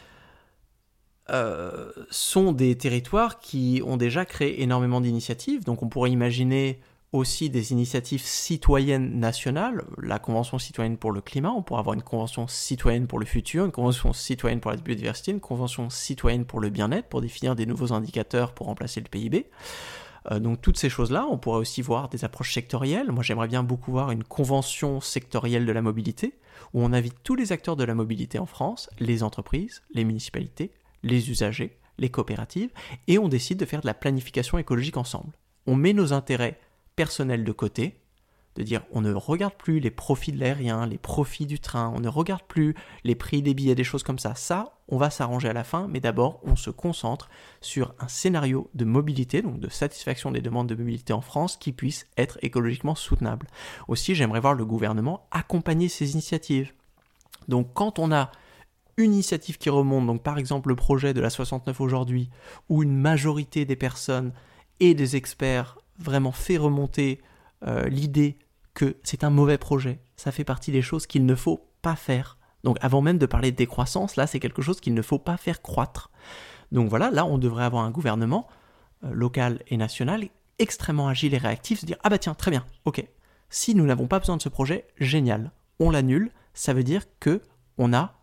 euh, 1.31 1.91
sont 2.09 2.51
des 2.51 2.77
territoires 2.77 3.39
qui 3.39 3.81
ont 3.85 3.97
déjà 3.97 4.25
créé 4.25 4.61
énormément 4.61 5.01
d'initiatives. 5.01 5.63
Donc 5.63 5.83
on 5.83 5.89
pourrait 5.89 6.11
imaginer 6.11 6.79
aussi 7.13 7.49
des 7.49 7.71
initiatives 7.71 8.21
citoyennes 8.21 9.19
nationales, 9.19 9.83
la 10.01 10.19
Convention 10.19 10.59
citoyenne 10.59 10.97
pour 10.97 11.11
le 11.11 11.21
climat, 11.21 11.51
on 11.51 11.61
pourrait 11.61 11.79
avoir 11.79 11.93
une 11.93 12.01
Convention 12.01 12.47
citoyenne 12.47 13.07
pour 13.07 13.19
le 13.19 13.25
futur, 13.25 13.65
une 13.65 13.71
Convention 13.71 14.11
citoyenne 14.13 14.59
pour 14.59 14.71
la 14.71 14.77
biodiversité, 14.77 15.31
une 15.31 15.39
Convention 15.39 15.89
citoyenne 15.89 16.45
pour 16.45 16.59
le 16.59 16.69
bien-être, 16.69 17.07
pour 17.07 17.21
définir 17.21 17.55
des 17.55 17.65
nouveaux 17.65 17.93
indicateurs 17.93 18.53
pour 18.53 18.67
remplacer 18.67 18.99
le 18.99 19.07
PIB. 19.07 19.49
Euh, 20.31 20.39
donc 20.39 20.61
toutes 20.61 20.77
ces 20.77 20.89
choses-là, 20.89 21.25
on 21.29 21.37
pourrait 21.37 21.59
aussi 21.59 21.81
voir 21.81 22.09
des 22.09 22.25
approches 22.25 22.53
sectorielles. 22.53 23.11
Moi 23.11 23.23
j'aimerais 23.23 23.47
bien 23.47 23.63
beaucoup 23.63 23.91
voir 23.91 24.11
une 24.11 24.23
convention 24.23 24.99
sectorielle 24.99 25.65
de 25.65 25.71
la 25.71 25.81
mobilité, 25.81 26.33
où 26.73 26.83
on 26.83 26.91
invite 26.91 27.15
tous 27.23 27.35
les 27.35 27.53
acteurs 27.53 27.77
de 27.77 27.85
la 27.85 27.95
mobilité 27.95 28.37
en 28.37 28.45
France, 28.45 28.89
les 28.99 29.23
entreprises, 29.23 29.81
les 29.93 30.03
municipalités, 30.03 30.71
les 31.03 31.29
usagers, 31.29 31.77
les 31.97 32.09
coopératives, 32.09 32.71
et 33.07 33.17
on 33.17 33.27
décide 33.27 33.59
de 33.59 33.65
faire 33.65 33.81
de 33.81 33.87
la 33.87 33.93
planification 33.93 34.57
écologique 34.57 34.97
ensemble. 34.97 35.33
On 35.65 35.75
met 35.75 35.93
nos 35.93 36.13
intérêts 36.13 36.59
personnels 36.95 37.43
de 37.43 37.51
côté, 37.51 37.99
de 38.57 38.63
dire 38.63 38.81
on 38.91 39.01
ne 39.01 39.13
regarde 39.13 39.53
plus 39.53 39.79
les 39.79 39.91
profits 39.91 40.31
de 40.31 40.39
l'aérien, 40.39 40.85
les 40.85 40.97
profits 40.97 41.45
du 41.45 41.59
train, 41.59 41.93
on 41.95 41.99
ne 41.99 42.09
regarde 42.09 42.43
plus 42.43 42.75
les 43.03 43.15
prix 43.15 43.41
des 43.41 43.53
billets, 43.53 43.75
des 43.75 43.83
choses 43.83 44.03
comme 44.03 44.19
ça. 44.19 44.33
Ça, 44.35 44.79
on 44.87 44.97
va 44.97 45.09
s'arranger 45.09 45.47
à 45.47 45.53
la 45.53 45.63
fin, 45.63 45.87
mais 45.87 45.99
d'abord 45.99 46.39
on 46.43 46.55
se 46.55 46.71
concentre 46.71 47.29
sur 47.61 47.93
un 47.99 48.07
scénario 48.07 48.69
de 48.73 48.85
mobilité, 48.85 49.41
donc 49.41 49.59
de 49.59 49.69
satisfaction 49.69 50.31
des 50.31 50.41
demandes 50.41 50.67
de 50.67 50.75
mobilité 50.75 51.13
en 51.13 51.21
France 51.21 51.55
qui 51.57 51.71
puisse 51.71 52.07
être 52.17 52.39
écologiquement 52.41 52.95
soutenable. 52.95 53.47
Aussi, 53.87 54.15
j'aimerais 54.15 54.39
voir 54.39 54.55
le 54.55 54.65
gouvernement 54.65 55.27
accompagner 55.31 55.87
ces 55.87 56.13
initiatives. 56.13 56.73
Donc 57.47 57.73
quand 57.73 57.99
on 57.99 58.11
a 58.11 58.31
une 58.97 59.13
initiative 59.13 59.57
qui 59.57 59.69
remonte, 59.69 60.07
donc 60.07 60.23
par 60.23 60.39
exemple 60.39 60.69
le 60.69 60.75
projet 60.75 61.13
de 61.13 61.21
la 61.21 61.29
69 61.29 61.79
aujourd'hui, 61.81 62.29
où 62.67 62.81
une 62.81 62.97
majorité 62.97 63.63
des 63.63 63.75
personnes 63.75 64.33
et 64.79 64.95
des 64.95 65.15
experts 65.15 65.77
vraiment 65.99 66.31
fait 66.31 66.57
remonter 66.57 67.21
euh, 67.65 67.87
l'idée 67.87 68.37
que 68.73 68.97
c'est 69.03 69.23
un 69.23 69.29
mauvais 69.29 69.57
projet, 69.57 69.99
ça 70.15 70.31
fait 70.31 70.43
partie 70.43 70.71
des 70.71 70.81
choses 70.81 71.07
qu'il 71.07 71.25
ne 71.25 71.35
faut 71.35 71.67
pas 71.81 71.95
faire. 71.95 72.37
Donc 72.63 72.77
avant 72.81 73.01
même 73.01 73.19
de 73.19 73.25
parler 73.27 73.51
de 73.51 73.55
décroissance, 73.55 74.15
là 74.15 74.27
c'est 74.27 74.39
quelque 74.39 74.61
chose 74.61 74.81
qu'il 74.81 74.95
ne 74.95 75.01
faut 75.01 75.19
pas 75.19 75.37
faire 75.37 75.61
croître. 75.61 76.11
Donc 76.71 76.89
voilà, 76.89 77.11
là 77.11 77.25
on 77.25 77.37
devrait 77.37 77.65
avoir 77.65 77.85
un 77.85 77.91
gouvernement 77.91 78.47
euh, 79.03 79.11
local 79.13 79.61
et 79.67 79.77
national 79.77 80.27
extrêmement 80.59 81.07
agile 81.07 81.35
et 81.35 81.37
réactif, 81.37 81.79
se 81.79 81.85
dire 81.85 81.97
ah 82.03 82.09
bah 82.09 82.17
tiens 82.17 82.33
très 82.33 82.49
bien, 82.49 82.65
ok, 82.85 83.05
si 83.49 83.75
nous 83.75 83.85
n'avons 83.85 84.07
pas 84.07 84.19
besoin 84.19 84.37
de 84.37 84.41
ce 84.41 84.49
projet, 84.49 84.87
génial, 84.97 85.51
on 85.79 85.91
l'annule, 85.91 86.31
ça 86.55 86.73
veut 86.73 86.83
dire 86.83 87.03
que 87.19 87.41
on 87.77 87.93
a 87.93 88.16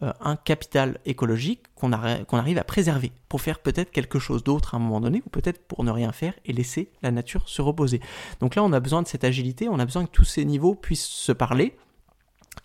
un 0.00 0.36
capital 0.36 1.00
écologique 1.06 1.62
qu'on 1.74 1.92
arrive 1.92 2.58
à 2.58 2.64
préserver 2.64 3.10
pour 3.28 3.40
faire 3.40 3.58
peut-être 3.58 3.90
quelque 3.90 4.20
chose 4.20 4.44
d'autre 4.44 4.74
à 4.74 4.76
un 4.76 4.80
moment 4.80 5.00
donné 5.00 5.22
ou 5.26 5.30
peut-être 5.30 5.60
pour 5.66 5.82
ne 5.82 5.90
rien 5.90 6.12
faire 6.12 6.34
et 6.44 6.52
laisser 6.52 6.90
la 7.02 7.10
nature 7.10 7.48
se 7.48 7.62
reposer. 7.62 8.00
Donc 8.40 8.54
là, 8.54 8.62
on 8.62 8.72
a 8.72 8.78
besoin 8.78 9.02
de 9.02 9.08
cette 9.08 9.24
agilité, 9.24 9.68
on 9.68 9.78
a 9.80 9.84
besoin 9.84 10.06
que 10.06 10.12
tous 10.12 10.24
ces 10.24 10.44
niveaux 10.44 10.76
puissent 10.76 11.06
se 11.06 11.32
parler 11.32 11.76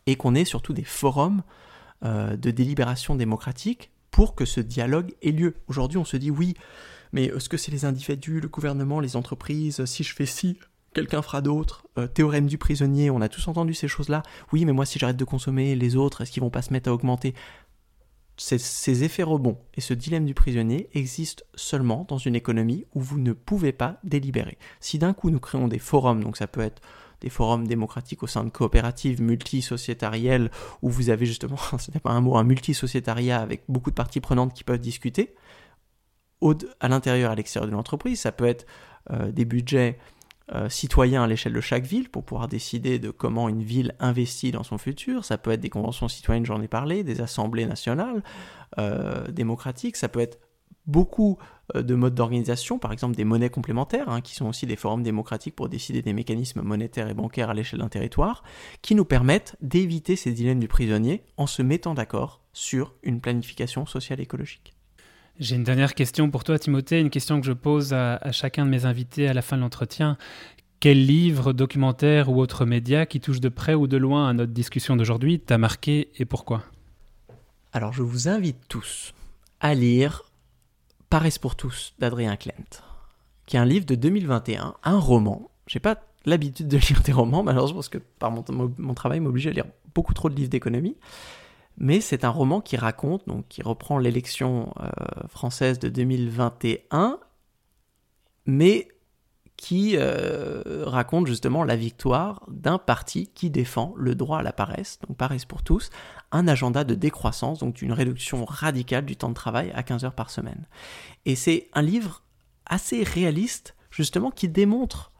et 0.05 0.15
qu'on 0.15 0.35
ait 0.35 0.45
surtout 0.45 0.73
des 0.73 0.83
forums 0.83 1.41
euh, 2.05 2.35
de 2.35 2.51
délibération 2.51 3.15
démocratique 3.15 3.91
pour 4.11 4.35
que 4.35 4.45
ce 4.45 4.59
dialogue 4.59 5.15
ait 5.23 5.31
lieu. 5.31 5.55
Aujourd'hui, 5.67 5.97
on 5.97 6.05
se 6.05 6.17
dit 6.17 6.29
oui, 6.29 6.53
mais 7.13 7.25
est-ce 7.25 7.49
que 7.49 7.57
c'est 7.57 7.71
les 7.71 7.85
individus, 7.85 8.41
le 8.41 8.47
gouvernement, 8.47 8.99
les 8.99 9.15
entreprises, 9.15 9.83
si 9.85 10.03
je 10.03 10.13
fais 10.13 10.27
ci, 10.27 10.59
quelqu'un 10.93 11.21
fera 11.21 11.41
d'autre. 11.41 11.85
Euh, 11.97 12.07
théorème 12.07 12.47
du 12.47 12.57
prisonnier, 12.57 13.09
on 13.09 13.21
a 13.21 13.29
tous 13.29 13.47
entendu 13.47 13.73
ces 13.73 13.87
choses-là. 13.87 14.23
Oui, 14.51 14.65
mais 14.65 14.73
moi, 14.73 14.85
si 14.85 14.99
j'arrête 14.99 15.17
de 15.17 15.25
consommer, 15.25 15.75
les 15.75 15.95
autres, 15.95 16.21
est-ce 16.21 16.31
qu'ils 16.31 16.43
vont 16.43 16.49
pas 16.49 16.61
se 16.61 16.71
mettre 16.71 16.89
à 16.89 16.93
augmenter? 16.93 17.33
Ces, 18.35 19.03
effets 19.03 19.21
rebonds 19.21 19.59
et 19.75 19.81
ce 19.81 19.93
dilemme 19.93 20.25
du 20.25 20.33
prisonnier 20.33 20.89
existent 20.93 21.43
seulement 21.53 22.05
dans 22.07 22.17
une 22.17 22.35
économie 22.35 22.85
où 22.95 22.99
vous 22.99 23.19
ne 23.19 23.31
pouvez 23.31 23.71
pas 23.71 23.99
délibérer. 24.03 24.57
Si 24.79 24.97
d'un 24.97 25.13
coup 25.13 25.29
nous 25.29 25.39
créons 25.39 25.67
des 25.67 25.77
forums, 25.77 26.23
donc 26.23 26.35
ça 26.35 26.47
peut 26.47 26.61
être 26.61 26.81
des 27.21 27.29
forums 27.29 27.67
démocratiques 27.67 28.23
au 28.23 28.27
sein 28.27 28.43
de 28.43 28.49
coopératives 28.49 29.21
multisociétarielles 29.21 30.49
où 30.81 30.89
vous 30.89 31.11
avez 31.11 31.27
justement, 31.27 31.57
ce 31.77 31.91
n'est 31.91 31.99
pas 31.99 32.09
un 32.09 32.21
mot, 32.21 32.35
un 32.35 32.43
multisociétariat 32.43 33.39
avec 33.39 33.65
beaucoup 33.69 33.91
de 33.91 33.95
parties 33.95 34.19
prenantes 34.19 34.53
qui 34.55 34.63
peuvent 34.63 34.79
discuter, 34.79 35.35
à 36.79 36.87
l'intérieur 36.87 37.29
et 37.29 37.33
à 37.33 37.35
l'extérieur 37.35 37.69
de 37.69 37.75
l'entreprise, 37.75 38.19
ça 38.19 38.31
peut 38.31 38.45
être 38.45 38.65
euh, 39.11 39.31
des 39.31 39.45
budgets 39.45 39.97
euh, 40.51 40.67
citoyens 40.67 41.23
à 41.23 41.27
l'échelle 41.27 41.53
de 41.53 41.61
chaque 41.61 41.85
ville 41.85 42.09
pour 42.09 42.23
pouvoir 42.23 42.47
décider 42.47 42.99
de 42.99 43.11
comment 43.11 43.47
une 43.47 43.63
ville 43.63 43.95
investit 43.99 44.51
dans 44.51 44.63
son 44.63 44.77
futur. 44.77 45.23
Ça 45.23 45.37
peut 45.37 45.51
être 45.51 45.61
des 45.61 45.69
conventions 45.69 46.09
citoyennes, 46.09 46.45
j'en 46.45 46.61
ai 46.61 46.67
parlé, 46.67 47.03
des 47.03 47.21
assemblées 47.21 47.65
nationales 47.65 48.23
euh, 48.77 49.27
démocratiques. 49.29 49.95
Ça 49.95 50.09
peut 50.09 50.19
être 50.19 50.39
beaucoup 50.85 51.37
euh, 51.75 51.81
de 51.81 51.95
modes 51.95 52.15
d'organisation, 52.15 52.77
par 52.77 52.91
exemple 52.91 53.15
des 53.15 53.23
monnaies 53.23 53.49
complémentaires, 53.49 54.09
hein, 54.09 54.21
qui 54.21 54.35
sont 54.35 54.47
aussi 54.47 54.65
des 54.65 54.75
forums 54.75 55.03
démocratiques 55.03 55.55
pour 55.55 55.69
décider 55.69 56.01
des 56.01 56.13
mécanismes 56.13 56.61
monétaires 56.61 57.07
et 57.07 57.13
bancaires 57.13 57.49
à 57.49 57.53
l'échelle 57.53 57.79
d'un 57.79 57.89
territoire, 57.89 58.43
qui 58.81 58.95
nous 58.95 59.05
permettent 59.05 59.55
d'éviter 59.61 60.15
ces 60.15 60.33
dilemmes 60.33 60.59
du 60.59 60.67
prisonnier 60.67 61.23
en 61.37 61.47
se 61.47 61.61
mettant 61.61 61.93
d'accord 61.93 62.41
sur 62.51 62.93
une 63.03 63.21
planification 63.21 63.85
sociale 63.85 64.19
écologique. 64.19 64.72
J'ai 65.39 65.55
une 65.55 65.63
dernière 65.63 65.95
question 65.95 66.29
pour 66.29 66.43
toi, 66.43 66.59
Timothée, 66.59 66.99
une 66.99 67.09
question 67.09 67.39
que 67.41 67.47
je 67.47 67.53
pose 67.53 67.91
à, 67.93 68.31
chacun 68.31 68.65
de 68.65 68.69
mes 68.69 68.85
invités 68.85 69.27
à 69.27 69.33
la 69.33 69.41
fin 69.41 69.57
de 69.57 69.61
l'entretien. 69.61 70.17
Quel 70.79 71.05
livre, 71.05 71.53
documentaire 71.53 72.29
ou 72.29 72.39
autre 72.39 72.65
média 72.65 73.07
qui 73.07 73.19
touche 73.19 73.39
de 73.39 73.49
près 73.49 73.73
ou 73.73 73.87
de 73.87 73.97
loin 73.97 74.29
à 74.29 74.33
notre 74.33 74.51
discussion 74.51 74.95
d'aujourd'hui 74.95 75.39
t'a 75.39 75.57
marqué 75.57 76.11
et 76.17 76.25
pourquoi? 76.25 76.63
Alors 77.71 77.93
je 77.93 78.03
vous 78.03 78.27
invite 78.27 78.67
tous 78.67 79.15
à 79.59 79.73
lire 79.73 80.23
Paresse 81.09 81.39
pour 81.39 81.55
tous 81.55 81.95
d'Adrien 81.97 82.35
Klent, 82.35 82.83
qui 83.47 83.55
est 83.55 83.59
un 83.59 83.65
livre 83.65 83.85
de 83.87 83.95
2021, 83.95 84.75
un 84.83 84.99
roman. 84.99 85.49
J'ai 85.65 85.79
pas 85.79 86.03
l'habitude 86.25 86.67
de 86.67 86.77
lire 86.89 87.01
des 87.01 87.11
romans, 87.11 87.41
malheureusement, 87.41 87.77
parce 87.77 87.89
que 87.89 87.97
par 87.97 88.29
mon, 88.29 88.43
mon 88.77 88.93
travail 88.93 89.19
m'oblige 89.19 89.47
à 89.47 89.51
lire 89.51 89.65
beaucoup 89.95 90.13
trop 90.13 90.29
de 90.29 90.35
livres 90.35 90.49
d'économie. 90.49 90.95
Mais 91.77 92.01
c'est 92.01 92.23
un 92.23 92.29
roman 92.29 92.61
qui 92.61 92.77
raconte, 92.77 93.27
donc 93.27 93.47
qui 93.47 93.61
reprend 93.61 93.97
l'élection 93.97 94.73
euh, 94.79 95.27
française 95.27 95.79
de 95.79 95.89
2021, 95.89 97.19
mais 98.45 98.89
qui 99.57 99.93
euh, 99.95 100.83
raconte 100.85 101.25
justement 101.25 101.63
la 101.63 101.77
victoire 101.77 102.43
d'un 102.49 102.77
parti 102.77 103.27
qui 103.33 103.49
défend 103.49 103.93
le 103.95 104.13
droit 104.13 104.39
à 104.39 104.43
la 104.43 104.51
paresse, 104.51 104.99
donc 105.07 105.15
paresse 105.15 105.45
pour 105.45 105.63
tous, 105.63 105.89
un 106.33 106.49
agenda 106.49 106.83
de 106.83 106.95
décroissance, 106.95 107.59
donc 107.59 107.81
une 107.81 107.93
réduction 107.93 108.43
radicale 108.43 109.05
du 109.05 109.15
temps 109.15 109.29
de 109.29 109.35
travail 109.35 109.71
à 109.73 109.81
15 109.81 110.03
heures 110.03 110.15
par 110.15 110.31
semaine. 110.31 110.67
Et 111.25 111.35
c'est 111.35 111.69
un 111.73 111.81
livre 111.81 112.23
assez 112.65 113.03
réaliste, 113.03 113.75
justement, 113.89 114.31
qui 114.31 114.49
démontre 114.49 115.12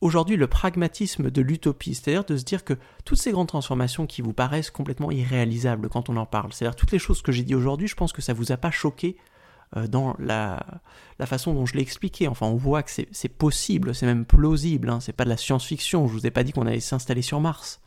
aujourd'hui 0.00 0.36
le 0.36 0.46
pragmatisme 0.46 1.30
de 1.30 1.42
l'utopie, 1.42 1.94
c'est-à-dire 1.94 2.24
de 2.24 2.36
se 2.36 2.44
dire 2.44 2.64
que 2.64 2.74
toutes 3.04 3.18
ces 3.18 3.32
grandes 3.32 3.48
transformations 3.48 4.06
qui 4.06 4.22
vous 4.22 4.32
paraissent 4.32 4.70
complètement 4.70 5.10
irréalisables 5.10 5.88
quand 5.88 6.08
on 6.08 6.16
en 6.16 6.26
parle, 6.26 6.52
c'est-à-dire 6.52 6.76
toutes 6.76 6.92
les 6.92 6.98
choses 6.98 7.22
que 7.22 7.32
j'ai 7.32 7.42
dit 7.42 7.54
aujourd'hui, 7.54 7.88
je 7.88 7.94
pense 7.94 8.12
que 8.12 8.22
ça 8.22 8.32
vous 8.32 8.52
a 8.52 8.56
pas 8.56 8.70
choqué 8.70 9.16
euh, 9.76 9.86
dans 9.86 10.16
la, 10.18 10.64
la, 11.18 11.26
façon 11.26 11.54
dont 11.54 11.66
je 11.66 11.74
l'ai 11.74 11.82
expliqué. 11.82 12.28
Enfin, 12.28 12.46
on 12.46 12.56
voit 12.56 12.82
que 12.82 12.90
c'est 12.90 13.28
possible, 13.28 13.94
c'est 13.94 14.06
même 14.06 14.24
plausible, 14.24 14.90
hein, 14.90 15.00
c'est 15.00 15.12
pas 15.12 15.24
de 15.24 15.28
la 15.28 15.36
science-fiction, 15.36 16.08
je 16.08 16.12
vous 16.12 16.26
ai 16.26 16.30
pas 16.30 16.42
dit 16.42 16.52
qu'on 16.52 16.66
allait 16.66 16.80
s'installer 16.80 17.22
sur 17.22 17.40
Mars 17.40 17.80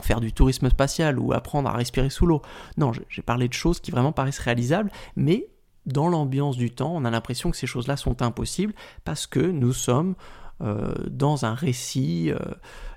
faire 0.00 0.20
du 0.20 0.32
tourisme 0.32 0.70
spatial 0.70 1.18
ou 1.18 1.32
apprendre 1.32 1.68
à 1.68 1.72
respirer 1.72 2.10
sous 2.10 2.26
l'eau. 2.26 2.42
Non, 2.76 2.92
j'ai 3.08 3.22
parlé 3.22 3.48
de 3.48 3.52
choses 3.52 3.80
qui 3.80 3.90
vraiment 3.90 4.12
paraissent 4.12 4.38
réalisables, 4.38 4.90
mais 5.16 5.48
dans 5.86 6.08
l'ambiance 6.08 6.56
du 6.56 6.70
temps, 6.70 6.94
on 6.94 7.04
a 7.04 7.10
l'impression 7.10 7.50
que 7.50 7.56
ces 7.56 7.66
choses-là 7.66 7.96
sont 7.96 8.22
impossibles 8.22 8.74
parce 9.04 9.26
que 9.26 9.40
nous 9.40 9.72
sommes 9.72 10.14
euh, 10.60 10.92
dans 11.08 11.44
un 11.44 11.54
récit 11.54 12.30
euh, 12.32 12.38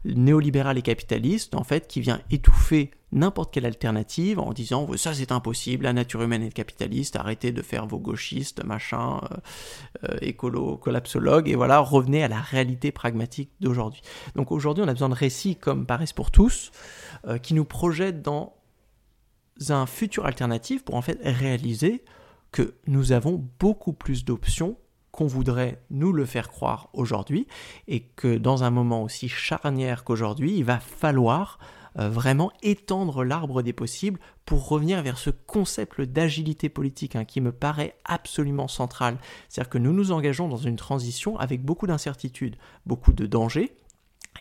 néolibéral 0.03 0.79
et 0.79 0.81
capitaliste, 0.81 1.53
en 1.53 1.63
fait, 1.63 1.87
qui 1.87 2.01
vient 2.01 2.19
étouffer 2.31 2.89
n'importe 3.11 3.53
quelle 3.53 3.67
alternative 3.67 4.39
en 4.39 4.51
disant 4.51 4.87
ça 4.97 5.13
c'est 5.13 5.31
impossible, 5.31 5.83
la 5.83 5.93
nature 5.93 6.23
humaine 6.23 6.41
est 6.41 6.51
capitaliste, 6.51 7.17
arrêtez 7.17 7.51
de 7.51 7.61
faire 7.61 7.85
vos 7.85 7.99
gauchistes, 7.99 8.63
machin, 8.63 9.21
euh, 10.03 10.17
écolo, 10.21 10.77
collapsologue, 10.77 11.49
et 11.49 11.55
voilà, 11.55 11.79
revenez 11.79 12.23
à 12.23 12.27
la 12.27 12.39
réalité 12.39 12.91
pragmatique 12.91 13.51
d'aujourd'hui. 13.59 14.01
Donc 14.35 14.51
aujourd'hui, 14.51 14.83
on 14.83 14.87
a 14.87 14.93
besoin 14.93 15.09
de 15.09 15.13
récits 15.13 15.55
comme 15.55 15.85
Paris 15.85 16.11
pour 16.15 16.31
tous, 16.31 16.71
qui 17.43 17.53
nous 17.53 17.65
projettent 17.65 18.23
dans 18.23 18.55
un 19.69 19.85
futur 19.85 20.25
alternatif 20.25 20.83
pour 20.83 20.95
en 20.95 21.03
fait 21.03 21.19
réaliser 21.23 22.03
que 22.51 22.73
nous 22.87 23.11
avons 23.11 23.47
beaucoup 23.59 23.93
plus 23.93 24.25
d'options 24.25 24.77
qu'on 25.11 25.27
voudrait 25.27 25.81
nous 25.89 26.13
le 26.13 26.25
faire 26.25 26.49
croire 26.49 26.89
aujourd'hui 26.93 27.47
et 27.87 28.01
que 28.01 28.37
dans 28.37 28.63
un 28.63 28.69
moment 28.69 29.03
aussi 29.03 29.27
charnière 29.29 30.03
qu'aujourd'hui, 30.03 30.55
il 30.57 30.63
va 30.63 30.79
falloir 30.79 31.59
euh, 31.99 32.09
vraiment 32.09 32.51
étendre 32.63 33.25
l'arbre 33.25 33.61
des 33.61 33.73
possibles 33.73 34.19
pour 34.45 34.69
revenir 34.69 35.01
vers 35.01 35.17
ce 35.17 35.29
concept 35.29 36.01
d'agilité 36.01 36.69
politique 36.69 37.15
hein, 37.17 37.25
qui 37.25 37.41
me 37.41 37.51
paraît 37.51 37.95
absolument 38.05 38.69
central. 38.69 39.17
C'est-à-dire 39.49 39.69
que 39.69 39.77
nous 39.77 39.91
nous 39.91 40.13
engageons 40.13 40.47
dans 40.47 40.57
une 40.57 40.77
transition 40.77 41.37
avec 41.37 41.63
beaucoup 41.63 41.87
d'incertitudes, 41.87 42.55
beaucoup 42.85 43.11
de 43.11 43.25
dangers, 43.25 43.75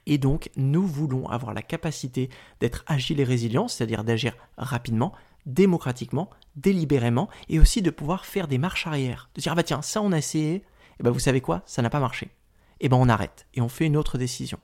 et 0.06 0.18
donc, 0.18 0.50
nous 0.56 0.86
voulons 0.86 1.28
avoir 1.28 1.52
la 1.52 1.62
capacité 1.62 2.30
d'être 2.60 2.84
agile 2.86 3.20
et 3.20 3.24
résilient, 3.24 3.68
c'est-à-dire 3.68 4.04
d'agir 4.04 4.36
rapidement, 4.56 5.12
démocratiquement, 5.46 6.30
délibérément, 6.56 7.28
et 7.48 7.58
aussi 7.58 7.82
de 7.82 7.90
pouvoir 7.90 8.24
faire 8.24 8.48
des 8.48 8.58
marches 8.58 8.86
arrière. 8.86 9.30
De 9.34 9.40
dire, 9.40 9.52
ah 9.52 9.54
bah 9.54 9.62
tiens, 9.62 9.82
ça 9.82 10.02
on 10.02 10.12
a 10.12 10.18
essayé, 10.18 10.54
et 10.54 10.64
eh 11.00 11.02
ben 11.02 11.10
vous 11.10 11.18
savez 11.18 11.40
quoi, 11.40 11.62
ça 11.66 11.82
n'a 11.82 11.90
pas 11.90 12.00
marché. 12.00 12.26
Et 12.82 12.86
eh 12.86 12.88
ben 12.88 12.96
on 12.96 13.08
arrête, 13.08 13.46
et 13.54 13.60
on 13.60 13.68
fait 13.68 13.86
une 13.86 13.96
autre 13.96 14.18
décision. 14.18 14.58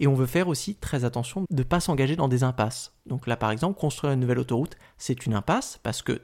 Et 0.00 0.06
on 0.06 0.14
veut 0.14 0.26
faire 0.26 0.48
aussi 0.48 0.74
très 0.74 1.04
attention 1.04 1.44
de 1.48 1.56
ne 1.56 1.62
pas 1.62 1.80
s'engager 1.80 2.16
dans 2.16 2.28
des 2.28 2.42
impasses. 2.42 2.94
Donc 3.06 3.26
là, 3.26 3.36
par 3.36 3.52
exemple, 3.52 3.78
construire 3.78 4.12
une 4.12 4.20
nouvelle 4.20 4.40
autoroute, 4.40 4.76
c'est 4.98 5.26
une 5.26 5.34
impasse, 5.34 5.78
parce 5.82 6.02
que 6.02 6.20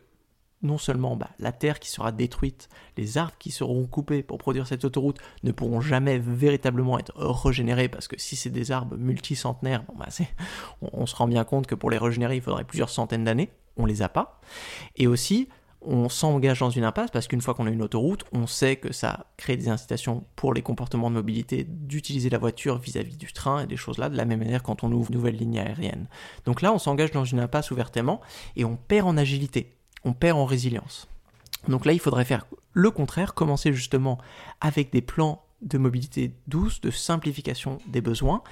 non 0.62 0.78
seulement 0.78 1.16
bah, 1.16 1.30
la 1.38 1.53
terre 1.53 1.80
qui 1.80 1.88
sera 1.88 2.12
détruite, 2.12 2.68
les 2.97 3.18
arbres 3.18 3.34
qui 3.38 3.51
seront 3.51 3.86
coupés 3.86 4.22
pour 4.22 4.38
produire 4.38 4.66
cette 4.66 4.84
autoroute 4.84 5.18
ne 5.43 5.53
pourront 5.53 5.80
jamais 5.80 6.18
véritablement 6.18 6.99
être 6.99 7.16
régénérés 7.16 7.88
parce 7.88 8.09
que 8.09 8.18
si 8.18 8.36
c'est 8.36 8.51
des 8.51 8.70
arbres 8.70 8.97
multicentenaires, 8.97 9.84
bon, 9.84 9.95
bah, 9.97 10.09
on, 10.82 10.91
on, 10.93 11.07
se 11.07 11.16
rend 11.16 11.28
bien 11.28 11.45
compte 11.45 11.66
que 11.66 11.74
pour 11.74 11.91
les 11.91 11.99
régénérer 11.99 12.36
il 12.36 12.43
faudrait 12.43 12.64
plusieurs 12.64 12.91
centaines 12.91 13.24
d'années 13.24 13.51
on 13.76 13.86
les 13.86 14.02
a 14.02 14.08
pas. 14.08 14.40
Et 14.96 15.06
aussi, 15.06 15.48
on 15.82 16.08
s'engage 16.08 16.60
dans 16.60 16.70
une 16.70 16.84
impasse 16.84 17.10
parce 17.10 17.26
qu'une 17.26 17.40
fois 17.40 17.54
qu'on 17.54 17.66
a 17.66 17.70
une 17.70 17.82
autoroute, 17.82 18.24
on 18.32 18.46
sait 18.46 18.76
que 18.76 18.92
ça 18.92 19.26
crée 19.36 19.56
des 19.56 19.68
incitations 19.68 20.24
pour 20.36 20.52
les 20.52 20.62
comportements 20.62 21.10
de 21.10 21.14
mobilité 21.14 21.64
d'utiliser 21.64 22.28
la 22.28 22.38
voiture 22.38 22.78
vis-à-vis 22.78 23.16
du 23.16 23.32
train 23.32 23.62
et 23.62 23.66
des 23.66 23.76
choses 23.76 23.98
là, 23.98 24.08
de 24.08 24.16
la 24.16 24.26
même 24.26 24.40
manière 24.40 24.62
quand 24.62 24.84
on 24.84 24.92
ouvre 24.92 25.10
une 25.10 25.16
nouvelle 25.16 25.36
ligne 25.36 25.58
aérienne. 25.58 26.06
Donc 26.44 26.60
là, 26.60 26.72
on 26.72 26.78
s'engage 26.78 27.12
dans 27.12 27.24
une 27.24 27.40
impasse 27.40 27.70
ouvertement 27.70 28.20
et 28.56 28.64
on 28.64 28.76
perd 28.76 29.08
en 29.08 29.16
agilité, 29.16 29.74
on 30.04 30.12
perd 30.12 30.38
en 30.38 30.44
résilience. 30.44 31.08
Donc 31.68 31.86
là, 31.86 31.92
il 31.92 32.00
faudrait 32.00 32.24
faire 32.24 32.46
le 32.72 32.90
contraire, 32.90 33.34
commencer 33.34 33.72
justement 33.72 34.18
avec 34.60 34.92
des 34.92 35.02
plans 35.02 35.42
de 35.62 35.78
mobilité 35.78 36.34
douce, 36.46 36.80
de 36.80 36.90
simplification 36.90 37.78
des 37.86 38.00
besoins, 38.00 38.42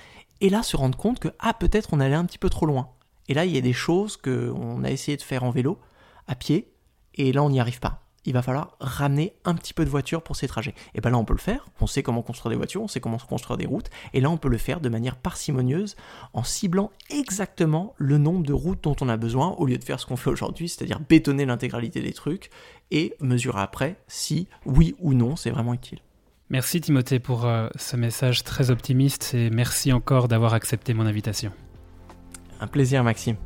et 0.41 0.51
là 0.51 0.63
se 0.63 0.77
rendre 0.77 0.97
compte 0.97 1.19
que, 1.19 1.29
ah, 1.39 1.55
peut-être 1.55 1.91
on 1.93 2.01
allait 2.01 2.15
un 2.15 2.25
petit 2.25 2.39
peu 2.39 2.51
trop 2.51 2.67
loin. 2.67 2.91
Et 3.29 3.35
là, 3.35 3.45
il 3.45 3.55
y 3.55 3.59
a 3.59 3.63
des 3.63 3.73
choses 3.73 4.17
qu'on 4.17 4.83
a 4.85 4.91
essayé 4.91 5.17
de 5.17 5.23
faire 5.23 5.45
en 5.45 5.51
vélo, 5.51 5.79
à 6.27 6.35
pied, 6.35 6.73
et 7.15 7.33
là, 7.33 7.43
on 7.43 7.51
n'y 7.51 7.61
arrive 7.61 7.81
pas. 7.81 8.05
Il 8.25 8.35
va 8.35 8.43
falloir 8.43 8.77
ramener 8.81 9.33
un 9.45 9.55
petit 9.55 9.73
peu 9.73 9.85
de 9.85 9.91
voiture 9.91 10.23
pour 10.23 10.37
ces 10.37 10.49
trajets. 10.49 10.75
Et 10.95 11.01
bien 11.01 11.11
là, 11.11 11.19
on 11.19 11.25
peut 11.25 11.33
le 11.33 11.39
faire. 11.39 11.67
On 11.81 11.87
sait 11.87 12.03
comment 12.03 12.21
construire 12.21 12.51
des 12.51 12.57
voitures, 12.57 12.83
on 12.83 12.89
sait 12.89 13.01
comment 13.01 13.17
construire 13.17 13.57
des 13.57 13.65
routes. 13.65 13.89
Et 14.13 14.21
là, 14.21 14.29
on 14.29 14.37
peut 14.37 14.51
le 14.51 14.59
faire 14.59 14.81
de 14.81 14.89
manière 14.89 15.17
parcimonieuse 15.17 15.97
en 16.35 16.43
ciblant 16.43 16.91
exactement 17.11 17.95
le 17.97 18.19
nombre 18.19 18.45
de 18.45 18.53
routes 18.53 18.83
dont 18.83 18.97
on 19.01 19.09
a 19.09 19.17
besoin 19.17 19.53
au 19.53 19.67
lieu 19.67 19.79
de 19.79 19.85
faire 19.85 19.99
ce 19.99 20.05
qu'on 20.05 20.17
fait 20.17 20.31
aujourd'hui, 20.31 20.69
c'est-à-dire 20.69 21.01
bétonner 21.01 21.47
l'intégralité 21.47 22.03
des 22.03 22.13
trucs 22.13 22.51
et 22.91 23.15
mesurer 23.21 23.61
après 23.61 23.97
si 24.09 24.49
oui 24.67 24.95
ou 24.99 25.15
non 25.15 25.37
c'est 25.37 25.51
vraiment 25.51 25.73
utile. 25.73 26.01
Merci 26.51 26.81
Timothée 26.81 27.21
pour 27.21 27.47
euh, 27.47 27.69
ce 27.77 27.97
message 27.97 28.43
très 28.43 28.71
optimiste 28.71 29.35
et 29.35 29.51
merci 29.51 29.93
encore 29.93 30.29
d'avoir 30.29 30.55
accepté 30.55 30.95
mon 30.95 31.07
invitation. 31.07 31.53
Un 32.61 32.67
plaisir, 32.67 33.05
Maxime. 33.05 33.37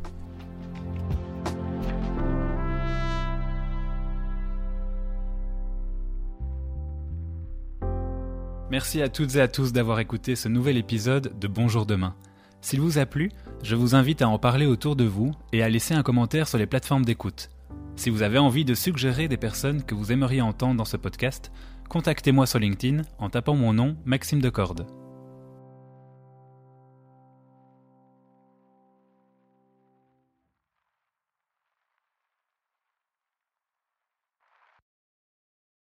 Merci 8.71 9.03
à 9.03 9.11
toutes 9.11 9.37
et 9.37 9.41
à 9.41 9.49
tous 9.49 9.73
d'avoir 9.75 10.01
écouté 10.01 10.35
ce 10.35 10.49
nouvel 10.49 10.79
épisode 10.79 11.39
de 11.39 11.47
Bonjour 11.47 11.85
demain. 11.85 12.15
S'il 12.63 12.81
vous 12.81 12.97
a 12.97 13.05
plu, 13.05 13.31
je 13.63 13.77
vous 13.77 13.95
invite 13.95 14.23
à 14.23 14.29
en 14.29 14.39
parler 14.39 14.65
autour 14.65 14.97
de 14.97 15.05
vous 15.05 15.33
et 15.53 15.63
à 15.63 15.69
laisser 15.69 15.93
un 15.93 16.03
commentaire 16.03 16.49
sur 16.49 16.57
les 16.57 16.67
plateformes 16.67 17.05
d'écoute. 17.05 17.51
Si 17.97 18.09
vous 18.09 18.23
avez 18.23 18.39
envie 18.39 18.65
de 18.65 18.75
suggérer 18.75 19.29
des 19.29 19.37
personnes 19.37 19.83
que 19.83 19.95
vous 19.95 20.11
aimeriez 20.11 20.41
entendre 20.41 20.77
dans 20.77 20.87
ce 20.87 20.97
podcast, 20.97 21.53
contactez-moi 21.91 22.47
sur 22.47 22.61
LinkedIn 22.61 23.03
en 23.19 23.29
tapant 23.29 23.57
mon 23.57 23.75
nom 23.75 23.97
Maxime 24.07 24.41
Decorde. 24.41 24.87